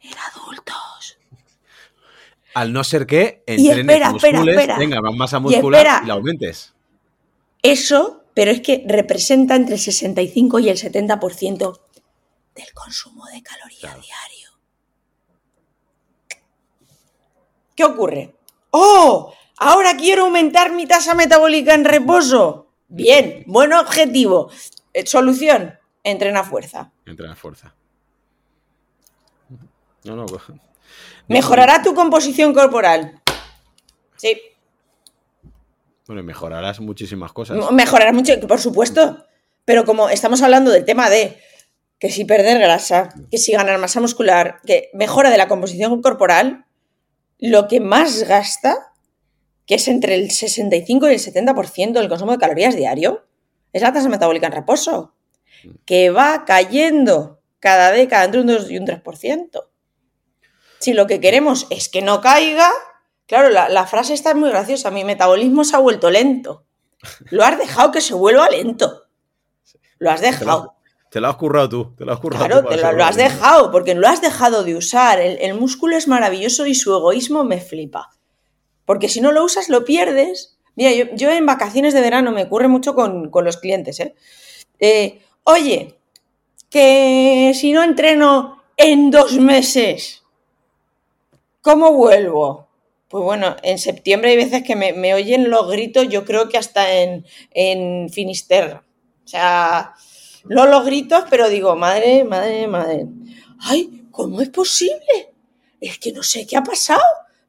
en 0.00 0.18
adultos. 0.18 1.18
Al 2.54 2.72
no 2.72 2.84
ser 2.84 3.06
que 3.06 3.42
entrenes 3.46 4.10
músculos, 4.10 4.46
tengas 4.78 5.00
masa 5.14 5.38
muscular 5.38 6.02
y 6.04 6.06
la 6.06 6.14
aumentes. 6.14 6.71
Eso, 7.62 8.24
pero 8.34 8.50
es 8.50 8.60
que 8.60 8.84
representa 8.86 9.54
entre 9.54 9.76
el 9.76 9.80
65 9.80 10.58
y 10.58 10.68
el 10.68 10.76
70% 10.76 11.80
del 12.54 12.72
consumo 12.74 13.26
de 13.26 13.42
calorías 13.42 13.94
diario. 14.00 14.50
¿Qué 17.74 17.84
ocurre? 17.84 18.34
¡Oh! 18.70 19.32
Ahora 19.58 19.96
quiero 19.96 20.24
aumentar 20.24 20.72
mi 20.72 20.86
tasa 20.86 21.14
metabólica 21.14 21.74
en 21.74 21.84
reposo. 21.84 22.68
Bien, 22.88 23.44
buen 23.46 23.72
objetivo. 23.72 24.50
Eh, 24.92 25.06
solución, 25.06 25.78
entrena 26.02 26.42
fuerza. 26.42 26.92
Entrena 27.06 27.36
fuerza. 27.36 27.74
No, 30.04 30.16
no. 30.16 30.26
Mejorará 31.28 31.82
tu 31.82 31.94
composición 31.94 32.52
corporal. 32.52 33.20
Sí. 34.16 34.40
Mejorarás 36.22 36.80
muchísimas 36.80 37.32
cosas. 37.32 37.58
Mejorarás 37.70 38.14
mucho, 38.14 38.38
por 38.40 38.60
supuesto. 38.60 39.24
Pero 39.64 39.84
como 39.84 40.08
estamos 40.08 40.42
hablando 40.42 40.70
del 40.70 40.84
tema 40.84 41.08
de 41.08 41.38
que 41.98 42.10
si 42.10 42.24
perder 42.24 42.58
grasa, 42.58 43.10
que 43.30 43.38
si 43.38 43.52
ganar 43.52 43.78
masa 43.78 44.00
muscular, 44.00 44.60
que 44.66 44.90
mejora 44.92 45.30
de 45.30 45.38
la 45.38 45.46
composición 45.46 46.02
corporal, 46.02 46.66
lo 47.38 47.68
que 47.68 47.78
más 47.78 48.24
gasta, 48.24 48.92
que 49.66 49.76
es 49.76 49.86
entre 49.86 50.16
el 50.16 50.30
65 50.30 51.08
y 51.08 51.12
el 51.12 51.20
70% 51.20 51.92
del 51.92 52.08
consumo 52.08 52.32
de 52.32 52.38
calorías 52.38 52.74
diario, 52.74 53.24
es 53.72 53.82
la 53.82 53.92
tasa 53.92 54.08
metabólica 54.08 54.48
en 54.48 54.52
reposo, 54.52 55.14
que 55.84 56.10
va 56.10 56.44
cayendo 56.44 57.40
cada 57.60 57.92
década 57.92 58.24
entre 58.24 58.40
un 58.40 58.48
2 58.48 58.70
y 58.70 58.78
un 58.78 58.86
3%. 58.86 59.68
Si 60.80 60.92
lo 60.94 61.06
que 61.06 61.20
queremos 61.20 61.68
es 61.70 61.88
que 61.88 62.02
no 62.02 62.20
caiga, 62.20 62.68
Claro, 63.32 63.48
la, 63.48 63.86
frase 63.86 64.12
está 64.12 64.34
muy 64.34 64.50
graciosa. 64.50 64.90
Mi 64.90 65.04
metabolismo 65.04 65.64
se 65.64 65.74
ha 65.74 65.78
vuelto 65.78 66.10
lento. 66.10 66.66
Lo 67.30 67.42
has 67.42 67.56
dejado 67.56 67.90
que 67.90 68.02
se 68.02 68.12
vuelva 68.12 68.46
lento. 68.50 69.04
Lo 69.96 70.10
has 70.10 70.20
dejado. 70.20 70.74
Te 71.08 71.18
lo, 71.18 71.28
has 71.28 71.36
currado 71.36 71.66
tú. 71.66 71.94
Te 71.96 72.04
lo 72.04 72.12
has 72.12 72.20
currado 72.20 72.44
claro, 72.44 72.68
te 72.68 72.76
lo, 72.76 73.02
has 73.02 73.16
dejado, 73.16 73.70
porque 73.72 73.94
lo 73.94 74.06
has 74.06 74.20
dejado 74.20 74.64
de 74.64 74.76
usar. 74.76 75.18
El, 75.18 75.54
músculo 75.54 75.96
es 75.96 76.08
maravilloso 76.08 76.66
y 76.66 76.74
su 76.74 76.94
egoísmo 76.94 77.42
me 77.42 77.58
flipa. 77.58 78.10
Porque 78.84 79.08
si 79.08 79.22
no 79.22 79.32
lo 79.32 79.42
usas, 79.44 79.70
lo 79.70 79.86
pierdes. 79.86 80.58
Mira, 80.76 80.90
yo, 81.14 81.30
en 81.30 81.46
vacaciones 81.46 81.94
de 81.94 82.02
verano 82.02 82.32
me 82.32 82.42
ocurre 82.42 82.68
mucho 82.68 82.94
con, 82.94 83.30
los 83.32 83.56
clientes. 83.56 83.98
¿eh? 84.00 84.14
¿eh? 84.78 85.22
Oye, 85.44 85.98
que 86.68 87.52
si 87.54 87.72
no 87.72 87.82
entreno 87.82 88.62
en 88.76 89.10
dos 89.10 89.38
meses, 89.38 90.22
¿cómo 91.62 91.94
vuelvo? 91.94 92.68
Pues 93.12 93.24
bueno, 93.24 93.56
en 93.62 93.78
septiembre 93.78 94.30
hay 94.30 94.38
veces 94.38 94.62
que 94.62 94.74
me, 94.74 95.12
oyen 95.12 95.50
los 95.50 95.70
gritos, 95.70 96.08
yo 96.08 96.24
creo 96.24 96.48
que 96.48 96.56
hasta 96.56 96.94
en, 96.94 97.26
en 97.50 98.08
Finisterre. 98.08 98.80
O 99.22 99.28
sea, 99.28 99.92
no 100.46 100.64
los 100.66 100.86
gritos, 100.86 101.24
pero 101.28 101.50
digo, 101.50 101.76
madre, 101.76 102.24
madre, 102.24 102.66
madre. 102.68 103.08
¡Ay! 103.60 104.06
¿Cómo 104.10 104.40
es 104.40 104.48
posible? 104.48 105.34
Es 105.78 105.98
que 105.98 106.12
no 106.12 106.22
sé 106.22 106.46
qué 106.46 106.56
ha 106.56 106.62
pasado, 106.62 107.02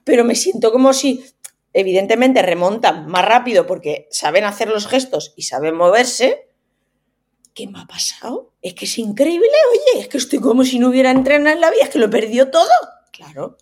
pero 0.04 0.26
me 0.26 0.36
siento 0.36 0.70
como 0.74 0.92
si, 0.92 1.24
evidentemente, 1.72 2.42
remontan 2.42 3.08
más 3.08 3.24
rápido 3.24 3.66
porque 3.66 4.10
saben 4.12 4.44
hacer 4.44 4.68
los 4.68 4.86
gestos 4.86 5.34
y 5.38 5.44
saben 5.44 5.76
moverse. 5.76 6.50
¿Qué 7.54 7.68
me 7.68 7.80
ha 7.80 7.86
pasado? 7.86 8.52
Es 8.62 8.74
que 8.74 8.84
es 8.84 8.98
increíble, 8.98 9.48
oye, 9.72 10.02
es 10.02 10.10
que 10.10 10.18
estoy 10.18 10.40
como 10.40 10.66
si 10.66 10.78
no 10.78 10.90
hubiera 10.90 11.10
entrenado 11.10 11.56
en 11.56 11.62
la 11.62 11.72
vida, 11.72 11.84
es 11.84 11.90
que 11.90 12.00
lo 12.00 12.08
he 12.08 12.10
perdido 12.10 12.52
todo. 12.52 12.68
Claro. 13.14 13.56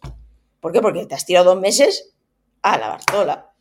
¿Por 0.62 0.72
qué? 0.72 0.82
Porque 0.82 1.06
te 1.06 1.16
has 1.16 1.26
tirado 1.26 1.52
dos 1.54 1.60
meses 1.60 2.14
a 2.62 2.78
la 2.78 2.88
Bartola. 2.88 3.52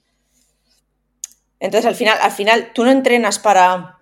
Entonces, 1.59 1.87
al 1.87 1.97
final, 1.97 2.19
al 2.21 2.31
final, 2.31 2.71
tú 2.73 2.85
no 2.85 2.91
entrenas 2.91 3.39
para, 3.41 3.99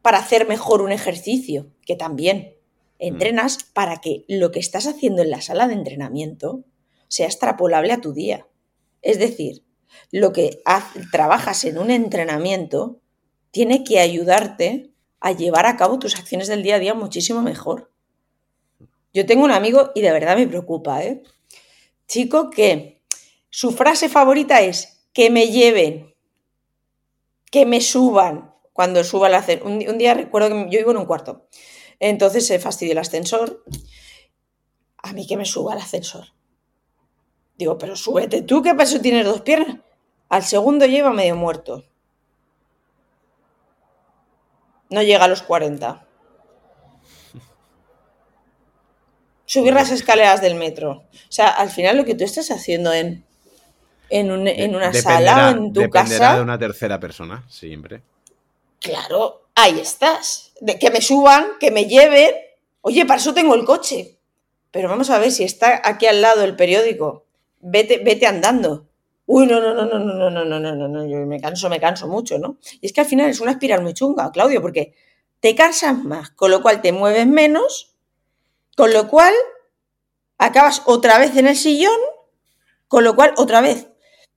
para 0.00 0.18
hacer 0.18 0.48
mejor 0.48 0.80
un 0.80 0.92
ejercicio, 0.92 1.70
que 1.84 1.96
también. 1.96 2.54
Entrenas 2.98 3.58
mm. 3.58 3.72
para 3.74 4.00
que 4.00 4.24
lo 4.28 4.50
que 4.50 4.60
estás 4.60 4.86
haciendo 4.86 5.20
en 5.20 5.30
la 5.30 5.42
sala 5.42 5.68
de 5.68 5.74
entrenamiento 5.74 6.64
sea 7.08 7.26
extrapolable 7.26 7.92
a 7.92 8.00
tu 8.00 8.12
día. 8.12 8.46
Es 9.02 9.18
decir, 9.18 9.64
lo 10.10 10.32
que 10.32 10.62
trabajas 11.12 11.64
en 11.64 11.78
un 11.78 11.90
entrenamiento 11.90 13.00
tiene 13.50 13.84
que 13.84 14.00
ayudarte 14.00 14.90
a 15.20 15.32
llevar 15.32 15.66
a 15.66 15.76
cabo 15.76 15.98
tus 15.98 16.16
acciones 16.16 16.48
del 16.48 16.62
día 16.62 16.76
a 16.76 16.78
día 16.78 16.94
muchísimo 16.94 17.42
mejor. 17.42 17.90
Yo 19.12 19.24
tengo 19.26 19.44
un 19.44 19.50
amigo 19.50 19.92
y 19.94 20.02
de 20.02 20.12
verdad 20.12 20.36
me 20.36 20.46
preocupa, 20.46 21.02
¿eh? 21.02 21.22
Chico 22.06 22.50
que 22.50 23.02
su 23.50 23.72
frase 23.72 24.08
favorita 24.08 24.60
es 24.60 25.06
que 25.12 25.30
me 25.30 25.48
lleven, 25.48 26.14
que 27.50 27.66
me 27.66 27.80
suban 27.80 28.54
cuando 28.72 29.02
suba 29.04 29.28
la 29.28 29.42
cena. 29.42 29.62
Un, 29.64 29.98
día 29.98 30.14
recuerdo 30.14 30.50
que 30.50 30.70
yo 30.70 30.78
vivo 30.78 30.90
en 30.90 30.98
un 30.98 31.06
cuarto. 31.06 31.48
Entonces 31.98 32.46
se 32.46 32.58
fastidia 32.58 32.92
el 32.92 32.98
ascensor. 32.98 33.64
A 34.98 35.12
mí 35.12 35.26
que 35.26 35.36
me 35.36 35.46
suba 35.46 35.72
el 35.72 35.80
ascensor. 35.80 36.26
Digo, 37.56 37.78
pero 37.78 37.96
súbete 37.96 38.42
tú, 38.42 38.62
¿qué 38.62 38.74
pasó? 38.74 39.00
Tienes 39.00 39.24
dos 39.24 39.40
piernas. 39.40 39.78
Al 40.28 40.42
segundo 40.42 40.84
lleva 40.84 41.12
medio 41.12 41.36
muerto. 41.36 41.84
No 44.90 45.02
llega 45.02 45.24
a 45.24 45.28
los 45.28 45.42
40. 45.42 46.05
Subir 49.46 49.72
las 49.74 49.90
escaleras 49.90 50.40
del 50.42 50.54
metro. 50.56 50.90
O 51.12 51.32
sea, 51.32 51.48
al 51.48 51.70
final 51.70 51.96
lo 51.96 52.04
que 52.04 52.14
tú 52.14 52.24
estás 52.24 52.50
haciendo 52.50 52.92
en, 52.92 53.24
en, 54.10 54.30
un- 54.30 54.46
en 54.48 54.74
una 54.76 54.92
sala 54.92 55.48
o 55.48 55.50
en 55.56 55.72
tu 55.72 55.80
dependerá 55.80 56.18
casa. 56.26 56.36
de 56.36 56.42
una 56.42 56.58
tercera 56.58 57.00
persona, 57.00 57.44
siempre. 57.48 58.02
Claro, 58.80 59.46
ahí 59.54 59.78
estás. 59.80 60.52
De 60.60 60.78
que 60.78 60.90
me 60.90 61.00
suban, 61.00 61.46
que 61.60 61.70
me 61.70 61.86
lleven. 61.86 62.30
Oye, 62.82 63.04
para 63.06 63.20
eso 63.20 63.34
tengo 63.34 63.54
el 63.54 63.64
coche. 63.64 64.18
Pero 64.70 64.88
vamos 64.88 65.10
a 65.10 65.18
ver 65.18 65.30
si 65.32 65.44
está 65.44 65.80
aquí 65.84 66.06
al 66.06 66.20
lado 66.20 66.42
el 66.44 66.54
periódico. 66.56 67.24
Vete, 67.60 67.98
vete 67.98 68.26
andando. 68.26 68.86
Uy, 69.26 69.46
no, 69.46 69.60
no, 69.60 69.74
no, 69.74 69.86
no, 69.86 69.98
no, 69.98 70.30
no, 70.30 70.30
no, 70.30 70.44
no, 70.44 70.60
no, 70.60 70.74
no, 70.76 70.88
no, 70.88 71.06
yo 71.06 71.18
me 71.26 71.40
canso, 71.40 71.68
me 71.68 71.80
canso 71.80 72.06
mucho, 72.06 72.38
¿no? 72.38 72.58
Y 72.80 72.86
es 72.86 72.92
que 72.92 73.00
al 73.00 73.06
final 73.06 73.28
es 73.28 73.40
una 73.40 73.50
espiral 73.52 73.82
muy 73.82 73.92
chunga, 73.92 74.30
Claudio, 74.30 74.62
porque 74.62 74.94
te 75.40 75.54
cansas 75.56 75.98
más, 76.04 76.30
con 76.30 76.50
lo 76.52 76.62
cual 76.62 76.80
te 76.80 76.92
mueves 76.92 77.26
menos, 77.26 77.95
con 78.76 78.92
lo 78.92 79.08
cual 79.08 79.34
acabas 80.38 80.82
otra 80.86 81.18
vez 81.18 81.36
en 81.36 81.46
el 81.48 81.56
sillón, 81.56 81.96
con 82.88 83.02
lo 83.04 83.16
cual 83.16 83.34
otra 83.36 83.60
vez, 83.60 83.88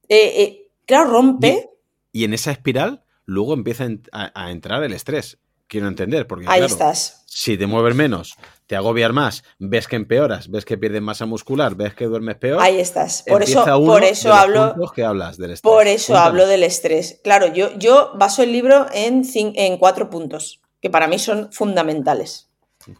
eh, 0.07 0.41
eh, 0.41 0.71
claro, 0.85 1.11
rompe. 1.11 1.69
Y 2.11 2.23
en 2.23 2.33
esa 2.33 2.51
espiral, 2.51 3.03
luego 3.25 3.53
empieza 3.53 3.83
a 3.83 3.87
en- 3.87 4.03
a, 4.11 4.31
a 4.45 4.51
entrar 4.51 4.83
el 4.83 4.93
estrés. 4.93 5.37
Quiero 5.67 5.87
entender, 5.87 6.25
porque 6.25 6.45
Ahí 6.47 6.61
claro, 6.61 6.65
estás. 6.65 7.23
si 7.27 7.55
te 7.55 7.67
mueves 7.67 7.93
menos, 7.93 8.35
te 8.65 8.75
agobias 8.75 9.13
más, 9.13 9.43
ves 9.59 9.87
que 9.87 9.97
empeoras, 9.97 10.49
ves 10.49 10.65
que 10.65 10.79
pierdes 10.79 11.03
masa 11.03 11.27
muscular, 11.27 11.75
ves 11.75 11.93
que 11.93 12.05
duermes 12.05 12.37
peor. 12.37 12.59
Ahí 12.59 12.79
estás. 12.79 13.23
Por 13.27 13.43
eso, 13.43 13.63
por 13.85 14.03
eso 14.03 14.33
hablo. 14.33 14.73
puntos 14.73 14.93
que 14.93 15.03
hablas 15.03 15.37
del 15.37 15.51
estrés. 15.51 15.71
Por 15.71 15.85
eso 15.85 16.07
Cuéntanos. 16.13 16.27
hablo 16.27 16.47
del 16.47 16.63
estrés. 16.63 17.19
Claro, 17.23 17.53
yo, 17.53 17.77
yo 17.77 18.13
baso 18.15 18.41
el 18.41 18.51
libro 18.51 18.87
en, 18.91 19.21
en 19.35 19.77
cuatro 19.77 20.09
puntos, 20.09 20.59
que 20.81 20.89
para 20.89 21.07
mí 21.07 21.19
son 21.19 21.51
fundamentales. 21.51 22.48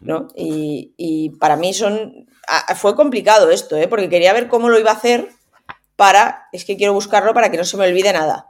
¿No? 0.00 0.28
Y, 0.36 0.92
y 0.96 1.30
para 1.30 1.56
mí 1.56 1.72
son. 1.74 2.26
Fue 2.76 2.96
complicado 2.96 3.50
esto, 3.50 3.76
¿eh? 3.76 3.86
porque 3.88 4.08
quería 4.08 4.32
ver 4.32 4.48
cómo 4.48 4.68
lo 4.68 4.78
iba 4.78 4.90
a 4.90 4.94
hacer 4.94 5.28
para. 5.96 6.48
Es 6.52 6.64
que 6.64 6.76
quiero 6.76 6.92
buscarlo 6.94 7.34
para 7.34 7.50
que 7.50 7.56
no 7.56 7.64
se 7.64 7.76
me 7.76 7.86
olvide 7.86 8.12
nada. 8.12 8.46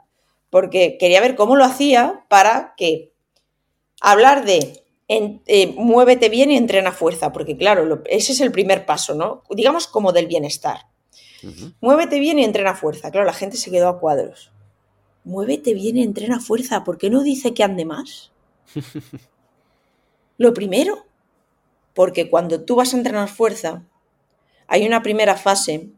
Porque 0.49 0.97
quería 0.99 1.21
ver 1.21 1.35
cómo 1.35 1.55
lo 1.55 1.63
hacía 1.65 2.25
para 2.29 2.73
que. 2.77 3.13
Hablar 4.01 4.45
de. 4.45 4.83
en- 5.07 5.41
eh, 5.45 5.73
muévete 5.77 6.29
bien 6.29 6.51
y 6.51 6.57
entrena 6.57 6.91
fuerza, 6.91 7.31
porque 7.31 7.57
claro, 7.57 7.85
lo- 7.85 8.01
ese 8.05 8.31
es 8.31 8.41
el 8.41 8.51
primer 8.51 8.85
paso, 8.85 9.13
¿no? 9.13 9.43
Digamos 9.49 9.87
como 9.87 10.11
del 10.11 10.27
bienestar. 10.27 10.85
Muévete 11.81 12.19
bien 12.19 12.37
y 12.39 12.43
entrena 12.43 12.75
fuerza. 12.75 13.09
Claro, 13.11 13.25
la 13.25 13.33
gente 13.33 13.57
se 13.57 13.71
quedó 13.71 13.89
a 13.89 13.99
cuadros. 13.99 14.51
Muévete 15.23 15.73
bien 15.73 15.97
y 15.97 16.03
entrena 16.03 16.39
fuerza. 16.39 16.83
¿Por 16.83 16.97
qué 16.97 17.09
no 17.09 17.21
dice 17.23 17.53
que 17.53 17.63
ande 17.63 17.83
más? 17.85 18.31
Lo 20.37 20.53
primero, 20.53 21.05
porque 21.93 22.29
cuando 22.29 22.63
tú 22.63 22.75
vas 22.75 22.93
a 22.93 22.97
entrenar 22.97 23.29
fuerza, 23.29 23.83
hay 24.67 24.85
una 24.85 25.03
primera 25.03 25.35
fase 25.35 25.89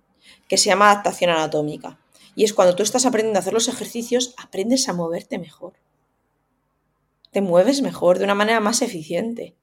que 0.48 0.58
se 0.58 0.70
llama 0.70 0.92
adaptación 0.92 1.30
anatómica. 1.30 2.00
Y 2.36 2.44
es 2.44 2.54
cuando 2.54 2.76
tú 2.76 2.84
estás 2.84 3.06
aprendiendo 3.06 3.38
a 3.38 3.42
hacer 3.42 3.54
los 3.54 3.68
ejercicios, 3.68 4.34
aprendes 4.38 4.90
a 4.90 4.94
moverte 4.94 5.38
mejor. 5.38 5.74
Te 7.32 7.42
mueves 7.42 7.82
mejor, 7.82 8.18
de 8.18 8.26
una 8.26 8.36
manera 8.36 8.60
más 8.60 8.82
eficiente. 8.82 9.56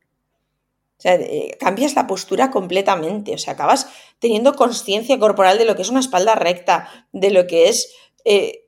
O 0.99 1.03
sea, 1.03 1.15
eh, 1.15 1.57
cambias 1.59 1.95
la 1.95 2.07
postura 2.07 2.51
completamente. 2.51 3.35
O 3.35 3.39
sea, 3.39 3.55
acabas 3.55 3.89
teniendo 4.19 4.55
conciencia 4.55 5.19
corporal 5.19 5.59
de 5.59 5.65
lo 5.65 5.75
que 5.75 5.83
es 5.83 5.89
una 5.89 6.01
espalda 6.01 6.35
recta, 6.35 7.07
de 7.13 7.31
lo 7.31 7.47
que 7.47 7.69
es 7.69 7.93
eh, 8.25 8.67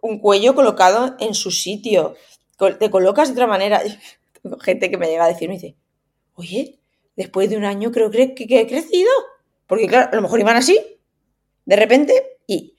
un 0.00 0.18
cuello 0.18 0.54
colocado 0.54 1.14
en 1.20 1.34
su 1.34 1.50
sitio. 1.50 2.14
Te 2.78 2.90
colocas 2.90 3.28
de 3.28 3.32
otra 3.34 3.46
manera. 3.46 3.82
Tengo 4.42 4.58
gente 4.58 4.90
que 4.90 4.96
me 4.96 5.08
llega 5.08 5.24
a 5.24 5.28
decir, 5.28 5.48
me 5.48 5.54
dice, 5.54 5.76
oye, 6.34 6.78
después 7.16 7.50
de 7.50 7.56
un 7.56 7.64
año 7.64 7.92
creo 7.92 8.10
que, 8.10 8.34
que- 8.34 8.60
he 8.60 8.66
crecido. 8.66 9.10
Porque 9.66 9.88
claro, 9.88 10.10
a 10.12 10.16
lo 10.16 10.22
mejor 10.22 10.40
iban 10.40 10.56
así, 10.56 10.78
de 11.66 11.76
repente, 11.76 12.38
y 12.46 12.76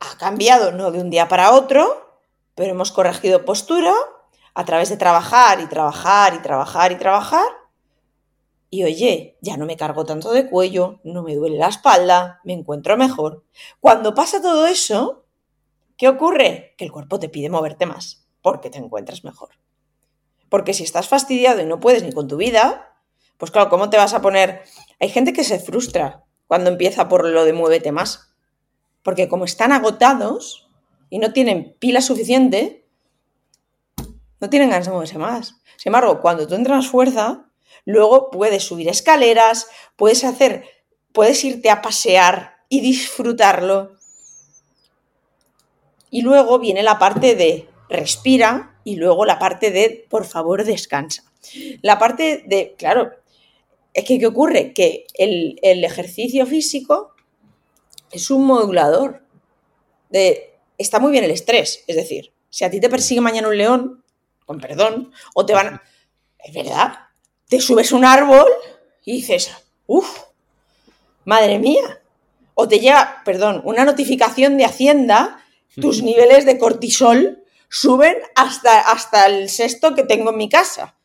ha 0.00 0.16
cambiado, 0.18 0.70
no 0.72 0.90
de 0.92 1.00
un 1.00 1.10
día 1.10 1.26
para 1.28 1.52
otro, 1.52 2.20
pero 2.54 2.70
hemos 2.70 2.92
corregido 2.92 3.44
postura 3.44 3.92
a 4.54 4.64
través 4.64 4.88
de 4.90 4.96
trabajar 4.96 5.60
y 5.60 5.66
trabajar 5.66 6.34
y 6.34 6.38
trabajar 6.42 6.92
y 6.92 6.96
trabajar. 6.96 7.46
Y 8.70 8.84
oye, 8.84 9.38
ya 9.40 9.56
no 9.56 9.64
me 9.66 9.76
cargo 9.76 10.04
tanto 10.04 10.32
de 10.32 10.48
cuello, 10.50 11.00
no 11.04 11.22
me 11.22 11.34
duele 11.36 11.56
la 11.58 11.68
espalda, 11.68 12.40
me 12.44 12.52
encuentro 12.52 12.96
mejor. 12.96 13.44
Cuando 13.80 14.14
pasa 14.14 14.42
todo 14.42 14.66
eso, 14.66 15.24
¿qué 15.96 16.08
ocurre? 16.08 16.74
Que 16.78 16.86
el 16.86 16.92
cuerpo 16.92 17.20
te 17.20 17.28
pide 17.30 17.50
moverte 17.50 17.86
más, 17.86 18.26
porque 18.42 18.70
te 18.70 18.78
encuentras 18.78 19.24
mejor. 19.24 19.50
Porque 20.54 20.72
si 20.72 20.84
estás 20.84 21.08
fastidiado 21.08 21.60
y 21.60 21.66
no 21.66 21.80
puedes 21.80 22.04
ni 22.04 22.12
con 22.12 22.28
tu 22.28 22.36
vida, 22.36 22.96
pues 23.38 23.50
claro, 23.50 23.68
¿cómo 23.70 23.90
te 23.90 23.96
vas 23.96 24.14
a 24.14 24.22
poner? 24.22 24.62
Hay 25.00 25.08
gente 25.08 25.32
que 25.32 25.42
se 25.42 25.58
frustra 25.58 26.22
cuando 26.46 26.70
empieza 26.70 27.08
por 27.08 27.28
lo 27.28 27.44
de 27.44 27.52
muévete 27.52 27.90
más. 27.90 28.32
Porque 29.02 29.28
como 29.28 29.46
están 29.46 29.72
agotados 29.72 30.70
y 31.10 31.18
no 31.18 31.32
tienen 31.32 31.74
pila 31.80 32.00
suficiente, 32.00 32.86
no 34.38 34.48
tienen 34.48 34.70
ganas 34.70 34.86
de 34.86 34.92
moverse 34.92 35.18
más. 35.18 35.56
Sin 35.76 35.90
embargo, 35.90 36.20
cuando 36.20 36.46
tú 36.46 36.54
entras 36.54 36.86
fuerza, 36.86 37.50
luego 37.84 38.30
puedes 38.30 38.62
subir 38.62 38.88
escaleras, 38.88 39.66
puedes 39.96 40.22
hacer, 40.22 40.66
puedes 41.12 41.42
irte 41.42 41.68
a 41.68 41.82
pasear 41.82 42.58
y 42.68 42.80
disfrutarlo. 42.80 43.96
Y 46.10 46.22
luego 46.22 46.60
viene 46.60 46.84
la 46.84 47.00
parte 47.00 47.34
de 47.34 47.68
respira 47.88 48.73
y 48.84 48.96
luego 48.96 49.24
la 49.24 49.38
parte 49.38 49.70
de 49.70 50.06
por 50.08 50.26
favor 50.26 50.64
descansa. 50.64 51.24
La 51.82 51.98
parte 51.98 52.44
de, 52.46 52.74
claro, 52.76 53.12
es 53.92 54.04
que 54.04 54.18
¿qué 54.18 54.26
ocurre? 54.26 54.72
Que 54.72 55.06
el, 55.14 55.58
el 55.62 55.84
ejercicio 55.84 56.46
físico 56.46 57.14
es 58.10 58.30
un 58.30 58.44
modulador. 58.44 59.22
De, 60.10 60.58
está 60.78 60.98
muy 61.00 61.12
bien 61.12 61.24
el 61.24 61.30
estrés. 61.30 61.84
Es 61.86 61.96
decir, 61.96 62.32
si 62.50 62.64
a 62.64 62.70
ti 62.70 62.80
te 62.80 62.88
persigue 62.88 63.20
mañana 63.20 63.48
un 63.48 63.58
león, 63.58 64.04
con 64.44 64.60
perdón, 64.60 65.12
o 65.34 65.46
te 65.46 65.54
van... 65.54 65.80
Es 66.38 66.52
verdad, 66.52 66.98
te 67.48 67.58
subes 67.58 67.90
un 67.92 68.04
árbol 68.04 68.46
y 69.04 69.12
dices, 69.12 69.50
uff, 69.86 70.24
madre 71.24 71.58
mía. 71.58 72.02
O 72.54 72.68
te 72.68 72.80
llega, 72.80 73.22
perdón, 73.24 73.62
una 73.64 73.84
notificación 73.84 74.58
de 74.58 74.66
Hacienda, 74.66 75.42
tus 75.80 76.02
niveles 76.02 76.44
de 76.46 76.58
cortisol 76.58 77.43
suben 77.68 78.16
hasta, 78.34 78.80
hasta 78.90 79.26
el 79.26 79.48
sexto 79.48 79.94
que 79.94 80.04
tengo 80.04 80.30
en 80.30 80.36
mi 80.36 80.48
casa. 80.48 80.96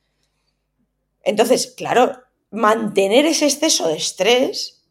Entonces, 1.24 1.74
claro, 1.76 2.22
mantener 2.52 3.26
ese 3.26 3.46
exceso 3.46 3.88
de 3.88 3.98
estrés 3.98 4.84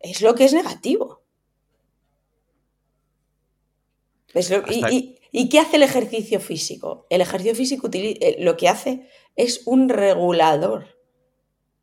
es 0.00 0.20
lo 0.22 0.34
que 0.34 0.44
es 0.44 0.52
negativo. 0.52 1.22
Es 4.34 4.50
lo- 4.50 4.58
y, 4.70 4.74
Hasta- 4.84 4.92
y- 4.92 5.18
¿y 5.32 5.48
qué 5.48 5.58
hace 5.60 5.76
el 5.76 5.82
ejercicio 5.82 6.40
físico? 6.40 7.06
El 7.10 7.20
ejercicio 7.20 7.54
físico 7.54 7.88
eh, 7.92 8.36
lo 8.40 8.56
que 8.56 8.68
hace 8.68 9.08
es 9.36 9.62
un 9.66 9.88
regulador 9.88 10.99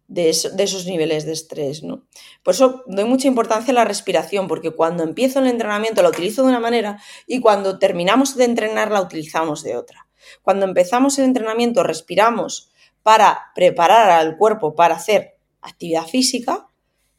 de, 0.08 0.30
eso- 0.30 0.50
de 0.50 0.64
esos 0.64 0.86
niveles 0.86 1.26
de 1.26 1.34
estrés. 1.34 1.84
¿no? 1.84 2.06
Por 2.44 2.54
eso 2.54 2.84
doy 2.88 3.06
mucha 3.06 3.28
importancia 3.28 3.72
a 3.72 3.76
la 3.76 3.86
respiración, 3.86 4.48
porque 4.48 4.72
cuando 4.72 5.04
empiezo 5.04 5.40
el 5.40 5.48
entrenamiento 5.48 6.02
la 6.02 6.10
utilizo 6.10 6.44
de 6.44 6.50
una 6.50 6.60
manera 6.60 7.02
y 7.26 7.40
cuando 7.40 7.80
terminamos 7.80 8.36
de 8.36 8.46
entrenar 8.46 8.92
la 8.92 9.02
utilizamos 9.02 9.64
de 9.64 9.76
otra. 9.78 10.08
Cuando 10.42 10.66
empezamos 10.66 11.18
el 11.20 11.26
entrenamiento 11.26 11.84
respiramos 11.84 12.72
para 13.04 13.52
preparar 13.56 14.10
al 14.10 14.38
cuerpo 14.38 14.76
para 14.76 14.96
hacer 14.96 15.38
actividad 15.62 16.06
física 16.06 16.68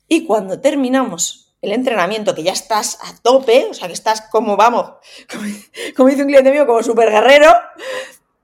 y 0.07 0.26
cuando 0.26 0.61
terminamos 0.61 1.55
el 1.61 1.72
entrenamiento, 1.72 2.34
que 2.36 2.45
ya 2.45 2.53
estás 2.53 2.99
a 3.03 3.16
tope, 3.20 3.66
o 3.70 3.74
sea, 3.74 3.89
que 3.89 3.95
estás 3.95 4.20
como, 4.30 4.57
vamos, 4.57 4.93
como, 5.97 6.09
dice 6.09 6.22
un 6.22 6.28
cliente 6.28 6.53
mío, 6.53 6.66
como 6.66 6.82
súper 6.84 7.11
guerrero, 7.11 7.53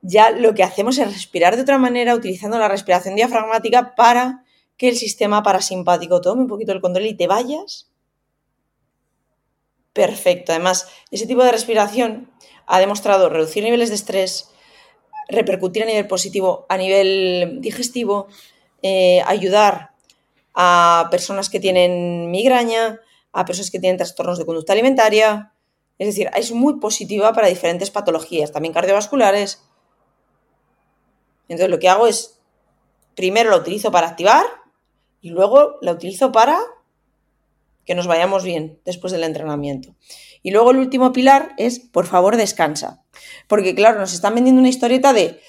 ya 0.06 0.30
lo 0.30 0.54
que 0.54 0.62
hacemos 0.62 0.98
es 0.98 1.10
respirar 1.10 1.56
de 1.56 1.62
otra 1.62 1.78
manera, 1.78 2.14
utilizando 2.14 2.58
la 2.58 2.68
respiración 2.68 3.16
diafragmática 3.16 3.94
para 3.94 4.44
que 4.76 4.90
el 4.90 4.96
sistema 4.96 5.42
parasimpático 5.42 6.20
tome 6.20 6.42
un 6.42 6.48
poquito 6.48 6.72
el 6.72 6.82
control 6.82 7.06
y 7.06 7.14
te 7.14 7.26
vayas. 7.26 7.90
Perfecto. 9.94 10.52
Además, 10.52 10.88
ese 11.10 11.26
tipo 11.26 11.42
de 11.42 11.52
respiración 11.52 12.30
ha 12.66 12.80
demostrado 12.80 13.30
reducir 13.30 13.64
niveles 13.64 13.88
de 13.88 13.94
estrés, 13.94 14.50
repercutir 15.28 15.84
a 15.84 15.86
nivel 15.86 16.06
positivo, 16.06 16.66
a 16.68 16.76
nivel 16.76 17.60
digestivo, 17.62 18.26
eh, 18.82 19.22
ayudar 19.26 19.92
a 20.52 21.08
personas 21.10 21.48
que 21.48 21.60
tienen 21.60 22.30
migraña, 22.30 23.00
a 23.32 23.46
personas 23.46 23.70
que 23.70 23.80
tienen 23.80 23.96
trastornos 23.96 24.38
de 24.38 24.44
conducta 24.44 24.74
alimentaria. 24.74 25.54
Es 25.98 26.08
decir, 26.08 26.28
es 26.36 26.52
muy 26.52 26.78
positiva 26.78 27.32
para 27.32 27.48
diferentes 27.48 27.90
patologías, 27.90 28.52
también 28.52 28.74
cardiovasculares. 28.74 29.62
Entonces 31.48 31.70
lo 31.70 31.78
que 31.78 31.88
hago 31.88 32.06
es, 32.06 32.38
primero 33.14 33.50
lo 33.50 33.56
utilizo 33.56 33.90
para 33.90 34.08
activar 34.08 34.46
y 35.20 35.30
luego 35.30 35.76
la 35.80 35.92
utilizo 35.92 36.32
para 36.32 36.58
que 37.84 37.94
nos 37.94 38.06
vayamos 38.06 38.44
bien 38.44 38.80
después 38.84 39.12
del 39.12 39.24
entrenamiento. 39.24 39.94
Y 40.42 40.50
luego 40.50 40.70
el 40.70 40.78
último 40.78 41.12
pilar 41.12 41.54
es, 41.56 41.80
por 41.80 42.06
favor, 42.06 42.36
descansa. 42.36 43.02
Porque 43.46 43.74
claro, 43.74 44.00
nos 44.00 44.12
están 44.12 44.34
vendiendo 44.34 44.60
una 44.60 44.68
historieta 44.68 45.12
de, 45.12 45.40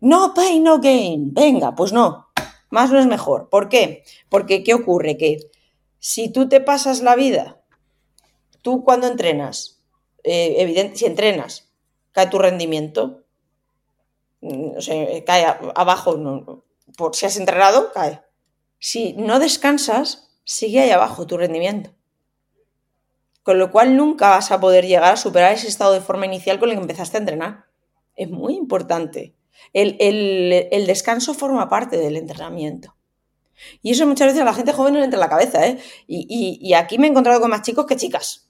no 0.00 0.34
pain, 0.34 0.62
no 0.62 0.80
gain. 0.80 1.32
Venga, 1.32 1.74
pues 1.74 1.92
no, 1.92 2.28
más 2.70 2.90
no 2.90 2.98
es 2.98 3.06
mejor. 3.06 3.48
¿Por 3.48 3.68
qué? 3.68 4.04
Porque 4.28 4.62
¿qué 4.62 4.74
ocurre? 4.74 5.16
Que 5.16 5.38
si 5.98 6.30
tú 6.30 6.48
te 6.48 6.60
pasas 6.60 7.02
la 7.02 7.16
vida, 7.16 7.60
tú 8.62 8.84
cuando 8.84 9.06
entrenas, 9.06 9.80
eh, 10.24 10.56
evidente, 10.58 10.96
si 10.96 11.06
entrenas, 11.06 11.68
cae 12.12 12.26
tu 12.26 12.38
rendimiento, 12.38 13.19
mm, 14.40 14.76
o 14.76 14.80
sea, 14.80 15.24
cae 15.24 15.46
abajo, 15.74 16.16
no, 16.16 16.64
por 16.96 17.14
si 17.14 17.26
has 17.26 17.36
entrenado, 17.36 17.92
cae. 17.92 18.22
Si 18.78 19.12
no 19.12 19.38
descansas, 19.38 20.30
sigue 20.44 20.80
ahí 20.80 20.90
abajo 20.90 21.26
tu 21.26 21.36
rendimiento. 21.36 21.90
Con 23.42 23.58
lo 23.58 23.70
cual 23.70 23.96
nunca 23.96 24.30
vas 24.30 24.50
a 24.50 24.60
poder 24.60 24.86
llegar 24.86 25.12
a 25.12 25.16
superar 25.16 25.52
ese 25.52 25.68
estado 25.68 25.92
de 25.92 26.00
forma 26.00 26.26
inicial 26.26 26.58
con 26.58 26.68
el 26.68 26.76
que 26.76 26.82
empezaste 26.82 27.16
a 27.16 27.20
entrenar. 27.20 27.64
Es 28.16 28.30
muy 28.30 28.54
importante. 28.54 29.34
El, 29.72 30.86
descanso 30.86 31.34
forma 31.34 31.68
parte 31.68 31.96
del 31.96 32.16
entrenamiento. 32.16 32.94
Y 33.82 33.92
eso 33.92 34.06
muchas 34.06 34.28
veces 34.28 34.42
a 34.42 34.46
la 34.46 34.54
gente 34.54 34.72
joven 34.72 34.94
no 34.94 34.98
le 35.00 35.04
entra 35.04 35.18
en 35.18 35.20
la 35.20 35.28
cabeza, 35.28 35.66
¿eh? 35.66 35.78
Y, 36.06 36.58
y 36.60 36.74
aquí 36.74 36.98
me 36.98 37.06
he 37.06 37.10
encontrado 37.10 37.40
con 37.40 37.50
más 37.50 37.62
chicos 37.62 37.86
que 37.86 37.96
chicas. 37.96 38.48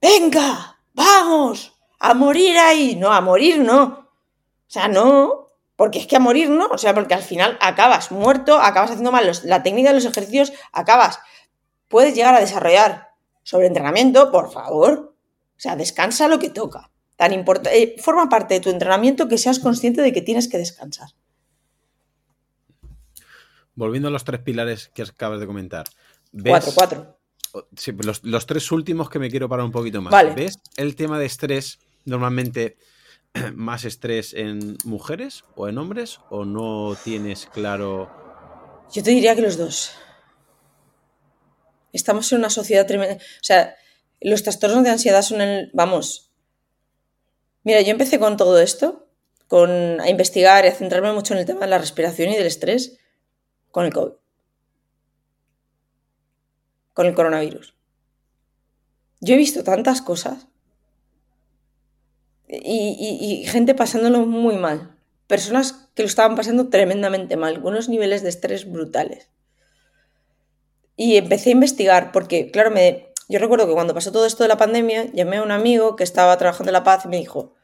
¡Venga! 0.00 0.78
¡Vamos! 0.92 1.72
¡A 2.00 2.14
morir 2.14 2.56
ahí! 2.58 2.96
No, 2.96 3.12
a 3.12 3.20
morir 3.20 3.60
no. 3.60 4.03
O 4.66 4.70
sea, 4.70 4.88
no. 4.88 5.48
Porque 5.76 5.98
es 5.98 6.06
que 6.06 6.16
a 6.16 6.20
morir 6.20 6.50
no. 6.50 6.66
O 6.66 6.78
sea, 6.78 6.94
porque 6.94 7.14
al 7.14 7.22
final 7.22 7.58
acabas 7.60 8.10
muerto, 8.10 8.58
acabas 8.58 8.90
haciendo 8.90 9.12
mal 9.12 9.30
la 9.44 9.62
técnica 9.62 9.90
de 9.90 9.96
los 9.96 10.04
ejercicios, 10.04 10.52
acabas. 10.72 11.18
Puedes 11.88 12.14
llegar 12.14 12.34
a 12.34 12.40
desarrollar 12.40 13.08
sobre 13.42 13.66
entrenamiento, 13.66 14.30
por 14.30 14.52
favor. 14.52 15.16
O 15.56 15.60
sea, 15.60 15.76
descansa 15.76 16.28
lo 16.28 16.38
que 16.38 16.50
toca 16.50 16.90
tan 17.16 17.32
importante, 17.32 17.82
eh, 17.82 17.96
forma 18.00 18.28
parte 18.28 18.54
de 18.54 18.60
tu 18.60 18.70
entrenamiento 18.70 19.28
que 19.28 19.38
seas 19.38 19.58
consciente 19.58 20.02
de 20.02 20.12
que 20.12 20.22
tienes 20.22 20.48
que 20.48 20.58
descansar. 20.58 21.10
Volviendo 23.74 24.08
a 24.08 24.10
los 24.10 24.24
tres 24.24 24.40
pilares 24.40 24.90
que 24.94 25.02
acabas 25.02 25.40
de 25.40 25.46
comentar. 25.46 25.86
cuatro, 26.44 26.72
cuatro. 26.74 27.18
los, 28.22 28.46
tres 28.46 28.72
últimos 28.72 29.10
que 29.10 29.18
me 29.18 29.30
quiero 29.30 29.48
parar 29.48 29.64
un 29.64 29.72
poquito 29.72 30.00
más. 30.00 30.34
¿Ves 30.34 30.58
el 30.76 30.94
tema 30.96 31.18
de 31.18 31.26
estrés 31.26 31.78
normalmente 32.04 32.76
más 33.54 33.84
estrés 33.84 34.34
en 34.34 34.76
mujeres 34.84 35.44
o 35.54 35.68
en 35.68 35.78
hombres 35.78 36.20
o 36.30 36.44
no 36.44 36.96
tienes 37.02 37.46
claro? 37.46 38.10
Yo 38.92 39.02
te 39.02 39.10
diría 39.10 39.34
que 39.34 39.42
los 39.42 39.56
dos. 39.56 39.92
Estamos 41.92 42.30
en 42.32 42.38
una 42.38 42.50
sociedad 42.50 42.86
tremenda. 42.86 43.16
O 43.16 43.44
sea, 43.44 43.76
los 44.20 44.42
trastornos 44.42 44.82
de 44.84 44.90
ansiedad 44.90 45.22
son 45.22 45.40
el, 45.40 45.70
vamos, 45.74 46.24
Mira, 47.64 47.80
yo 47.80 47.90
empecé 47.90 48.18
con 48.18 48.36
todo 48.36 48.60
esto, 48.60 49.08
con, 49.48 50.00
a 50.00 50.08
investigar 50.10 50.64
y 50.64 50.68
a 50.68 50.74
centrarme 50.74 51.12
mucho 51.12 51.32
en 51.32 51.40
el 51.40 51.46
tema 51.46 51.60
de 51.60 51.68
la 51.68 51.78
respiración 51.78 52.30
y 52.30 52.36
del 52.36 52.46
estrés 52.46 52.98
con 53.70 53.86
el 53.86 53.92
COVID. 53.92 54.12
Con 56.92 57.06
el 57.06 57.14
coronavirus. 57.14 57.74
Yo 59.20 59.34
he 59.34 59.38
visto 59.38 59.64
tantas 59.64 60.02
cosas 60.02 60.46
y, 62.48 63.44
gente 63.46 63.74
pasándolo 63.74 64.26
muy 64.26 64.56
mal. 64.56 64.96
Personas 65.26 65.88
que 65.94 66.02
lo 66.02 66.08
estaban 66.08 66.36
pasando 66.36 66.68
tremendamente 66.68 67.36
mal, 67.36 67.60
unos 67.62 67.88
niveles 67.88 68.22
de 68.22 68.28
estrés 68.28 68.70
brutales. 68.70 69.28
Y 70.96 71.16
empecé 71.16 71.50
a 71.50 71.52
investigar 71.52 72.12
porque, 72.12 72.50
claro, 72.50 72.70
me, 72.70 73.08
yo 73.28 73.38
recuerdo 73.38 73.66
que 73.66 73.72
cuando 73.72 73.94
pasó 73.94 74.12
todo 74.12 74.26
esto 74.26 74.44
de 74.44 74.48
la 74.48 74.56
pandemia, 74.56 75.10
llamé 75.12 75.38
a 75.38 75.42
un 75.42 75.50
amigo 75.50 75.96
que 75.96 76.04
estaba 76.04 76.36
trabajando 76.36 76.70
en 76.70 76.74
La 76.74 76.84
Paz 76.84 77.04
y 77.04 77.08
me 77.08 77.16
dijo, 77.16 77.54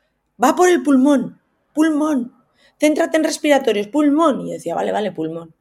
va 0.42 0.56
por 0.56 0.68
el 0.68 0.82
pulmón, 0.82 1.40
pulmón, 1.74 2.34
céntrate 2.78 3.18
en 3.18 3.24
respiratorios, 3.24 3.88
pulmón. 3.88 4.40
Y 4.40 4.46
yo 4.48 4.52
decía, 4.54 4.74
vale, 4.74 4.90
vale, 4.90 5.12
pulmón. 5.12 5.54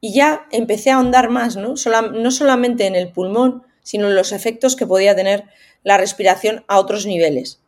Y 0.00 0.12
ya 0.12 0.46
empecé 0.50 0.90
a 0.90 0.96
ahondar 0.96 1.30
más, 1.30 1.56
¿no? 1.56 1.74
no 2.12 2.30
solamente 2.30 2.86
en 2.86 2.96
el 2.96 3.12
pulmón, 3.12 3.62
sino 3.82 4.08
en 4.08 4.16
los 4.16 4.32
efectos 4.32 4.76
que 4.76 4.86
podía 4.86 5.14
tener 5.14 5.44
la 5.82 5.96
respiración 5.96 6.64
a 6.68 6.78
otros 6.78 7.06
niveles. 7.06 7.60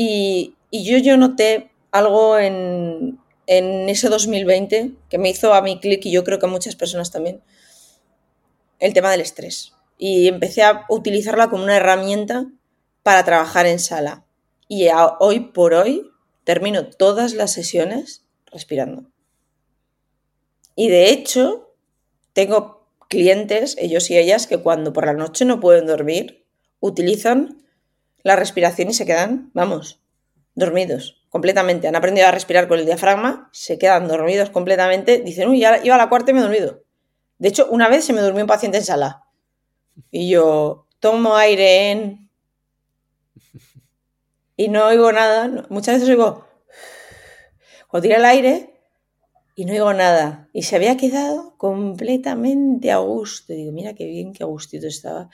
Y, 0.00 0.54
yo, 0.70 0.98
yo 0.98 1.16
noté 1.16 1.72
algo 1.90 2.38
en, 2.38 3.18
en 3.48 3.88
ese 3.88 4.08
2020 4.08 4.92
que 5.10 5.18
me 5.18 5.28
hizo 5.28 5.52
a 5.54 5.60
mí 5.60 5.80
clic 5.80 6.06
y 6.06 6.12
yo 6.12 6.22
creo 6.22 6.38
que 6.38 6.46
a 6.46 6.48
muchas 6.48 6.76
personas 6.76 7.10
también, 7.10 7.42
el 8.78 8.94
tema 8.94 9.10
del 9.10 9.22
estrés 9.22 9.72
y 9.98 10.28
empecé 10.28 10.62
a 10.62 10.86
utilizarla 10.88 11.50
como 11.50 11.64
una 11.64 11.76
herramienta 11.76 12.46
para 13.02 13.24
trabajar 13.24 13.66
en 13.66 13.80
sala. 13.80 14.24
Y 14.68 14.86
hoy 15.18 15.40
por 15.40 15.74
hoy 15.74 16.08
termino 16.44 16.88
todas 16.88 17.34
las 17.34 17.52
sesiones 17.52 18.22
respirando. 18.46 19.10
Y 20.76 20.90
de 20.90 21.10
hecho, 21.10 21.74
tengo 22.34 22.86
clientes, 23.08 23.74
ellos 23.80 24.08
y 24.10 24.16
ellas, 24.16 24.46
que 24.46 24.58
cuando 24.58 24.92
por 24.92 25.06
la 25.06 25.14
noche 25.14 25.44
no 25.44 25.58
pueden 25.58 25.86
dormir, 25.86 26.44
utilizan 26.78 27.64
la 28.22 28.36
respiración 28.36 28.90
y 28.90 28.94
se 28.94 29.06
quedan, 29.06 29.50
vamos, 29.54 30.00
dormidos 30.54 31.18
completamente. 31.28 31.88
Han 31.88 31.96
aprendido 31.96 32.26
a 32.26 32.30
respirar 32.30 32.68
con 32.68 32.78
el 32.78 32.86
diafragma, 32.86 33.48
se 33.52 33.78
quedan 33.78 34.08
dormidos 34.08 34.50
completamente, 34.50 35.18
dicen, 35.18 35.48
uy, 35.48 35.60
ya 35.60 35.80
iba 35.82 35.94
a 35.94 35.98
la 35.98 36.08
cuarta 36.08 36.30
y 36.30 36.34
me 36.34 36.40
he 36.40 36.42
dormido. 36.42 36.82
De 37.38 37.48
hecho, 37.48 37.68
una 37.70 37.88
vez 37.88 38.04
se 38.04 38.12
me 38.12 38.20
durmió 38.20 38.42
un 38.42 38.48
paciente 38.48 38.78
en 38.78 38.84
sala 38.84 39.24
y 40.10 40.30
yo 40.30 40.86
tomo 41.00 41.36
aire 41.36 41.90
en... 41.90 42.28
Y 44.56 44.68
no 44.68 44.86
oigo 44.86 45.12
nada. 45.12 45.66
Muchas 45.68 45.96
veces 45.96 46.08
oigo... 46.08 46.46
O 47.90 48.00
tira 48.00 48.16
el 48.16 48.24
aire 48.24 48.74
y 49.54 49.64
no 49.64 49.72
oigo 49.72 49.92
nada. 49.94 50.48
Y 50.52 50.62
se 50.62 50.76
había 50.76 50.96
quedado 50.96 51.56
completamente 51.56 52.90
a 52.90 52.98
gusto. 52.98 53.52
digo, 53.52 53.72
mira 53.72 53.94
qué 53.94 54.04
bien, 54.06 54.32
qué 54.32 54.44
gustito 54.44 54.88
estaba. 54.88 55.30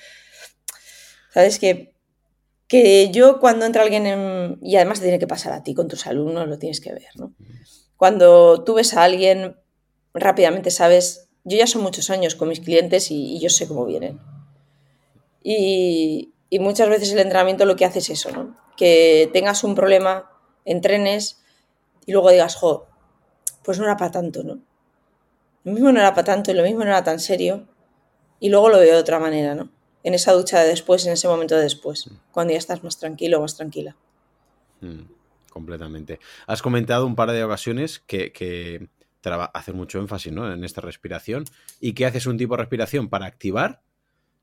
¿Sabes? 1.32 1.58
Que, 1.58 1.93
que 2.82 3.10
yo 3.10 3.40
cuando 3.40 3.66
entra 3.66 3.82
alguien 3.82 4.06
en... 4.06 4.58
Y 4.62 4.76
además 4.76 4.98
te 4.98 5.04
tiene 5.04 5.18
que 5.18 5.26
pasar 5.26 5.52
a 5.52 5.62
ti 5.62 5.74
con 5.74 5.88
tus 5.88 6.06
alumnos, 6.06 6.48
lo 6.48 6.58
tienes 6.58 6.80
que 6.80 6.92
ver, 6.92 7.08
¿no? 7.16 7.32
Cuando 7.96 8.64
tú 8.64 8.74
ves 8.74 8.94
a 8.94 9.02
alguien, 9.04 9.56
rápidamente 10.12 10.70
sabes... 10.70 11.28
Yo 11.44 11.58
ya 11.58 11.66
son 11.66 11.82
muchos 11.82 12.08
años 12.08 12.36
con 12.36 12.48
mis 12.48 12.60
clientes 12.60 13.10
y 13.10 13.38
yo 13.38 13.50
sé 13.50 13.68
cómo 13.68 13.84
vienen. 13.84 14.18
Y, 15.44 16.32
muchas 16.58 16.88
veces 16.88 17.12
el 17.12 17.18
entrenamiento 17.18 17.66
lo 17.66 17.76
que 17.76 17.84
hace 17.84 17.98
es 17.98 18.08
eso, 18.10 18.30
¿no? 18.30 18.56
Que 18.76 19.28
tengas 19.32 19.62
un 19.62 19.74
problema, 19.74 20.30
entrenes 20.64 21.42
y 22.06 22.12
luego 22.12 22.30
digas, 22.30 22.56
jo, 22.56 22.86
pues 23.62 23.78
no 23.78 23.84
era 23.84 23.96
para 23.96 24.10
tanto, 24.10 24.42
¿no? 24.42 24.60
Lo 25.64 25.72
mismo 25.72 25.92
no 25.92 26.00
era 26.00 26.14
para 26.14 26.24
tanto 26.24 26.50
y 26.50 26.54
lo 26.54 26.62
mismo 26.62 26.80
no 26.80 26.86
era 26.86 27.04
tan 27.04 27.20
serio. 27.20 27.68
Y 28.40 28.48
luego 28.48 28.68
lo 28.70 28.78
veo 28.78 28.94
de 28.94 29.00
otra 29.00 29.18
manera, 29.18 29.54
¿no? 29.54 29.70
En 30.04 30.14
esa 30.14 30.32
ducha 30.32 30.60
de 30.60 30.68
después, 30.68 31.04
en 31.06 31.14
ese 31.14 31.26
momento 31.26 31.56
de 31.56 31.62
después, 31.62 32.08
cuando 32.30 32.52
ya 32.52 32.58
estás 32.58 32.84
más 32.84 32.98
tranquilo, 32.98 33.40
más 33.40 33.56
tranquila. 33.56 33.96
Mm, 34.80 35.00
completamente. 35.50 36.20
Has 36.46 36.62
comentado 36.62 37.06
un 37.06 37.16
par 37.16 37.32
de 37.32 37.42
ocasiones 37.42 38.00
que, 38.00 38.30
que 38.30 38.88
hacer 39.54 39.74
mucho 39.74 39.98
énfasis 39.98 40.32
¿no? 40.32 40.52
en 40.52 40.62
esta 40.62 40.82
respiración 40.82 41.44
y 41.80 41.94
que 41.94 42.06
haces 42.06 42.26
un 42.26 42.36
tipo 42.36 42.54
de 42.54 42.62
respiración 42.62 43.08
para 43.08 43.26
activar 43.26 43.82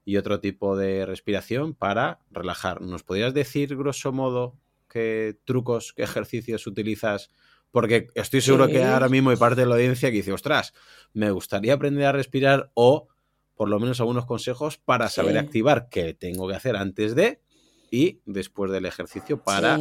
y 0.03 0.17
otro 0.17 0.39
tipo 0.39 0.75
de 0.75 1.05
respiración 1.05 1.73
para 1.73 2.19
relajar. 2.31 2.81
¿Nos 2.81 3.03
podrías 3.03 3.33
decir, 3.33 3.75
grosso 3.77 4.11
modo, 4.11 4.57
qué 4.89 5.37
trucos, 5.45 5.93
qué 5.93 6.03
ejercicios 6.03 6.65
utilizas? 6.65 7.29
Porque 7.69 8.07
estoy 8.15 8.41
seguro 8.41 8.67
que 8.67 8.83
ahora 8.83 9.09
mismo 9.09 9.29
hay 9.29 9.37
parte 9.37 9.61
de 9.61 9.67
la 9.67 9.75
audiencia 9.75 10.09
que 10.09 10.17
dice, 10.17 10.33
ostras, 10.33 10.73
me 11.13 11.31
gustaría 11.31 11.75
aprender 11.75 12.05
a 12.05 12.11
respirar 12.11 12.71
o 12.73 13.07
por 13.61 13.69
lo 13.69 13.79
menos 13.79 13.99
algunos 13.99 14.25
consejos 14.25 14.79
para 14.79 15.07
saber 15.07 15.37
activar 15.37 15.87
qué 15.87 16.15
tengo 16.15 16.47
que 16.47 16.55
hacer 16.55 16.75
antes 16.75 17.13
de 17.13 17.43
y 17.91 18.19
después 18.25 18.71
del 18.71 18.87
ejercicio 18.87 19.43
para... 19.43 19.77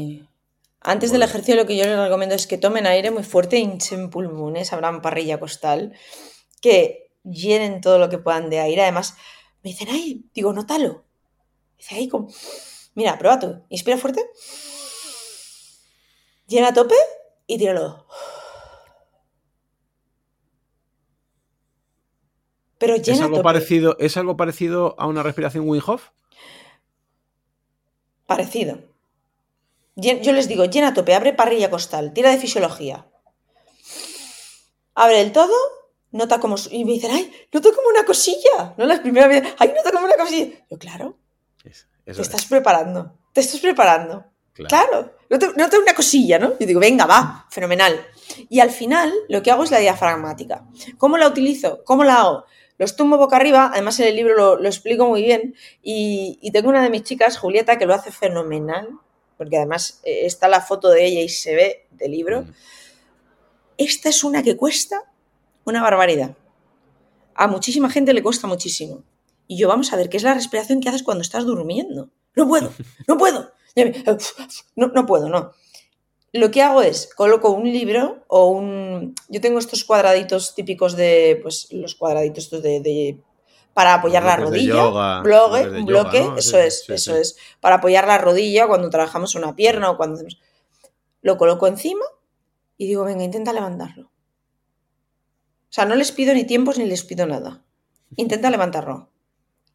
Antes 0.82 1.12
del 1.12 1.22
ejercicio 1.22 1.56
lo 1.56 1.64
que 1.64 1.78
yo 1.78 1.84
les 1.84 1.98
recomiendo 1.98 2.34
es 2.34 2.46
que 2.46 2.58
tomen 2.58 2.86
aire 2.86 3.10
muy 3.10 3.22
fuerte, 3.22 3.56
hinchen 3.58 4.10
pulmones, 4.10 4.74
abran 4.74 5.00
parrilla 5.00 5.40
costal, 5.40 5.94
que 6.60 7.10
llenen 7.24 7.80
todo 7.80 7.98
lo 7.98 8.10
que 8.10 8.18
puedan 8.18 8.50
de 8.50 8.60
aire. 8.60 8.82
Además, 8.82 9.16
me 9.62 9.70
dicen, 9.70 9.88
ay, 9.90 10.26
digo, 10.34 10.52
nótalo. 10.52 11.06
Dice, 11.78 11.94
ay, 11.94 12.08
como... 12.08 12.28
Mira, 12.94 13.16
prueba 13.16 13.40
tú. 13.40 13.64
Inspira 13.70 13.96
fuerte. 13.96 14.26
Llena 16.46 16.68
a 16.68 16.74
tope 16.74 16.96
y 17.46 17.56
tíralo. 17.56 18.06
Pero 22.80 22.96
llena 22.96 23.18
¿Es 23.18 23.22
algo, 23.22 23.42
Parecido, 23.42 23.96
¿Es 24.00 24.16
algo 24.16 24.38
parecido 24.38 24.96
a 24.98 25.06
una 25.06 25.22
respiración 25.22 25.68
Wim 25.68 25.82
Hof? 25.86 26.08
Parecido. 28.24 28.78
Yo 29.96 30.32
les 30.32 30.48
digo, 30.48 30.64
llena 30.64 30.88
a 30.88 30.94
tope, 30.94 31.14
abre 31.14 31.34
parrilla 31.34 31.68
costal, 31.68 32.14
tira 32.14 32.30
de 32.30 32.38
fisiología. 32.38 33.06
Abre 34.94 35.20
el 35.20 35.30
todo, 35.30 35.52
nota 36.12 36.40
como... 36.40 36.56
Y 36.70 36.86
me 36.86 36.92
dicen, 36.92 37.10
ay, 37.12 37.30
noto 37.52 37.70
como 37.74 37.90
una 37.90 38.06
cosilla. 38.06 38.74
No 38.78 38.86
las 38.86 39.00
primeras 39.00 39.28
veces, 39.28 39.54
ay, 39.58 39.74
noto 39.76 39.92
como 39.92 40.06
una 40.06 40.16
cosilla. 40.16 40.56
Yo, 40.70 40.78
claro, 40.78 41.18
te 41.62 42.22
estás 42.22 42.46
preparando, 42.46 43.18
te 43.34 43.42
estás 43.42 43.60
preparando. 43.60 44.24
Claro, 44.54 45.16
noto, 45.28 45.52
noto, 45.54 45.78
una 45.78 45.94
cosilla, 45.94 46.38
¿no? 46.38 46.54
Y 46.58 46.64
digo, 46.64 46.80
venga, 46.80 47.04
va, 47.04 47.46
fenomenal. 47.50 48.06
Y 48.48 48.60
al 48.60 48.70
final 48.70 49.12
lo 49.28 49.42
que 49.42 49.50
hago 49.50 49.64
es 49.64 49.70
la 49.70 49.78
diafragmática. 49.78 50.66
¿Cómo 50.96 51.18
la 51.18 51.28
utilizo? 51.28 51.84
¿Cómo 51.84 52.04
la 52.04 52.20
hago? 52.22 52.44
Los 52.80 52.96
tumbo 52.96 53.18
boca 53.18 53.36
arriba, 53.36 53.70
además 53.74 54.00
en 54.00 54.08
el 54.08 54.16
libro 54.16 54.56
lo, 54.56 54.66
explico 54.66 55.06
muy 55.06 55.20
bien, 55.20 55.54
y, 55.82 56.50
tengo 56.50 56.70
una 56.70 56.82
de 56.82 56.88
mis 56.88 57.02
chicas, 57.02 57.36
Julieta, 57.36 57.76
que 57.76 57.84
lo 57.84 57.92
hace 57.92 58.10
fenomenal, 58.10 58.88
porque 59.36 59.58
además 59.58 60.00
eh, 60.02 60.24
está 60.24 60.48
la 60.48 60.62
foto 60.62 60.88
de 60.88 61.04
ella 61.04 61.20
y 61.20 61.28
se 61.28 61.54
ve 61.54 61.86
del 61.90 62.12
libro. 62.12 62.40
Mm. 62.40 62.52
Esta 63.76 64.08
es 64.08 64.24
una 64.24 64.42
que 64.42 64.56
cuesta 64.56 65.12
una 65.64 65.82
barbaridad. 65.82 66.38
A 67.34 67.48
muchísima 67.48 67.90
gente 67.90 68.14
le 68.14 68.22
cuesta 68.22 68.46
muchísimo. 68.46 69.04
Y 69.46 69.58
yo 69.58 69.68
vamos 69.68 69.92
a 69.92 69.96
ver 69.96 70.08
qué 70.08 70.16
es 70.16 70.22
la 70.22 70.32
respiración 70.32 70.80
que 70.80 70.88
haces 70.88 71.02
cuando 71.02 71.20
estás 71.20 71.44
durmiendo. 71.44 72.08
No 72.34 72.48
puedo, 72.48 72.72
no 73.06 73.18
puedo. 73.18 73.52
No, 74.74 74.86
no 74.86 75.04
puedo, 75.04 75.28
no 75.28 75.52
lo 76.32 76.50
que 76.50 76.62
hago 76.62 76.82
es 76.82 77.12
coloco 77.14 77.50
un 77.50 77.64
libro 77.64 78.24
o 78.28 78.46
un. 78.50 79.14
Yo 79.28 79.40
tengo 79.40 79.58
estos 79.58 79.84
cuadraditos 79.84 80.54
típicos 80.54 80.96
de. 80.96 81.38
Pues 81.42 81.72
los 81.72 81.94
cuadraditos 81.96 82.50
de. 82.50 83.18
para 83.74 83.94
apoyar 83.94 84.22
la 84.22 84.36
rodilla. 84.36 85.20
bloque, 85.22 85.68
bloque, 85.82 86.30
eso 86.36 86.58
es, 86.58 86.88
eso 86.88 87.16
es. 87.16 87.36
Para 87.60 87.76
apoyar 87.76 88.06
la 88.06 88.18
rodilla 88.18 88.68
cuando 88.68 88.90
trabajamos 88.90 89.34
una 89.34 89.56
pierna 89.56 89.90
o 89.90 89.96
cuando 89.96 90.16
hacemos. 90.16 90.38
Lo 91.22 91.36
coloco 91.36 91.66
encima 91.66 92.04
y 92.76 92.86
digo, 92.86 93.04
venga, 93.04 93.24
intenta 93.24 93.52
levantarlo. 93.52 94.06
O 94.06 95.72
sea, 95.72 95.84
no 95.84 95.94
les 95.94 96.12
pido 96.12 96.32
ni 96.32 96.44
tiempos 96.44 96.78
ni 96.78 96.86
les 96.86 97.04
pido 97.04 97.26
nada. 97.26 97.62
Intenta 98.16 98.50
levantarlo. 98.50 99.10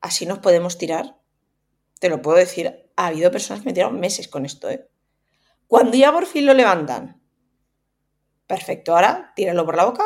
Así 0.01 0.25
nos 0.25 0.39
podemos 0.39 0.77
tirar. 0.77 1.17
Te 1.99 2.09
lo 2.09 2.21
puedo 2.21 2.37
decir. 2.37 2.89
Ha 2.95 3.07
habido 3.07 3.29
personas 3.29 3.61
que 3.61 3.69
me 3.69 3.73
tiraron 3.73 3.99
meses 3.99 4.27
con 4.27 4.45
esto, 4.45 4.69
¿eh? 4.69 4.87
Cuando 5.67 5.97
ya 5.97 6.11
por 6.11 6.25
fin 6.25 6.45
lo 6.45 6.53
levantan. 6.53 7.21
Perfecto, 8.47 8.95
ahora 8.95 9.33
tíralo 9.35 9.65
por 9.65 9.75
la 9.75 9.85
boca. 9.85 10.03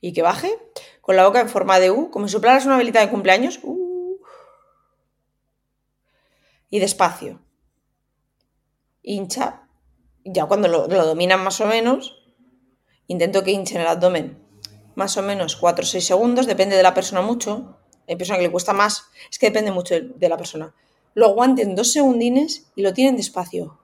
Y 0.00 0.12
que 0.12 0.22
baje. 0.22 0.56
Con 1.00 1.16
la 1.16 1.26
boca 1.26 1.40
en 1.40 1.48
forma 1.48 1.80
de 1.80 1.90
U, 1.90 2.10
como 2.10 2.28
si 2.28 2.32
soplaras 2.32 2.66
una 2.66 2.76
velita 2.76 3.00
de 3.00 3.10
cumpleaños. 3.10 3.60
Uh. 3.62 4.18
Y 6.68 6.78
despacio. 6.78 7.40
Hincha. 9.02 9.68
Ya 10.24 10.44
cuando 10.44 10.68
lo, 10.68 10.86
lo 10.86 11.06
dominan 11.06 11.42
más 11.42 11.60
o 11.62 11.66
menos, 11.66 12.22
intento 13.06 13.42
que 13.42 13.52
hinchen 13.52 13.80
el 13.80 13.86
abdomen 13.86 14.46
más 14.94 15.16
o 15.16 15.22
menos 15.22 15.54
4 15.54 15.84
o 15.84 15.86
6 15.86 16.04
segundos, 16.04 16.46
depende 16.46 16.76
de 16.76 16.82
la 16.82 16.92
persona 16.92 17.22
mucho. 17.22 17.78
Hay 18.08 18.16
personas 18.16 18.38
que 18.40 18.46
le 18.46 18.50
cuesta 18.50 18.72
más, 18.72 19.04
es 19.30 19.38
que 19.38 19.46
depende 19.46 19.70
mucho 19.70 19.94
de 19.94 20.28
la 20.28 20.36
persona 20.36 20.74
lo 21.14 21.26
aguanten 21.26 21.74
dos 21.74 21.92
segundines 21.92 22.66
y 22.76 22.82
lo 22.82 22.92
tienen 22.92 23.16
despacio. 23.16 23.78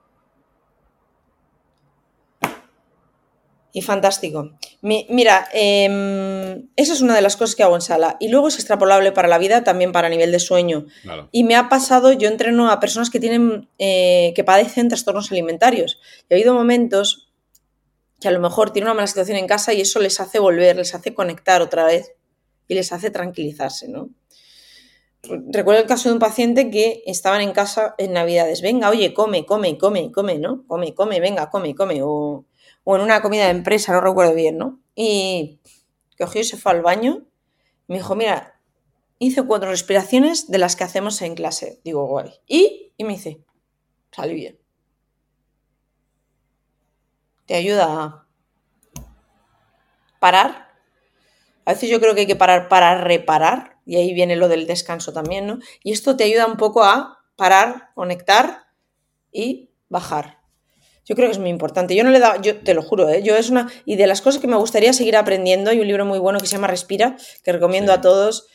Y 3.75 3.81
fantástico. 3.81 4.51
mira, 4.81 5.49
em, 5.51 6.69
esa 6.77 6.93
es 6.93 7.01
una 7.01 7.13
de 7.13 7.21
las 7.21 7.35
cosas 7.35 7.57
que 7.57 7.63
hago 7.63 7.75
en 7.75 7.81
sala. 7.81 8.15
Y 8.21 8.29
luego 8.29 8.47
es 8.47 8.55
extrapolable 8.55 9.11
para 9.11 9.27
la 9.27 9.37
vida, 9.37 9.65
también 9.65 9.91
para 9.91 10.07
nivel 10.07 10.31
de 10.31 10.39
sueño. 10.39 10.85
Y 11.33 11.43
me 11.43 11.57
ha 11.57 11.67
pasado, 11.67 12.13
yo 12.13 12.29
entreno 12.29 12.71
a 12.71 12.79
personas 12.79 13.09
que 13.09 13.19
tienen, 13.19 13.67
eh, 13.77 14.31
que 14.33 14.45
padecen 14.45 14.87
trastornos 14.87 15.29
alimentarios. 15.29 15.99
Y 16.29 16.33
ha 16.33 16.37
habido 16.37 16.53
momentos 16.53 17.27
que 18.21 18.29
a 18.29 18.31
lo 18.31 18.39
mejor 18.39 18.71
tienen 18.71 18.87
una 18.87 18.93
mala 18.93 19.07
situación 19.07 19.37
en 19.37 19.45
casa 19.45 19.73
y 19.73 19.81
eso 19.81 19.99
les 19.99 20.21
hace 20.21 20.39
volver, 20.39 20.77
les 20.77 20.95
hace 20.95 21.13
conectar 21.13 21.61
otra 21.61 21.83
vez 21.83 22.13
y 22.69 22.75
les 22.75 22.93
hace 22.93 23.09
tranquilizarse, 23.09 23.89
¿no? 23.89 24.09
Recuerdo 25.27 25.81
el 25.81 25.87
caso 25.87 26.09
de 26.09 26.13
un 26.13 26.19
paciente 26.19 26.69
que 26.69 27.03
estaban 27.05 27.41
en 27.41 27.51
casa 27.51 27.95
en 27.97 28.13
Navidades. 28.13 28.61
Venga, 28.61 28.89
oye, 28.89 29.13
come, 29.13 29.45
come, 29.45 29.77
come, 29.77 30.11
come, 30.11 30.39
¿no? 30.39 30.65
Come, 30.67 30.93
come, 30.93 31.19
venga, 31.19 31.49
come, 31.49 31.75
come. 31.75 32.01
O, 32.03 32.45
en 32.85 33.01
una 33.01 33.21
comida 33.21 33.45
de 33.45 33.51
empresa, 33.51 33.93
no 33.93 34.01
recuerdo 34.01 34.33
bien, 34.33 34.57
¿no? 34.57 34.79
Y 34.95 35.59
cogió 36.17 36.41
y 36.41 36.43
se 36.43 36.57
fue 36.57 36.71
al 36.71 36.81
baño. 36.81 37.25
me 37.87 37.97
dijo, 37.97 38.15
mira, 38.15 38.59
hice 39.19 39.43
cuatro 39.43 39.69
respiraciones 39.69 40.49
de 40.49 40.57
las 40.57 40.75
que 40.75 40.83
hacemos 40.83 41.21
en 41.21 41.35
clase. 41.35 41.79
Digo, 41.83 42.05
guay. 42.05 42.33
Y, 42.47 42.93
y 42.97 43.03
me 43.03 43.13
dice, 43.13 43.43
salí 44.11 44.33
bien. 44.33 44.59
Te 47.45 47.55
ayuda 47.55 47.85
a 47.85 48.27
parar. 50.19 50.69
A 51.65 51.73
veces 51.73 51.89
yo 51.89 51.99
creo 51.99 52.13
que 52.13 52.21
hay 52.21 52.27
que 52.27 52.35
parar 52.35 52.67
para 52.67 53.01
reparar 53.01 53.74
y 53.85 53.97
ahí 53.97 54.13
viene 54.13 54.35
lo 54.35 54.47
del 54.47 54.67
descanso 54.67 55.13
también, 55.13 55.47
¿no? 55.47 55.59
Y 55.83 55.91
esto 55.91 56.17
te 56.17 56.23
ayuda 56.23 56.47
un 56.47 56.57
poco 56.57 56.83
a 56.83 57.19
parar, 57.35 57.89
conectar 57.93 58.65
y 59.31 59.69
bajar. 59.89 60.39
Yo 61.05 61.15
creo 61.15 61.27
que 61.27 61.33
es 61.33 61.39
muy 61.39 61.49
importante. 61.49 61.95
Yo 61.95 62.03
no 62.03 62.09
le 62.09 62.19
da, 62.19 62.41
yo 62.41 62.57
te 62.57 62.73
lo 62.73 62.81
juro, 62.81 63.07
¿eh? 63.09 63.21
yo 63.21 63.35
es 63.35 63.49
una 63.49 63.71
y 63.85 63.95
de 63.95 64.07
las 64.07 64.21
cosas 64.21 64.41
que 64.41 64.47
me 64.47 64.55
gustaría 64.55 64.91
seguir 64.91 65.15
aprendiendo. 65.15 65.69
Hay 65.69 65.79
un 65.79 65.87
libro 65.87 66.05
muy 66.05 66.17
bueno 66.17 66.39
que 66.39 66.47
se 66.47 66.53
llama 66.53 66.67
Respira 66.67 67.15
que 67.43 67.51
recomiendo 67.51 67.93
a 67.93 68.01
todos. 68.01 68.47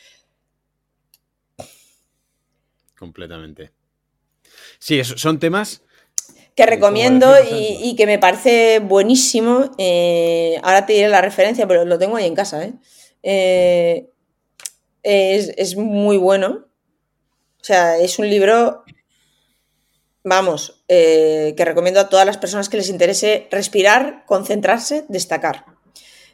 Completamente. 2.97 3.71
Sí, 4.79 5.01
son 5.03 5.39
temas 5.39 5.81
que 6.55 6.65
recomiendo 6.65 7.33
y, 7.49 7.95
que 7.95 8.05
me 8.05 8.19
parece 8.19 8.79
buenísimo. 8.79 9.71
Eh, 9.77 10.59
ahora 10.63 10.85
te 10.85 10.93
diré 10.93 11.07
la 11.07 11.21
referencia, 11.21 11.67
pero 11.67 11.85
lo 11.85 11.97
tengo 11.97 12.17
ahí 12.17 12.25
en 12.25 12.35
casa. 12.35 12.65
¿eh? 12.65 12.73
eh 13.23 14.10
es, 15.03 15.75
muy 15.75 16.17
bueno. 16.17 16.65
O 17.61 17.63
sea, 17.63 17.97
es 17.97 18.19
un 18.19 18.29
libro, 18.29 18.83
vamos, 20.23 20.83
eh, 20.87 21.53
que 21.55 21.65
recomiendo 21.65 21.99
a 21.99 22.09
todas 22.09 22.25
las 22.25 22.37
personas 22.37 22.69
que 22.69 22.77
les 22.77 22.89
interese 22.89 23.47
respirar, 23.51 24.25
concentrarse, 24.25 25.05
destacar. 25.09 25.65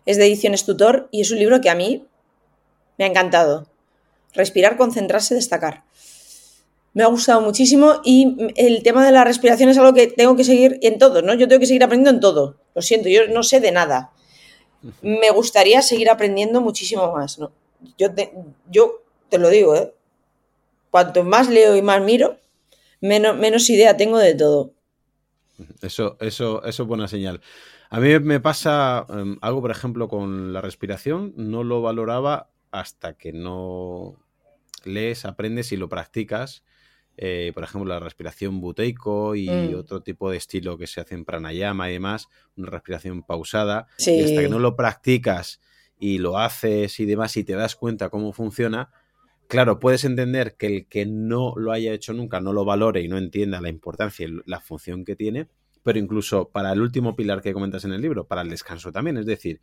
Es 0.05 0.17
de 0.17 0.25
Ediciones 0.25 0.65
Tutor 0.65 1.09
y 1.11 1.21
es 1.21 1.31
un 1.31 1.39
libro 1.39 1.59
que 1.59 1.69
a 1.69 1.75
mí 1.75 2.05
me 2.97 3.05
ha 3.05 3.07
encantado. 3.07 3.67
Respirar, 4.33 4.77
concentrarse, 4.77 5.35
destacar. 5.35 5.83
Me 6.93 7.03
ha 7.03 7.07
gustado 7.07 7.41
muchísimo 7.41 8.01
y 8.03 8.53
el 8.55 8.81
tema 8.83 9.05
de 9.05 9.11
la 9.11 9.23
respiración 9.23 9.69
es 9.69 9.77
algo 9.77 9.93
que 9.93 10.07
tengo 10.07 10.35
que 10.35 10.43
seguir 10.43 10.79
en 10.81 10.97
todo, 10.97 11.21
¿no? 11.21 11.33
Yo 11.33 11.47
tengo 11.47 11.59
que 11.59 11.67
seguir 11.67 11.83
aprendiendo 11.83 12.09
en 12.09 12.19
todo. 12.19 12.57
Lo 12.73 12.81
siento, 12.81 13.09
yo 13.09 13.27
no 13.27 13.43
sé 13.43 13.59
de 13.59 13.71
nada. 13.71 14.11
Me 15.01 15.29
gustaría 15.31 15.81
seguir 15.81 16.09
aprendiendo 16.09 16.61
muchísimo 16.61 17.11
más, 17.11 17.37
¿no? 17.37 17.51
Yo 17.97 18.13
te, 18.13 18.33
yo 18.69 19.03
te 19.29 19.37
lo 19.37 19.49
digo, 19.49 19.75
¿eh? 19.75 19.93
Cuanto 20.91 21.23
más 21.23 21.49
leo 21.49 21.75
y 21.75 21.81
más 21.81 22.01
miro, 22.01 22.37
menos, 23.01 23.37
menos 23.37 23.69
idea 23.69 23.97
tengo 23.97 24.17
de 24.17 24.35
todo. 24.35 24.71
Eso, 25.81 26.17
eso, 26.19 26.63
eso 26.63 26.83
es 26.83 26.87
buena 26.87 27.07
señal. 27.07 27.41
A 27.89 27.99
mí 27.99 28.19
me 28.19 28.39
pasa 28.39 29.05
em, 29.09 29.37
algo, 29.41 29.61
por 29.61 29.71
ejemplo, 29.71 30.07
con 30.07 30.53
la 30.53 30.61
respiración, 30.61 31.33
no 31.35 31.63
lo 31.63 31.81
valoraba 31.81 32.49
hasta 32.71 33.13
que 33.13 33.31
no 33.31 34.15
lees, 34.83 35.25
aprendes 35.25 35.71
y 35.71 35.77
lo 35.77 35.89
practicas. 35.89 36.63
Eh, 37.19 37.51
por 37.55 37.63
ejemplo, 37.63 37.91
la 37.91 37.99
respiración 37.99 38.61
buteico 38.61 39.35
y 39.35 39.49
mm. 39.49 39.75
otro 39.75 40.01
tipo 40.01 40.29
de 40.29 40.37
estilo 40.37 40.77
que 40.77 40.85
se 40.85 41.01
hace 41.01 41.15
en 41.15 41.25
pranayama 41.25 41.89
y 41.89 41.93
demás, 41.93 42.27
una 42.55 42.69
respiración 42.69 43.23
pausada. 43.23 43.87
Y 43.97 44.23
hasta 44.23 44.41
que 44.41 44.49
no 44.49 44.59
lo 44.59 44.75
practicas 44.75 45.59
y 45.99 46.19
lo 46.19 46.37
haces 46.37 46.99
y 46.99 47.05
demás 47.05 47.37
y 47.37 47.43
te 47.43 47.53
das 47.53 47.75
cuenta 47.75 48.09
cómo 48.09 48.33
funciona, 48.33 48.89
claro, 49.47 49.79
puedes 49.79 50.03
entender 50.03 50.55
que 50.57 50.67
el 50.67 50.87
que 50.87 51.05
no 51.05 51.53
lo 51.57 51.71
haya 51.71 51.93
hecho 51.93 52.13
nunca 52.13 52.39
no 52.39 52.53
lo 52.53 52.65
valore 52.65 53.01
y 53.01 53.07
no 53.07 53.17
entienda 53.17 53.61
la 53.61 53.69
importancia 53.69 54.27
y 54.27 54.39
la 54.45 54.59
función 54.59 55.05
que 55.05 55.15
tiene, 55.15 55.47
pero 55.83 55.99
incluso 55.99 56.49
para 56.49 56.71
el 56.73 56.81
último 56.81 57.15
pilar 57.15 57.41
que 57.41 57.53
comentas 57.53 57.85
en 57.85 57.93
el 57.93 58.01
libro, 58.01 58.27
para 58.27 58.41
el 58.41 58.49
descanso 58.49 58.91
también, 58.91 59.17
es 59.17 59.25
decir, 59.25 59.61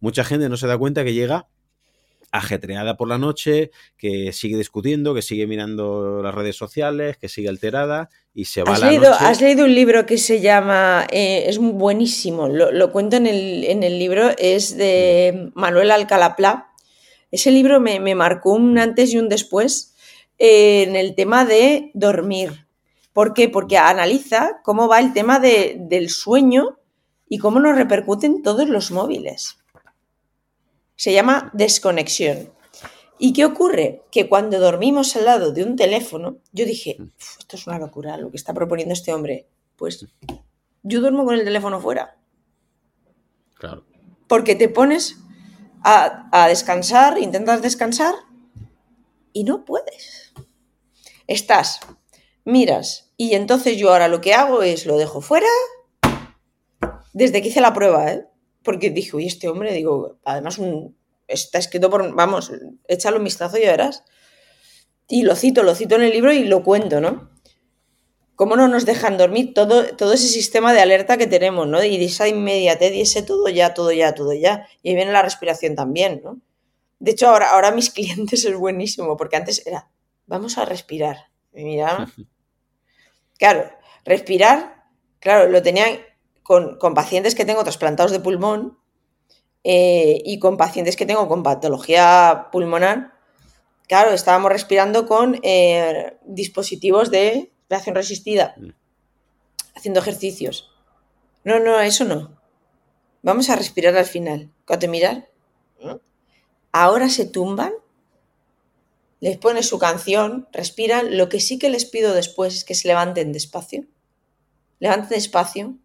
mucha 0.00 0.24
gente 0.24 0.48
no 0.48 0.56
se 0.56 0.66
da 0.66 0.78
cuenta 0.78 1.04
que 1.04 1.14
llega 1.14 1.48
ajetreada 2.34 2.96
por 2.96 3.06
la 3.08 3.16
noche, 3.16 3.70
que 3.96 4.32
sigue 4.32 4.56
discutiendo, 4.56 5.14
que 5.14 5.22
sigue 5.22 5.46
mirando 5.46 6.20
las 6.20 6.34
redes 6.34 6.56
sociales, 6.56 7.16
que 7.16 7.28
sigue 7.28 7.48
alterada 7.48 8.10
y 8.34 8.46
se 8.46 8.64
va 8.64 8.72
¿Has 8.72 8.80
la 8.80 8.90
leído, 8.90 9.10
noche. 9.10 9.24
Has 9.24 9.40
leído 9.40 9.64
un 9.64 9.74
libro 9.74 10.04
que 10.04 10.18
se 10.18 10.40
llama, 10.40 11.06
eh, 11.12 11.44
es 11.46 11.58
buenísimo, 11.58 12.48
lo, 12.48 12.90
cuento 12.90 13.16
en 13.16 13.26
el, 13.26 13.98
libro, 14.00 14.30
es 14.36 14.76
de 14.76 15.52
Manuel 15.54 15.92
Alcalá 15.92 16.34
Ese 17.30 17.52
libro 17.52 17.78
me, 17.78 18.14
marcó 18.16 18.52
un 18.52 18.78
antes 18.78 19.14
y 19.14 19.18
un 19.18 19.28
después 19.28 19.94
eh, 20.38 20.82
en 20.88 20.96
el 20.96 21.14
tema 21.14 21.44
de 21.44 21.92
dormir. 21.94 22.66
¿Por 23.12 23.32
qué? 23.32 23.48
Porque 23.48 23.78
analiza 23.78 24.60
cómo 24.64 24.88
va 24.88 24.98
el 24.98 25.12
tema 25.12 25.38
del 25.38 26.10
sueño 26.10 26.80
y 27.28 27.38
cómo 27.38 27.60
nos 27.60 27.76
repercuten 27.76 28.42
todos 28.42 28.68
los 28.68 28.90
móviles. 28.90 29.58
Se 30.96 31.12
llama 31.12 31.50
desconexión. 31.54 32.52
¿Y 33.18 33.32
qué 33.32 33.44
ocurre? 33.44 34.02
Que 34.10 34.28
cuando 34.28 34.58
dormimos 34.58 35.14
al 35.16 35.24
lado 35.24 35.52
de 35.52 35.62
un 35.64 35.76
teléfono, 35.76 36.38
yo 36.52 36.64
dije, 36.66 36.96
Mm. 36.98 37.10
esto 37.38 37.56
es 37.56 37.66
una 37.66 37.78
locura 37.78 38.16
lo 38.16 38.30
que 38.30 38.36
está 38.36 38.52
proponiendo 38.54 38.92
este 38.92 39.12
hombre. 39.12 39.46
Pues 39.76 40.06
yo 40.82 41.00
duermo 41.00 41.24
con 41.24 41.34
el 41.34 41.44
teléfono 41.44 41.80
fuera, 41.80 42.16
Claro. 43.54 43.84
porque 44.28 44.54
te 44.54 44.68
pones 44.68 45.16
a, 45.82 46.28
a 46.32 46.48
descansar, 46.48 47.18
intentas 47.18 47.62
descansar 47.62 48.14
y 49.32 49.44
no 49.44 49.64
puedes. 49.64 50.32
Estás, 51.26 51.80
miras, 52.44 53.12
y 53.16 53.34
entonces 53.34 53.76
yo 53.78 53.90
ahora 53.90 54.08
lo 54.08 54.20
que 54.20 54.34
hago 54.34 54.62
es 54.62 54.86
lo 54.86 54.96
dejo 54.98 55.20
fuera 55.20 55.46
desde 57.12 57.40
que 57.42 57.48
hice 57.48 57.60
la 57.60 57.72
prueba, 57.72 58.10
¿eh? 58.12 58.26
Porque 58.64 58.90
dije, 58.90 59.14
uy, 59.14 59.26
este 59.26 59.48
hombre, 59.48 59.72
digo, 59.72 60.18
además 60.24 60.58
un, 60.58 60.96
está 61.28 61.58
escrito 61.58 61.90
por, 61.90 62.14
vamos, 62.14 62.50
échalo 62.88 63.18
un 63.18 63.24
vistazo 63.24 63.58
y 63.58 63.62
ya 63.62 63.70
verás. 63.70 64.04
Y 65.08 65.22
lo 65.22 65.36
cito, 65.36 65.62
lo 65.62 65.74
cito 65.74 65.96
en 65.96 66.02
el 66.02 66.10
libro 66.10 66.32
y 66.32 66.44
lo 66.44 66.62
cuento, 66.62 67.00
¿no? 67.00 67.30
Cómo 68.36 68.56
no 68.56 68.66
nos 68.66 68.84
dejan 68.84 69.16
dormir 69.16 69.54
todo, 69.54 69.94
todo 69.94 70.12
ese 70.12 70.26
sistema 70.26 70.72
de 70.72 70.80
alerta 70.80 71.16
que 71.16 71.26
tenemos, 71.26 71.68
¿no? 71.68 71.84
Y 71.84 71.98
de 71.98 72.06
esa 72.06 72.26
inmediatez 72.26 72.92
y 72.94 73.02
ese 73.02 73.22
todo 73.22 73.48
ya, 73.48 73.74
todo 73.74 73.92
ya, 73.92 74.14
todo 74.14 74.32
ya. 74.32 74.66
Y 74.82 74.88
ahí 74.88 74.94
viene 74.96 75.12
la 75.12 75.22
respiración 75.22 75.76
también, 75.76 76.22
¿no? 76.24 76.40
De 76.98 77.12
hecho, 77.12 77.28
ahora, 77.28 77.50
ahora 77.50 77.70
mis 77.70 77.90
clientes 77.94 78.44
es 78.44 78.56
buenísimo, 78.56 79.16
porque 79.16 79.36
antes 79.36 79.64
era, 79.66 79.90
vamos 80.26 80.58
a 80.58 80.64
respirar. 80.64 81.28
Y 81.52 81.64
mira, 81.64 82.10
claro, 83.38 83.70
respirar, 84.04 84.84
claro, 85.20 85.50
lo 85.50 85.62
tenían 85.62 85.98
con, 86.44 86.78
con 86.78 86.94
pacientes 86.94 87.34
que 87.34 87.44
tengo 87.44 87.64
trasplantados 87.64 88.12
de 88.12 88.20
pulmón 88.20 88.78
eh, 89.64 90.22
y 90.24 90.38
con 90.38 90.58
pacientes 90.58 90.94
que 90.94 91.06
tengo 91.06 91.26
con 91.26 91.42
patología 91.42 92.48
pulmonar. 92.52 93.14
Claro, 93.88 94.10
estábamos 94.12 94.52
respirando 94.52 95.06
con 95.06 95.40
eh, 95.42 96.18
dispositivos 96.24 97.10
de 97.10 97.50
reacción 97.68 97.96
resistida, 97.96 98.54
Mm. 98.58 98.68
haciendo 99.74 100.00
ejercicios. 100.00 100.70
No, 101.44 101.58
no, 101.58 101.80
eso 101.80 102.04
no. 102.04 102.38
Vamos 103.22 103.48
a 103.48 103.56
respirar 103.56 103.96
al 103.96 104.04
final. 104.04 104.50
Cuando 104.66 104.80
te 104.80 104.88
mirar, 104.88 105.28
¿no? 105.82 106.00
ahora 106.72 107.08
se 107.08 107.24
tumban, 107.24 107.72
les 109.20 109.38
pones 109.38 109.66
su 109.66 109.78
canción, 109.78 110.46
respiran. 110.52 111.16
Lo 111.16 111.30
que 111.30 111.40
sí 111.40 111.58
que 111.58 111.70
les 111.70 111.86
pido 111.86 112.12
después 112.12 112.54
es 112.54 112.64
que 112.64 112.74
se 112.74 112.88
levanten 112.88 113.32
despacio. 113.32 113.86
Levanten 114.78 115.08
despacio 115.08 115.78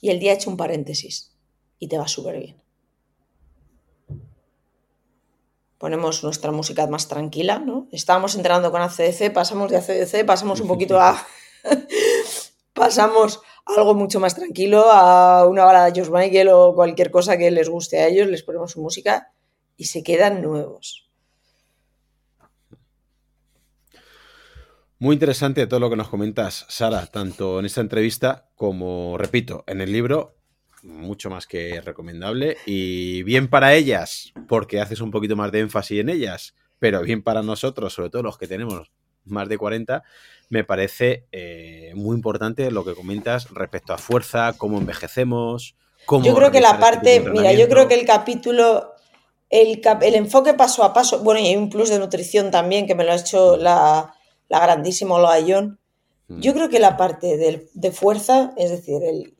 y 0.00 0.10
el 0.10 0.18
día 0.18 0.32
hecho 0.32 0.50
un 0.50 0.56
paréntesis 0.56 1.32
y 1.78 1.88
te 1.88 1.98
va 1.98 2.08
súper 2.08 2.38
bien. 2.38 2.56
Ponemos 5.78 6.24
nuestra 6.24 6.52
música 6.52 6.86
más 6.86 7.06
tranquila, 7.08 7.58
¿no? 7.58 7.86
Estábamos 7.92 8.34
entrenando 8.34 8.70
con 8.70 8.80
ACDC, 8.80 9.32
pasamos 9.32 9.70
de 9.70 9.76
ACDC, 9.76 10.24
pasamos 10.24 10.60
un 10.60 10.68
poquito 10.68 10.98
a... 10.98 11.22
pasamos 12.72 13.40
algo 13.66 13.94
mucho 13.94 14.20
más 14.20 14.34
tranquilo, 14.34 14.90
a 14.90 15.46
una 15.46 15.64
balada 15.64 15.86
de 15.86 15.92
George 15.92 16.12
Michael 16.12 16.48
o 16.48 16.74
cualquier 16.74 17.10
cosa 17.10 17.36
que 17.36 17.50
les 17.50 17.68
guste 17.68 17.98
a 17.98 18.08
ellos, 18.08 18.28
les 18.28 18.42
ponemos 18.42 18.72
su 18.72 18.80
música 18.80 19.32
y 19.76 19.86
se 19.86 20.02
quedan 20.02 20.40
nuevos. 20.40 21.05
Muy 24.98 25.12
interesante 25.12 25.66
todo 25.66 25.78
lo 25.78 25.90
que 25.90 25.96
nos 25.96 26.08
comentas, 26.08 26.64
Sara, 26.68 27.04
tanto 27.06 27.58
en 27.58 27.66
esta 27.66 27.82
entrevista 27.82 28.48
como, 28.54 29.18
repito, 29.18 29.62
en 29.66 29.82
el 29.82 29.92
libro. 29.92 30.36
Mucho 30.82 31.28
más 31.28 31.46
que 31.46 31.82
recomendable. 31.82 32.56
Y 32.64 33.22
bien 33.24 33.48
para 33.48 33.74
ellas, 33.74 34.32
porque 34.48 34.80
haces 34.80 35.02
un 35.02 35.10
poquito 35.10 35.36
más 35.36 35.52
de 35.52 35.60
énfasis 35.60 36.00
en 36.00 36.08
ellas, 36.08 36.54
pero 36.78 37.02
bien 37.02 37.22
para 37.22 37.42
nosotros, 37.42 37.92
sobre 37.92 38.08
todo 38.08 38.22
los 38.22 38.38
que 38.38 38.46
tenemos 38.46 38.90
más 39.26 39.50
de 39.50 39.58
40, 39.58 40.02
me 40.48 40.64
parece 40.64 41.26
eh, 41.30 41.92
muy 41.94 42.16
importante 42.16 42.70
lo 42.70 42.84
que 42.84 42.94
comentas 42.94 43.50
respecto 43.50 43.92
a 43.92 43.98
fuerza, 43.98 44.54
cómo 44.56 44.78
envejecemos, 44.78 45.76
cómo... 46.06 46.24
Yo 46.24 46.34
creo 46.34 46.50
que 46.50 46.60
la 46.60 46.70
este 46.70 46.80
parte, 46.80 47.20
mira, 47.20 47.52
yo 47.52 47.68
creo 47.68 47.86
que 47.86 48.00
el 48.00 48.06
capítulo, 48.06 48.94
el, 49.50 49.82
el 50.02 50.14
enfoque 50.14 50.54
paso 50.54 50.84
a 50.84 50.94
paso, 50.94 51.18
bueno, 51.18 51.40
y 51.40 51.48
hay 51.48 51.56
un 51.56 51.68
plus 51.68 51.90
de 51.90 51.98
nutrición 51.98 52.50
también 52.50 52.86
que 52.86 52.94
me 52.94 53.04
lo 53.04 53.12
ha 53.12 53.16
hecho 53.16 53.56
la, 53.56 54.14
la 54.48 54.60
grandísima 54.60 55.18
Loa 55.18 55.38
John. 55.46 55.78
Mm. 56.28 56.40
Yo 56.40 56.54
creo 56.54 56.68
que 56.68 56.78
la 56.80 56.96
parte 56.96 57.36
del- 57.36 57.68
de 57.74 57.90
fuerza, 57.92 58.52
es 58.56 58.70
decir, 58.70 59.02
el, 59.02 59.34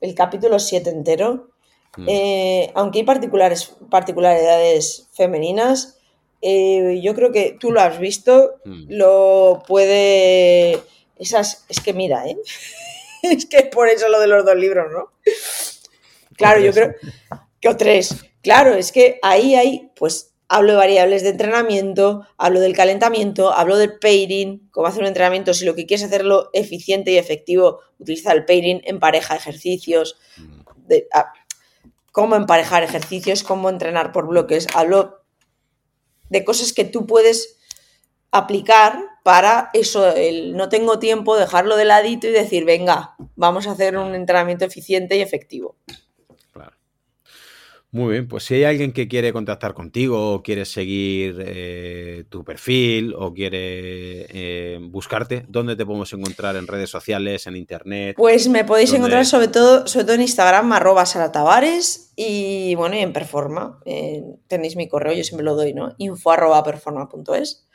el 0.00 0.14
capítulo 0.14 0.58
7 0.58 0.90
entero, 0.90 1.50
Mm. 1.96 2.06
eh, 2.08 2.72
aunque 2.74 2.98
hay 2.98 3.04
particulares, 3.04 3.72
particularidades 3.90 5.06
femeninas, 5.12 5.98
eh, 6.42 7.00
yo 7.02 7.14
creo 7.14 7.30
que 7.32 7.56
tú 7.58 7.70
lo 7.72 7.80
has 7.80 7.98
visto, 7.98 8.54
Mm. 8.64 8.84
lo 8.88 9.62
puede... 9.66 10.80
Esas, 11.16 11.64
es 11.68 11.80
que 11.80 11.92
mira, 11.92 12.26
¿eh? 12.26 12.36
es 13.22 13.46
que 13.46 13.58
es 13.58 13.66
por 13.68 13.88
eso 13.88 14.08
lo 14.08 14.18
de 14.20 14.26
los 14.26 14.44
dos 14.44 14.56
libros, 14.56 14.90
¿no? 14.92 15.10
Claro, 16.36 16.60
yo 16.60 16.72
creo 16.72 16.94
que 17.60 17.68
o 17.68 17.76
tres. 17.76 18.16
Claro, 18.42 18.74
es 18.74 18.90
que 18.92 19.18
ahí 19.22 19.54
hay, 19.54 19.90
pues, 19.96 20.33
hablo 20.48 20.72
de 20.72 20.78
variables 20.78 21.22
de 21.22 21.30
entrenamiento, 21.30 22.26
hablo 22.36 22.60
del 22.60 22.74
calentamiento, 22.76 23.52
hablo 23.52 23.76
del 23.78 23.98
pairing, 23.98 24.68
cómo 24.70 24.86
hacer 24.86 25.02
un 25.02 25.08
entrenamiento, 25.08 25.54
si 25.54 25.64
lo 25.64 25.74
que 25.74 25.86
quieres 25.86 26.04
hacerlo 26.04 26.50
eficiente 26.52 27.10
y 27.12 27.16
efectivo, 27.18 27.80
utiliza 27.98 28.32
el 28.32 28.44
pairing 28.44 28.82
en 28.84 29.00
pareja, 29.00 29.36
ejercicios, 29.36 30.16
Mm. 30.36 30.86
de, 30.86 31.08
a- 31.12 31.32
cómo 32.12 32.36
emparejar 32.36 32.82
ejercicios, 32.82 33.42
cómo 33.42 33.68
entrenar 33.70 34.12
por 34.12 34.26
bloques, 34.28 34.66
hablo 34.74 35.22
de 36.28 36.44
cosas 36.44 36.72
que 36.72 36.84
tú 36.84 37.06
puedes 37.06 37.56
aplicar 38.30 38.98
para 39.22 39.70
eso, 39.72 40.14
el 40.14 40.56
no 40.56 40.68
tengo 40.68 40.98
tiempo, 40.98 41.36
dejarlo 41.36 41.76
de 41.76 41.84
ladito 41.86 42.26
y 42.26 42.30
decir, 42.32 42.64
venga, 42.64 43.14
vamos 43.36 43.66
a 43.66 43.72
hacer 43.72 43.96
un 43.96 44.14
entrenamiento 44.14 44.64
eficiente 44.64 45.16
y 45.16 45.22
efectivo. 45.22 45.76
Muy 47.94 48.10
bien, 48.14 48.26
pues 48.26 48.42
si 48.42 48.54
hay 48.54 48.64
alguien 48.64 48.92
que 48.92 49.06
quiere 49.06 49.32
contactar 49.32 49.72
contigo 49.72 50.32
o 50.34 50.42
quiere 50.42 50.64
seguir 50.64 51.36
eh, 51.46 52.24
tu 52.28 52.42
perfil 52.42 53.14
o 53.16 53.32
quiere 53.32 54.26
eh, 54.30 54.78
buscarte, 54.82 55.44
¿dónde 55.48 55.76
te 55.76 55.86
podemos 55.86 56.12
encontrar 56.12 56.56
en 56.56 56.66
redes 56.66 56.90
sociales, 56.90 57.46
en 57.46 57.54
internet? 57.54 58.16
Pues 58.16 58.48
me 58.48 58.64
podéis 58.64 58.90
¿Dónde? 58.90 58.98
encontrar 58.98 59.26
sobre 59.26 59.46
todo, 59.46 59.86
sobre 59.86 60.06
todo 60.06 60.16
en 60.16 60.22
Instagram, 60.22 60.72
arroba 60.72 61.06
saratavares 61.06 62.12
y 62.16 62.74
bueno, 62.74 62.96
y 62.96 62.98
en 62.98 63.12
Performa. 63.12 63.78
eh, 63.84 64.24
tenéis 64.48 64.74
mi 64.74 64.88
correo, 64.88 65.12
yo 65.12 65.22
siempre 65.22 65.44
lo 65.44 65.54
doy, 65.54 65.72
¿no? 65.72 65.94
info 65.98 66.32
arroba 66.32 66.64
performa.es. 66.64 67.68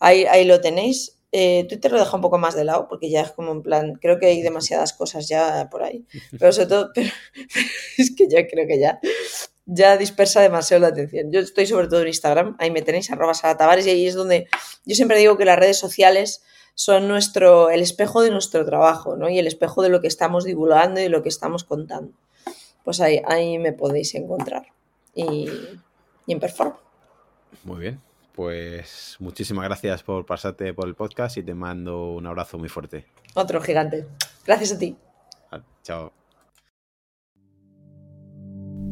Ahí, 0.00 0.24
ahí 0.24 0.44
lo 0.44 0.60
tenéis. 0.60 1.20
Eh, 1.30 1.64
Twitter 1.68 1.92
lo 1.92 2.00
deja 2.00 2.14
un 2.16 2.20
poco 2.20 2.36
más 2.36 2.56
de 2.56 2.64
lado 2.64 2.88
porque 2.88 3.08
ya 3.08 3.22
es 3.22 3.30
como 3.30 3.52
en 3.52 3.62
plan, 3.62 3.94
creo 4.02 4.18
que 4.18 4.26
hay 4.26 4.42
demasiadas 4.42 4.92
cosas 4.92 5.28
ya 5.28 5.68
por 5.70 5.84
ahí. 5.84 6.04
Pero 6.36 6.50
sobre 6.52 6.66
todo, 6.66 6.90
pero- 6.94 7.08
es 7.96 8.12
que 8.16 8.26
ya 8.28 8.44
creo 8.48 8.66
que 8.66 8.80
ya, 8.80 8.98
ya 9.66 9.96
dispersa 9.96 10.40
demasiado 10.40 10.80
la 10.80 10.88
atención. 10.88 11.30
Yo 11.30 11.40
estoy 11.40 11.66
sobre 11.66 11.88
todo 11.88 12.02
en 12.02 12.08
Instagram, 12.08 12.56
ahí 12.58 12.70
me 12.70 12.82
tenéis 12.82 13.10
arroba 13.10 13.34
saratavares 13.34 13.86
y 13.86 13.90
ahí 13.90 14.06
es 14.06 14.14
donde 14.14 14.48
yo 14.84 14.94
siempre 14.94 15.18
digo 15.18 15.36
que 15.36 15.44
las 15.44 15.58
redes 15.58 15.78
sociales 15.78 16.42
son 16.74 17.08
nuestro, 17.08 17.70
el 17.70 17.82
espejo 17.82 18.22
de 18.22 18.30
nuestro 18.30 18.64
trabajo, 18.64 19.16
¿no? 19.16 19.28
Y 19.28 19.38
el 19.38 19.46
espejo 19.46 19.82
de 19.82 19.88
lo 19.88 20.00
que 20.00 20.08
estamos 20.08 20.44
divulgando 20.44 21.00
y 21.00 21.08
lo 21.08 21.22
que 21.22 21.28
estamos 21.28 21.64
contando. 21.64 22.12
Pues 22.84 23.00
ahí, 23.00 23.20
ahí 23.26 23.58
me 23.58 23.72
podéis 23.72 24.14
encontrar. 24.14 24.66
Y, 25.14 25.48
y 26.26 26.32
en 26.32 26.40
Perform. 26.40 26.74
Muy 27.64 27.78
bien, 27.78 28.00
pues 28.34 29.16
muchísimas 29.20 29.64
gracias 29.66 30.02
por 30.02 30.24
pasarte 30.24 30.72
por 30.74 30.88
el 30.88 30.94
podcast 30.94 31.36
y 31.36 31.42
te 31.42 31.54
mando 31.54 32.12
un 32.12 32.26
abrazo 32.26 32.58
muy 32.58 32.68
fuerte. 32.68 33.06
Otro 33.34 33.60
gigante. 33.60 34.06
Gracias 34.44 34.72
a 34.72 34.78
ti. 34.78 34.96
Chao. 35.82 36.21